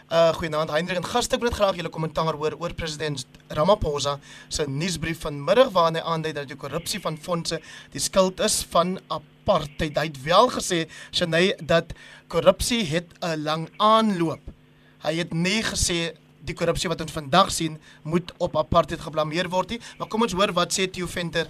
"Uh 0.10 0.32
goeienaand 0.34 0.71
Hendrik 0.71 0.97
en 0.97 1.04
gaste, 1.04 1.36
ek 1.36 1.41
wil 1.41 1.52
graag 1.52 1.76
julle 1.76 1.89
kommentaar 1.89 2.34
hoor 2.39 2.56
oor 2.60 2.73
president 2.73 3.26
Ramaphosa 3.49 4.19
se 4.47 4.63
nuusbrief 4.67 5.19
vanmiddag 5.19 5.71
waarin 5.71 5.95
hy 5.95 6.02
aandui 6.02 6.34
dat 6.34 6.47
die 6.47 6.56
korrupsie 6.56 7.02
van 7.02 7.17
fondse 7.17 7.60
die 7.91 7.99
skuld 7.99 8.39
is 8.39 8.63
van 8.71 8.99
apartheid. 9.10 9.97
Hy 9.97 10.06
het 10.06 10.23
wel 10.23 10.47
gesê 10.49 10.88
Shanay 11.12 11.56
dat 11.60 11.93
korrupsie 12.28 12.86
het 12.86 13.12
'n 13.21 13.43
lang 13.43 13.69
aanloop. 13.78 14.41
Hy 15.04 15.13
het 15.15 15.34
nie 15.34 15.62
gesê 15.62 16.15
die 16.43 16.56
korrupsie 16.56 16.89
wat 16.91 17.02
ons 17.02 17.15
vandag 17.15 17.52
sien 17.52 17.78
moet 18.04 18.32
op 18.43 18.58
apartheid 18.60 19.02
geblameer 19.02 19.49
word 19.49 19.76
nie. 19.76 19.80
Maar 19.97 20.08
kom 20.08 20.26
ons 20.26 20.36
hoor 20.36 20.52
wat 20.56 20.76
sê 20.76 20.89
Theo 20.91 21.08
Venter 21.08 21.47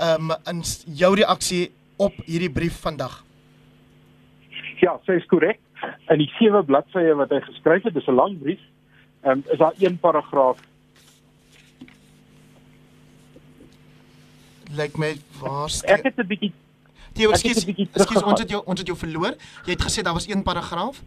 um, 0.00 0.32
in 0.50 0.62
jou 0.94 1.14
reaksie 1.14 1.70
op 1.96 2.12
hierdie 2.24 2.50
brief 2.50 2.80
vandag. 2.80 3.24
Ja, 4.80 4.98
sy 5.06 5.12
is 5.20 5.26
korrek. 5.26 5.60
In 6.12 6.18
die 6.18 6.30
sewe 6.38 6.62
bladsye 6.64 7.14
wat 7.16 7.30
hy 7.30 7.40
geskryf 7.40 7.82
het, 7.88 7.94
dis 7.94 8.08
'n 8.08 8.16
lang 8.16 8.38
brief. 8.42 8.60
Ehm 9.22 9.38
um, 9.38 9.44
is 9.52 9.58
daar 9.58 9.74
een 9.78 9.98
paragraaf. 9.98 10.58
Lyk 14.76 14.96
my 14.96 15.16
waar 15.40 15.70
Ek 15.84 16.02
het 16.02 16.18
'n 16.18 16.26
bietjie 16.26 16.52
Theo, 17.16 17.32
ekskuus, 17.32 17.64
ekskuus, 17.64 18.22
ons 18.22 18.40
het 18.40 18.50
jou 18.50 18.60
ons 18.68 18.78
het 18.78 18.86
jou 18.86 18.96
verloor. 18.98 19.36
Jy 19.64 19.72
het 19.72 19.84
gesê 19.88 20.02
daar 20.04 20.12
was 20.12 20.28
een 20.28 20.42
paragraaf? 20.42 21.00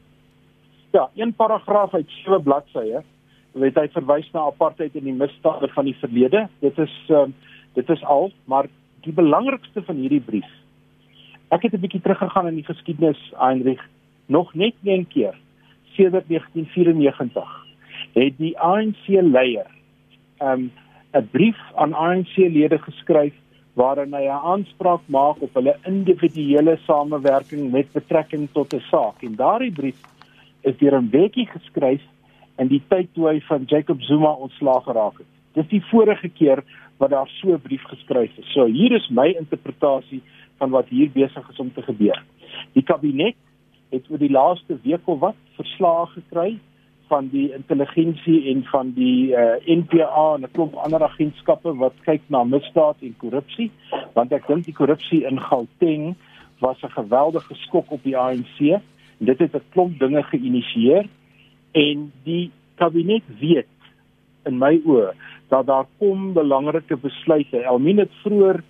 Ja, 0.92 1.10
een 1.16 1.34
paragraaf 1.34 1.94
uit 1.94 2.10
sewe 2.24 2.40
bladsye. 2.42 3.04
Weet 3.52 3.78
hy 3.78 3.88
verwys 3.94 4.32
na 4.34 4.48
apartheid 4.50 4.96
en 4.96 5.06
die 5.06 5.14
misdade 5.14 5.70
van 5.76 5.86
die 5.86 5.96
verlede. 6.02 6.48
Dit 6.66 6.78
is 6.78 6.96
ehm 7.10 7.30
um, 7.30 7.36
dit 7.74 7.90
is 7.90 8.04
al, 8.04 8.32
maar 8.50 8.66
die 9.04 9.14
belangrikste 9.14 9.82
van 9.84 9.96
hierdie 9.96 10.22
brief. 10.22 10.50
Ek 11.50 11.62
het 11.62 11.74
'n 11.74 11.82
bietjie 11.82 12.02
teruggegaan 12.02 12.48
in 12.48 12.56
die 12.56 12.66
geskiedenis, 12.66 13.22
Heinrich, 13.38 13.82
nog 14.26 14.54
net 14.54 14.76
een 14.84 15.08
keer 15.08 15.36
sedert 15.96 16.28
1994 16.28 17.66
het 18.14 18.38
die 18.38 18.60
ANC 18.60 19.08
leier 19.08 19.68
um 20.40 20.72
'n 21.14 21.28
brief 21.32 21.58
aan 21.76 21.94
ANC-lede 21.94 22.78
geskryf 22.78 23.34
waarin 23.74 24.14
hy 24.14 24.26
'n 24.28 24.46
aanspraak 24.52 25.02
maak 25.06 25.42
op 25.42 25.54
hulle 25.54 25.76
individuele 25.86 26.78
samewerking 26.86 27.72
met 27.72 27.92
betrekking 27.92 28.48
tot 28.52 28.74
'n 28.74 28.80
saak. 28.92 29.24
En 29.24 29.36
daardie 29.36 29.72
brief 29.72 30.00
is 30.62 30.78
deur 30.78 30.96
'n 31.02 31.10
wetjie 31.10 31.48
geskryf 31.48 32.02
in 32.58 32.68
die 32.68 32.82
tyd 32.88 33.08
toe 33.14 33.28
hy 33.28 33.40
van 33.42 33.64
Jacob 33.66 34.02
Zuma 34.02 34.32
ontslaag 34.32 34.84
geraak 34.84 35.18
het. 35.18 35.28
Dis 35.54 35.68
die 35.68 35.86
vorige 35.86 36.30
keer 36.30 36.64
wat 37.00 37.10
daar 37.10 37.28
so 37.28 37.54
'n 37.54 37.62
brief 37.62 37.84
geskryf 37.84 38.38
is. 38.38 38.52
So 38.54 38.66
hier 38.66 38.92
is 38.92 39.10
my 39.10 39.28
interpretasie 39.40 40.22
van 40.58 40.70
wat 40.70 40.88
hier 40.88 41.10
besig 41.12 41.50
is 41.50 41.60
om 41.60 41.74
te 41.74 41.82
gebeur. 41.82 42.24
Die 42.72 42.84
kabinet 42.84 43.36
het 43.90 44.10
oor 44.10 44.18
die 44.18 44.32
laaste 44.32 44.78
week 44.84 45.08
of 45.08 45.20
wat 45.20 45.36
verslae 45.56 46.06
gekry 46.06 46.60
van 47.08 47.30
die 47.32 47.54
intelligensie 47.54 48.50
en 48.54 48.64
van 48.64 48.92
die 48.94 49.32
uh, 49.32 49.56
NPA 49.66 50.26
en 50.36 50.42
'n 50.42 50.52
klomp 50.52 50.76
ander 50.76 51.04
agentskappe 51.04 51.74
wat 51.78 51.96
kyk 52.06 52.22
na 52.28 52.44
misdaad 52.44 53.02
en 53.02 53.16
korrupsie 53.18 53.72
want 54.14 54.32
ek 54.32 54.48
dink 54.48 54.66
die 54.66 54.78
korrupsie 54.82 55.24
in 55.26 55.40
Gauteng 55.40 56.16
was 56.60 56.84
'n 56.84 56.94
geweldige 57.00 57.56
skok 57.56 57.92
op 57.92 58.04
die 58.04 58.18
ANC 58.18 58.58
dit 59.18 59.40
het 59.40 59.56
'n 59.56 59.70
klomp 59.74 60.00
dinge 60.00 60.24
geïnisieer 60.24 61.10
en 61.72 62.12
die 62.24 62.52
kabinet 62.76 63.24
weet 63.40 63.74
in 64.46 64.58
my 64.58 64.82
oë 64.86 65.14
dat 65.50 65.66
daar 65.66 65.86
kom 65.98 66.34
belangrike 66.34 66.98
besluite. 66.98 67.64
Elmien 67.64 67.98
het 67.98 68.12
vroeër 68.24 68.64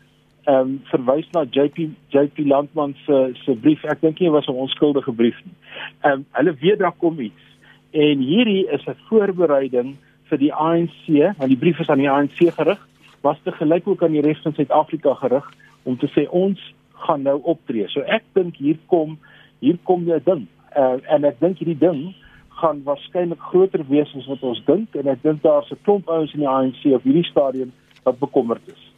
ehm 0.43 0.59
um, 0.59 0.81
verwys 0.83 1.27
na 1.31 1.43
JP 1.49 1.89
JP 2.07 2.37
Landman 2.47 2.95
se 3.05 3.31
se 3.43 3.55
brief. 3.55 3.83
Ek 3.83 4.01
dink 4.01 4.19
nie 4.19 4.31
was 4.31 4.47
'n 4.47 4.61
onskuldige 4.65 5.11
brief 5.11 5.37
nie. 5.45 5.55
Ehm 6.01 6.11
um, 6.13 6.25
hulle 6.31 6.53
weet 6.59 6.79
daar 6.79 6.95
kom 6.97 7.19
iets. 7.19 7.43
En 7.91 8.19
hierdie 8.19 8.67
is 8.67 8.85
'n 8.85 8.95
voorbereiding 9.09 9.95
vir 10.29 10.37
die 10.37 10.53
ANC, 10.53 11.05
want 11.37 11.49
die 11.49 11.57
brief 11.57 11.79
is 11.79 11.89
aan 11.89 11.97
die 11.97 12.09
ANC 12.09 12.37
gerig, 12.37 12.87
was 13.21 13.37
te 13.43 13.51
gelyk 13.51 13.87
ook 13.87 14.03
aan 14.03 14.11
die 14.11 14.21
res 14.21 14.41
van 14.41 14.53
Suid-Afrika 14.53 15.13
gerig 15.13 15.53
om 15.83 15.97
te 15.97 16.07
sê 16.07 16.29
ons 16.29 16.73
gaan 16.93 17.21
nou 17.21 17.39
optree. 17.43 17.87
So 17.87 18.01
ek 18.01 18.23
dink 18.33 18.55
hier 18.55 18.77
kom 18.85 19.17
hier 19.59 19.77
kom 19.83 20.07
'n 20.07 20.21
ding. 20.23 20.47
Uh, 20.77 20.97
en 21.09 21.23
ek 21.23 21.39
dink 21.39 21.57
hierdie 21.57 21.79
ding 21.79 22.15
gaan 22.61 22.83
waarskynlik 22.83 23.41
groter 23.51 23.83
wees 23.89 24.11
as 24.15 24.27
wat 24.31 24.43
ons 24.51 24.61
dink 24.67 24.95
en 24.99 25.07
ek 25.07 25.23
dink 25.23 25.41
daar's 25.43 25.71
'n 25.71 25.83
klomp 25.83 26.09
ouens 26.09 26.33
in 26.33 26.45
die 26.45 26.53
ANC 26.55 26.85
op 26.93 27.03
hierdie 27.03 27.29
stadium 27.31 27.71
wat 28.03 28.19
bekommerd 28.19 28.61
is. 28.67 28.89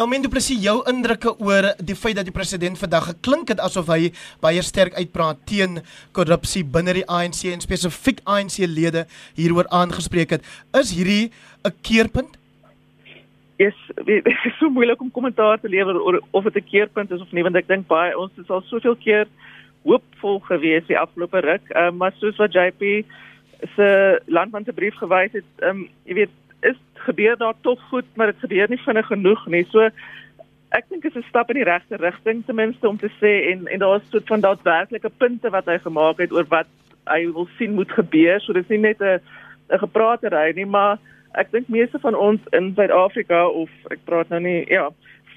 Elmien 0.00 0.22
du 0.24 0.28
presies 0.32 0.62
jou 0.64 0.78
indrukke 0.88 1.34
oor 1.44 1.66
die 1.76 1.94
feit 1.94 2.16
dat 2.16 2.24
die 2.24 2.32
president 2.32 2.78
vandag 2.80 3.10
geklink 3.10 3.50
het 3.52 3.60
asof 3.60 3.90
hy 3.92 4.12
baie 4.40 4.62
sterk 4.64 4.94
uitpraat 4.96 5.42
teen 5.44 5.82
korrupsie 6.16 6.62
binne 6.64 6.94
die 6.96 7.04
ANC 7.04 7.44
en 7.50 7.60
spesifiek 7.60 8.22
ANC-lede 8.24 9.04
hieroor 9.36 9.68
aangespreek 9.68 10.30
het. 10.30 10.42
Is 10.80 10.94
hierdie 10.96 11.30
'n 11.68 11.74
keerpunt? 11.82 12.38
Yes, 13.58 13.76
dit 14.06 14.26
is 14.48 14.58
so 14.58 14.70
moeilik 14.70 15.00
om 15.00 15.10
kommentaar 15.10 15.60
te 15.60 15.68
lewer 15.68 16.00
oor 16.00 16.22
of 16.30 16.44
dit 16.44 16.56
'n 16.56 16.70
keerpunt 16.70 17.10
is 17.10 17.20
of 17.20 17.32
nie 17.32 17.42
want 17.42 17.56
ek 17.56 17.68
dink 17.68 17.86
baie 17.86 18.16
ons 18.16 18.32
het 18.36 18.50
al 18.50 18.62
soveel 18.72 18.96
keer 18.96 19.28
hoopvol 19.84 20.40
gewees 20.48 20.86
die 20.86 20.98
afgelope 20.98 21.40
ruk. 21.40 21.68
Um, 21.76 21.96
maar 21.96 22.14
soos 22.18 22.36
wat 22.36 22.54
JP 22.54 23.04
se 23.76 24.20
landman 24.26 24.64
se 24.64 24.72
brief 24.72 24.94
gewys 24.94 25.32
het, 25.32 25.48
ehm 25.58 25.84
um, 25.84 25.88
jy 26.04 26.14
weet, 26.14 26.34
is 26.62 26.78
gebeur 27.06 27.36
daar 27.36 27.54
tog 27.60 27.80
goed, 27.90 28.06
maar 28.14 28.30
dit 28.30 28.44
gebeur 28.44 28.68
nie 28.70 28.82
vinnig 28.82 29.06
genoeg 29.06 29.46
nie. 29.46 29.64
So 29.70 29.88
ek 30.72 30.88
dink 30.88 31.04
is 31.04 31.16
'n 31.16 31.28
stap 31.28 31.50
in 31.50 31.60
die 31.60 31.68
regte 31.68 31.96
rigting 31.96 32.44
ten 32.46 32.54
minste 32.54 32.88
om 32.88 32.98
te 32.98 33.10
sê 33.20 33.50
en 33.52 33.66
en 33.66 33.78
daar 33.78 33.96
is 33.96 34.10
soort 34.10 34.26
van 34.26 34.40
daadwerklike 34.40 35.10
punte 35.18 35.50
wat 35.50 35.66
hy 35.66 35.78
gemaak 35.78 36.18
het 36.18 36.32
oor 36.32 36.46
wat 36.48 36.66
hy 37.06 37.26
wil 37.32 37.48
sien 37.58 37.74
moet 37.74 37.92
gebeur. 37.92 38.40
So 38.40 38.52
dit 38.52 38.62
is 38.62 38.68
nie 38.68 38.78
net 38.78 39.00
'n 39.00 39.20
'n 39.70 39.78
gepraatery 39.78 40.52
nie, 40.54 40.66
maar 40.66 40.98
ek 41.34 41.50
dink 41.50 41.68
meeste 41.68 41.98
van 41.98 42.14
ons 42.14 42.40
in 42.52 42.72
Suid-Afrika 42.74 43.46
of 43.46 43.70
ek 43.90 44.04
praat 44.04 44.28
nou 44.28 44.40
nie, 44.40 44.64
ja, 44.68 44.90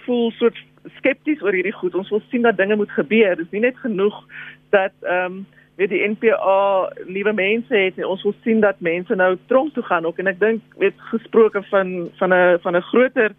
voel 0.05 0.31
soort 0.31 0.57
skepties 0.97 1.41
oor 1.41 1.53
hierdie 1.53 1.75
goed. 1.75 1.95
Ons 1.95 2.09
wil 2.09 2.21
sien 2.29 2.41
dat 2.41 2.57
dinge 2.57 2.75
moet 2.75 2.91
gebeur. 2.91 3.35
Dit 3.35 3.45
is 3.45 3.51
nie 3.51 3.65
net 3.67 3.77
genoeg 3.77 4.23
dat 4.69 4.93
ehm 5.01 5.25
um, 5.25 5.45
weet 5.75 5.91
die 5.91 6.07
NPA 6.07 6.91
nuwe 7.05 7.33
mense 7.33 7.75
het 7.75 7.97
nie. 7.97 8.07
Ons 8.07 8.23
wil 8.23 8.33
sien 8.43 8.61
dat 8.63 8.79
mense 8.79 9.15
nou 9.15 9.37
tronk 9.47 9.73
toe 9.73 9.83
gaan 9.83 10.05
ook 10.05 10.21
en 10.23 10.31
ek 10.31 10.39
dink 10.39 10.61
weet 10.79 10.95
gesproke 11.11 11.63
van 11.71 12.09
van 12.19 12.33
'n 12.33 12.59
van 12.63 12.75
'n 12.75 12.87
groter 12.91 13.35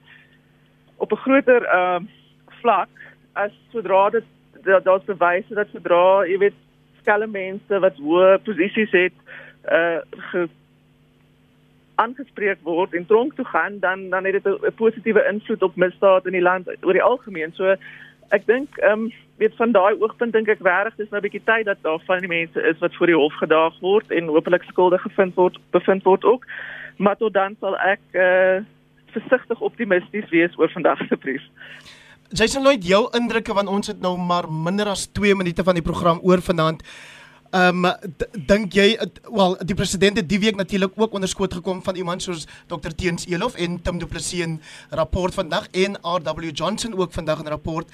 op 0.97 1.13
'n 1.13 1.23
groter 1.25 1.63
ehm 1.65 2.03
uh, 2.03 2.09
vlak 2.61 2.89
as 3.33 3.53
sodra 3.73 4.11
dit 4.11 4.25
daar's 4.85 5.05
bewyse 5.05 5.55
dat 5.55 5.69
sodra 5.73 6.27
jy 6.27 6.39
weet 6.39 6.59
skelm 7.01 7.31
mense 7.31 7.81
wat 7.85 7.99
hoë 8.03 8.39
posisies 8.47 8.91
het 8.91 9.17
uh 9.79 10.47
aangespreek 11.97 12.59
word 12.63 12.95
en 12.95 13.07
tronk 13.07 13.35
toe 13.37 13.45
gaan, 13.45 13.79
dan 13.81 14.09
dan 14.11 14.25
het 14.25 14.43
dit 14.43 14.47
'n 14.47 14.75
positiewe 14.77 15.27
invloed 15.33 15.63
op 15.63 15.77
misdaad 15.77 16.27
in 16.27 16.33
die 16.33 16.47
land 16.49 16.69
oor 16.83 16.93
die 16.93 17.03
algemeen. 17.03 17.53
So 17.55 17.77
ek 18.29 18.47
dink 18.47 18.77
ehm 18.79 18.93
um, 18.93 19.13
weet 19.37 19.57
van 19.57 19.73
daai 19.73 19.95
oogpunt 20.01 20.33
dink 20.33 20.49
ek 20.49 20.65
regtig 20.65 20.97
dis 20.97 21.11
nou 21.11 21.21
'n 21.21 21.27
bietjie 21.29 21.45
tyd 21.45 21.65
dat 21.65 21.83
daar 21.83 22.01
van 22.07 22.21
die 22.21 22.29
mense 22.29 22.61
is 22.63 22.79
wat 22.79 22.95
voor 22.95 23.07
die 23.07 23.17
hof 23.17 23.35
gedaag 23.35 23.81
word 23.81 24.11
en 24.11 24.27
hopelik 24.27 24.63
skuldig 24.63 25.03
gevind 25.03 25.35
word 25.35 25.59
bevind 25.71 26.03
word 26.03 26.25
ook. 26.25 26.47
Maar 26.97 27.17
tot 27.17 27.33
dan 27.33 27.57
sal 27.61 27.77
ek 27.79 28.01
eh 28.13 28.23
uh, 28.23 28.63
versigtig 29.17 29.61
optimisties 29.61 30.29
wees 30.31 30.59
oor 30.59 30.71
vandag 30.71 30.99
se 31.09 31.17
brief. 31.17 31.43
Jason 32.29 32.63
Lloyd, 32.63 32.87
jou 32.87 33.07
indrukke 33.15 33.55
want 33.55 33.69
ons 33.69 33.87
het 33.87 34.01
nou 34.01 34.17
maar 34.19 34.51
minder 34.51 34.87
as 34.87 35.07
2 35.07 35.35
minute 35.35 35.63
van 35.65 35.75
die 35.75 35.83
program 35.83 36.19
oor 36.23 36.43
vanaand. 36.43 36.83
Ehm 37.57 37.85
um, 37.85 37.93
dink 38.51 38.75
jy 38.77 38.99
wel 39.33 39.55
die 39.65 39.75
president 39.79 40.19
het 40.21 40.27
die 40.29 40.41
week 40.43 40.57
natuurlik 40.59 40.93
ook 41.01 41.15
onderskoot 41.17 41.55
gekom 41.57 41.79
van 41.83 41.97
iemand 41.97 42.23
soos 42.23 42.45
Dr 42.69 42.93
Teens 42.93 43.25
Elof 43.31 43.55
en 43.57 43.79
Tim 43.83 43.99
Du 43.99 44.07
Plessis 44.07 44.43
in 44.45 44.59
rapport 44.91 45.35
vandag 45.35 45.71
en 45.73 45.97
RW 46.03 46.51
Johnson 46.53 46.99
ook 46.99 47.13
vandag 47.13 47.41
in 47.41 47.49
rapport. 47.55 47.89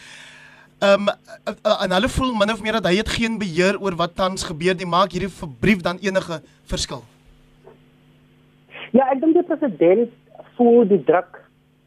Ehm 0.78 1.06
um, 1.06 1.14
en 1.84 1.94
hulle 1.94 2.08
voel 2.08 2.34
min 2.34 2.52
of 2.52 2.62
meer 2.62 2.80
dat 2.80 2.88
hy 2.90 2.96
het 2.96 3.08
geen 3.08 3.38
beheer 3.38 3.78
oor 3.78 3.94
wat 3.96 4.16
tans 4.16 4.42
gebeur 4.50 4.74
nie. 4.74 4.86
Maak 4.86 5.12
hierdie 5.12 5.30
brief 5.60 5.80
dan 5.86 5.98
enige 6.02 6.40
verskil? 6.64 7.04
Ja, 8.90 9.06
ek 9.12 9.20
dink 9.20 9.38
die 9.38 9.46
president 9.46 10.10
voel 10.56 10.88
die 10.88 11.04
druk 11.04 11.38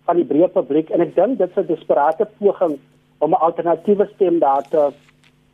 van 0.05 0.21
die 0.21 0.29
breë 0.31 0.47
publiek 0.53 0.93
en 0.95 1.03
ek 1.03 1.15
dink 1.15 1.41
dit 1.43 1.49
is 1.49 1.57
'n 1.57 1.67
desperate 1.67 2.29
poging 2.39 2.79
om 3.19 3.29
'n 3.33 3.43
alternatiewe 3.49 4.07
stem 4.15 4.39
daar 4.39 4.63
te 4.69 4.93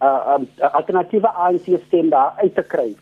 uh 0.01 0.35
um, 0.35 0.47
alternatiewe 0.57 1.27
ANC 1.27 1.67
stem 1.87 2.09
daar 2.09 2.33
uit 2.37 2.55
te 2.55 2.63
kry. 2.63 2.95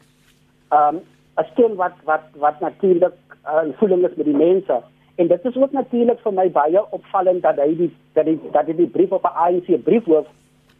Um 0.71 1.01
'n 1.39 1.45
stem 1.51 1.75
wat 1.75 1.95
wat 2.03 2.23
wat 2.35 2.59
natuurlik 2.59 3.13
uh, 3.45 3.71
voeling 3.77 4.03
is 4.07 4.15
met 4.15 4.25
die 4.25 4.35
mense. 4.35 4.81
En 5.15 5.27
dit 5.27 5.45
is 5.45 5.55
ook 5.55 5.71
natuurlik 5.71 6.19
vir 6.19 6.33
my 6.33 6.51
baie 6.51 6.91
opvallend 6.91 7.41
dat 7.41 7.55
hy 7.55 7.75
die 7.75 7.91
dat 8.13 8.25
die 8.25 8.39
dat 8.51 8.65
hy 8.65 8.75
die 8.75 8.87
brief 8.87 9.11
op 9.11 9.23
'n 9.23 9.37
ANC 9.45 9.83
briefhoof 9.83 10.27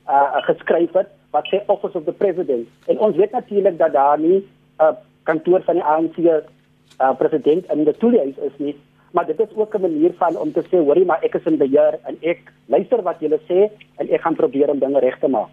uh 0.10 0.42
geskryf 0.48 0.94
het 0.94 1.08
wat 1.32 1.48
sê 1.48 1.64
office 1.66 1.98
of 1.98 2.04
the 2.04 2.12
president. 2.12 2.68
En 2.88 3.00
ons 3.00 3.16
weet 3.16 3.32
natuurlik 3.32 3.78
dat 3.78 3.94
daar 3.94 4.20
nie 4.20 4.40
'n 4.40 4.46
uh, 4.82 4.92
kantoor 5.24 5.62
van 5.62 5.76
die 5.76 5.84
ANC 5.84 6.18
uh 6.18 7.16
president 7.18 7.72
in 7.72 7.84
die 7.84 7.98
toelies 7.98 8.38
is 8.38 8.58
nie. 8.58 8.76
Maar 9.12 9.26
dit 9.26 9.40
is 9.40 9.56
ook 9.56 9.76
'n 9.76 9.82
manier 9.82 10.14
van 10.18 10.38
om 10.38 10.52
te 10.52 10.64
sê, 10.64 10.78
hoorie, 10.78 11.06
maar 11.06 11.22
ek 11.22 11.34
is 11.36 11.46
in 11.46 11.58
beheer 11.58 12.00
en 12.04 12.18
ek 12.22 12.40
luister 12.66 13.02
wat 13.02 13.20
julle 13.20 13.40
sê 13.48 13.70
en 13.96 14.10
ek 14.10 14.22
gaan 14.22 14.36
probeer 14.36 14.70
om 14.70 14.80
dinge 14.80 15.00
reg 15.00 15.20
te 15.20 15.28
maak. 15.28 15.50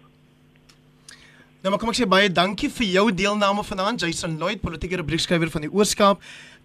Nou 1.57 1.71
maar 1.73 1.81
kom 1.81 1.89
ek 1.89 1.97
sê 1.97 2.05
baie 2.05 2.27
dankie 2.29 2.67
vir 2.69 2.85
jou 2.85 3.03
deelname 3.09 3.63
vanaand 3.65 4.03
Jason 4.03 4.35
Lloyd, 4.37 4.59
politieke 4.61 4.99
rubriekskrywer 4.99 5.49
van 5.49 5.63
die 5.65 5.71
Ooskaap. 5.73 6.19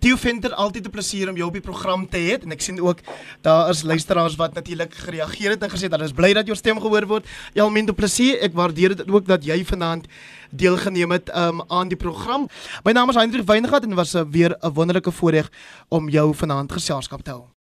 Theo 0.05 0.18
Venter, 0.20 0.53
altyd 0.53 0.84
'n 0.84 0.93
plesier 0.93 1.30
om 1.30 1.36
jou 1.36 1.47
op 1.49 1.55
die 1.57 1.64
program 1.64 2.05
te 2.07 2.18
hê 2.18 2.43
en 2.43 2.53
ek 2.53 2.61
sien 2.61 2.78
ook 2.78 2.99
daar 3.40 3.70
is 3.70 3.82
luisteraars 3.82 4.36
wat 4.36 4.53
natuurlik 4.55 4.93
gereageer 4.93 5.51
het 5.51 5.62
en 5.62 5.70
gesê 5.70 5.88
dat 5.88 5.93
hulle 5.97 6.11
is 6.11 6.12
bly 6.12 6.34
dat 6.34 6.47
jou 6.47 6.57
stem 6.57 6.78
gehoor 6.78 7.07
word. 7.07 7.24
Elmien 7.55 7.86
du 7.86 7.93
Plessis, 7.93 8.36
ek 8.43 8.53
waardeer 8.53 8.97
dit 8.97 9.11
ook 9.11 9.26
dat 9.26 9.45
jy 9.45 9.64
vanaand 9.64 10.07
deelgeneem 10.51 11.11
het 11.11 11.30
um, 11.34 11.62
aan 11.68 11.88
die 11.88 11.97
program. 11.97 12.49
My 12.84 12.93
naam 12.93 13.09
is 13.09 13.16
Hendrik 13.16 13.47
Weingart 13.47 13.84
en 13.84 13.95
was 13.95 14.14
uh, 14.14 14.24
weer 14.28 14.57
'n 14.61 14.72
wonderlike 14.74 15.11
voorreg 15.11 15.51
om 15.88 16.11
jou 16.11 16.34
vanaand 16.34 16.72
geselskap 16.72 17.22
te 17.22 17.30
hou. 17.30 17.62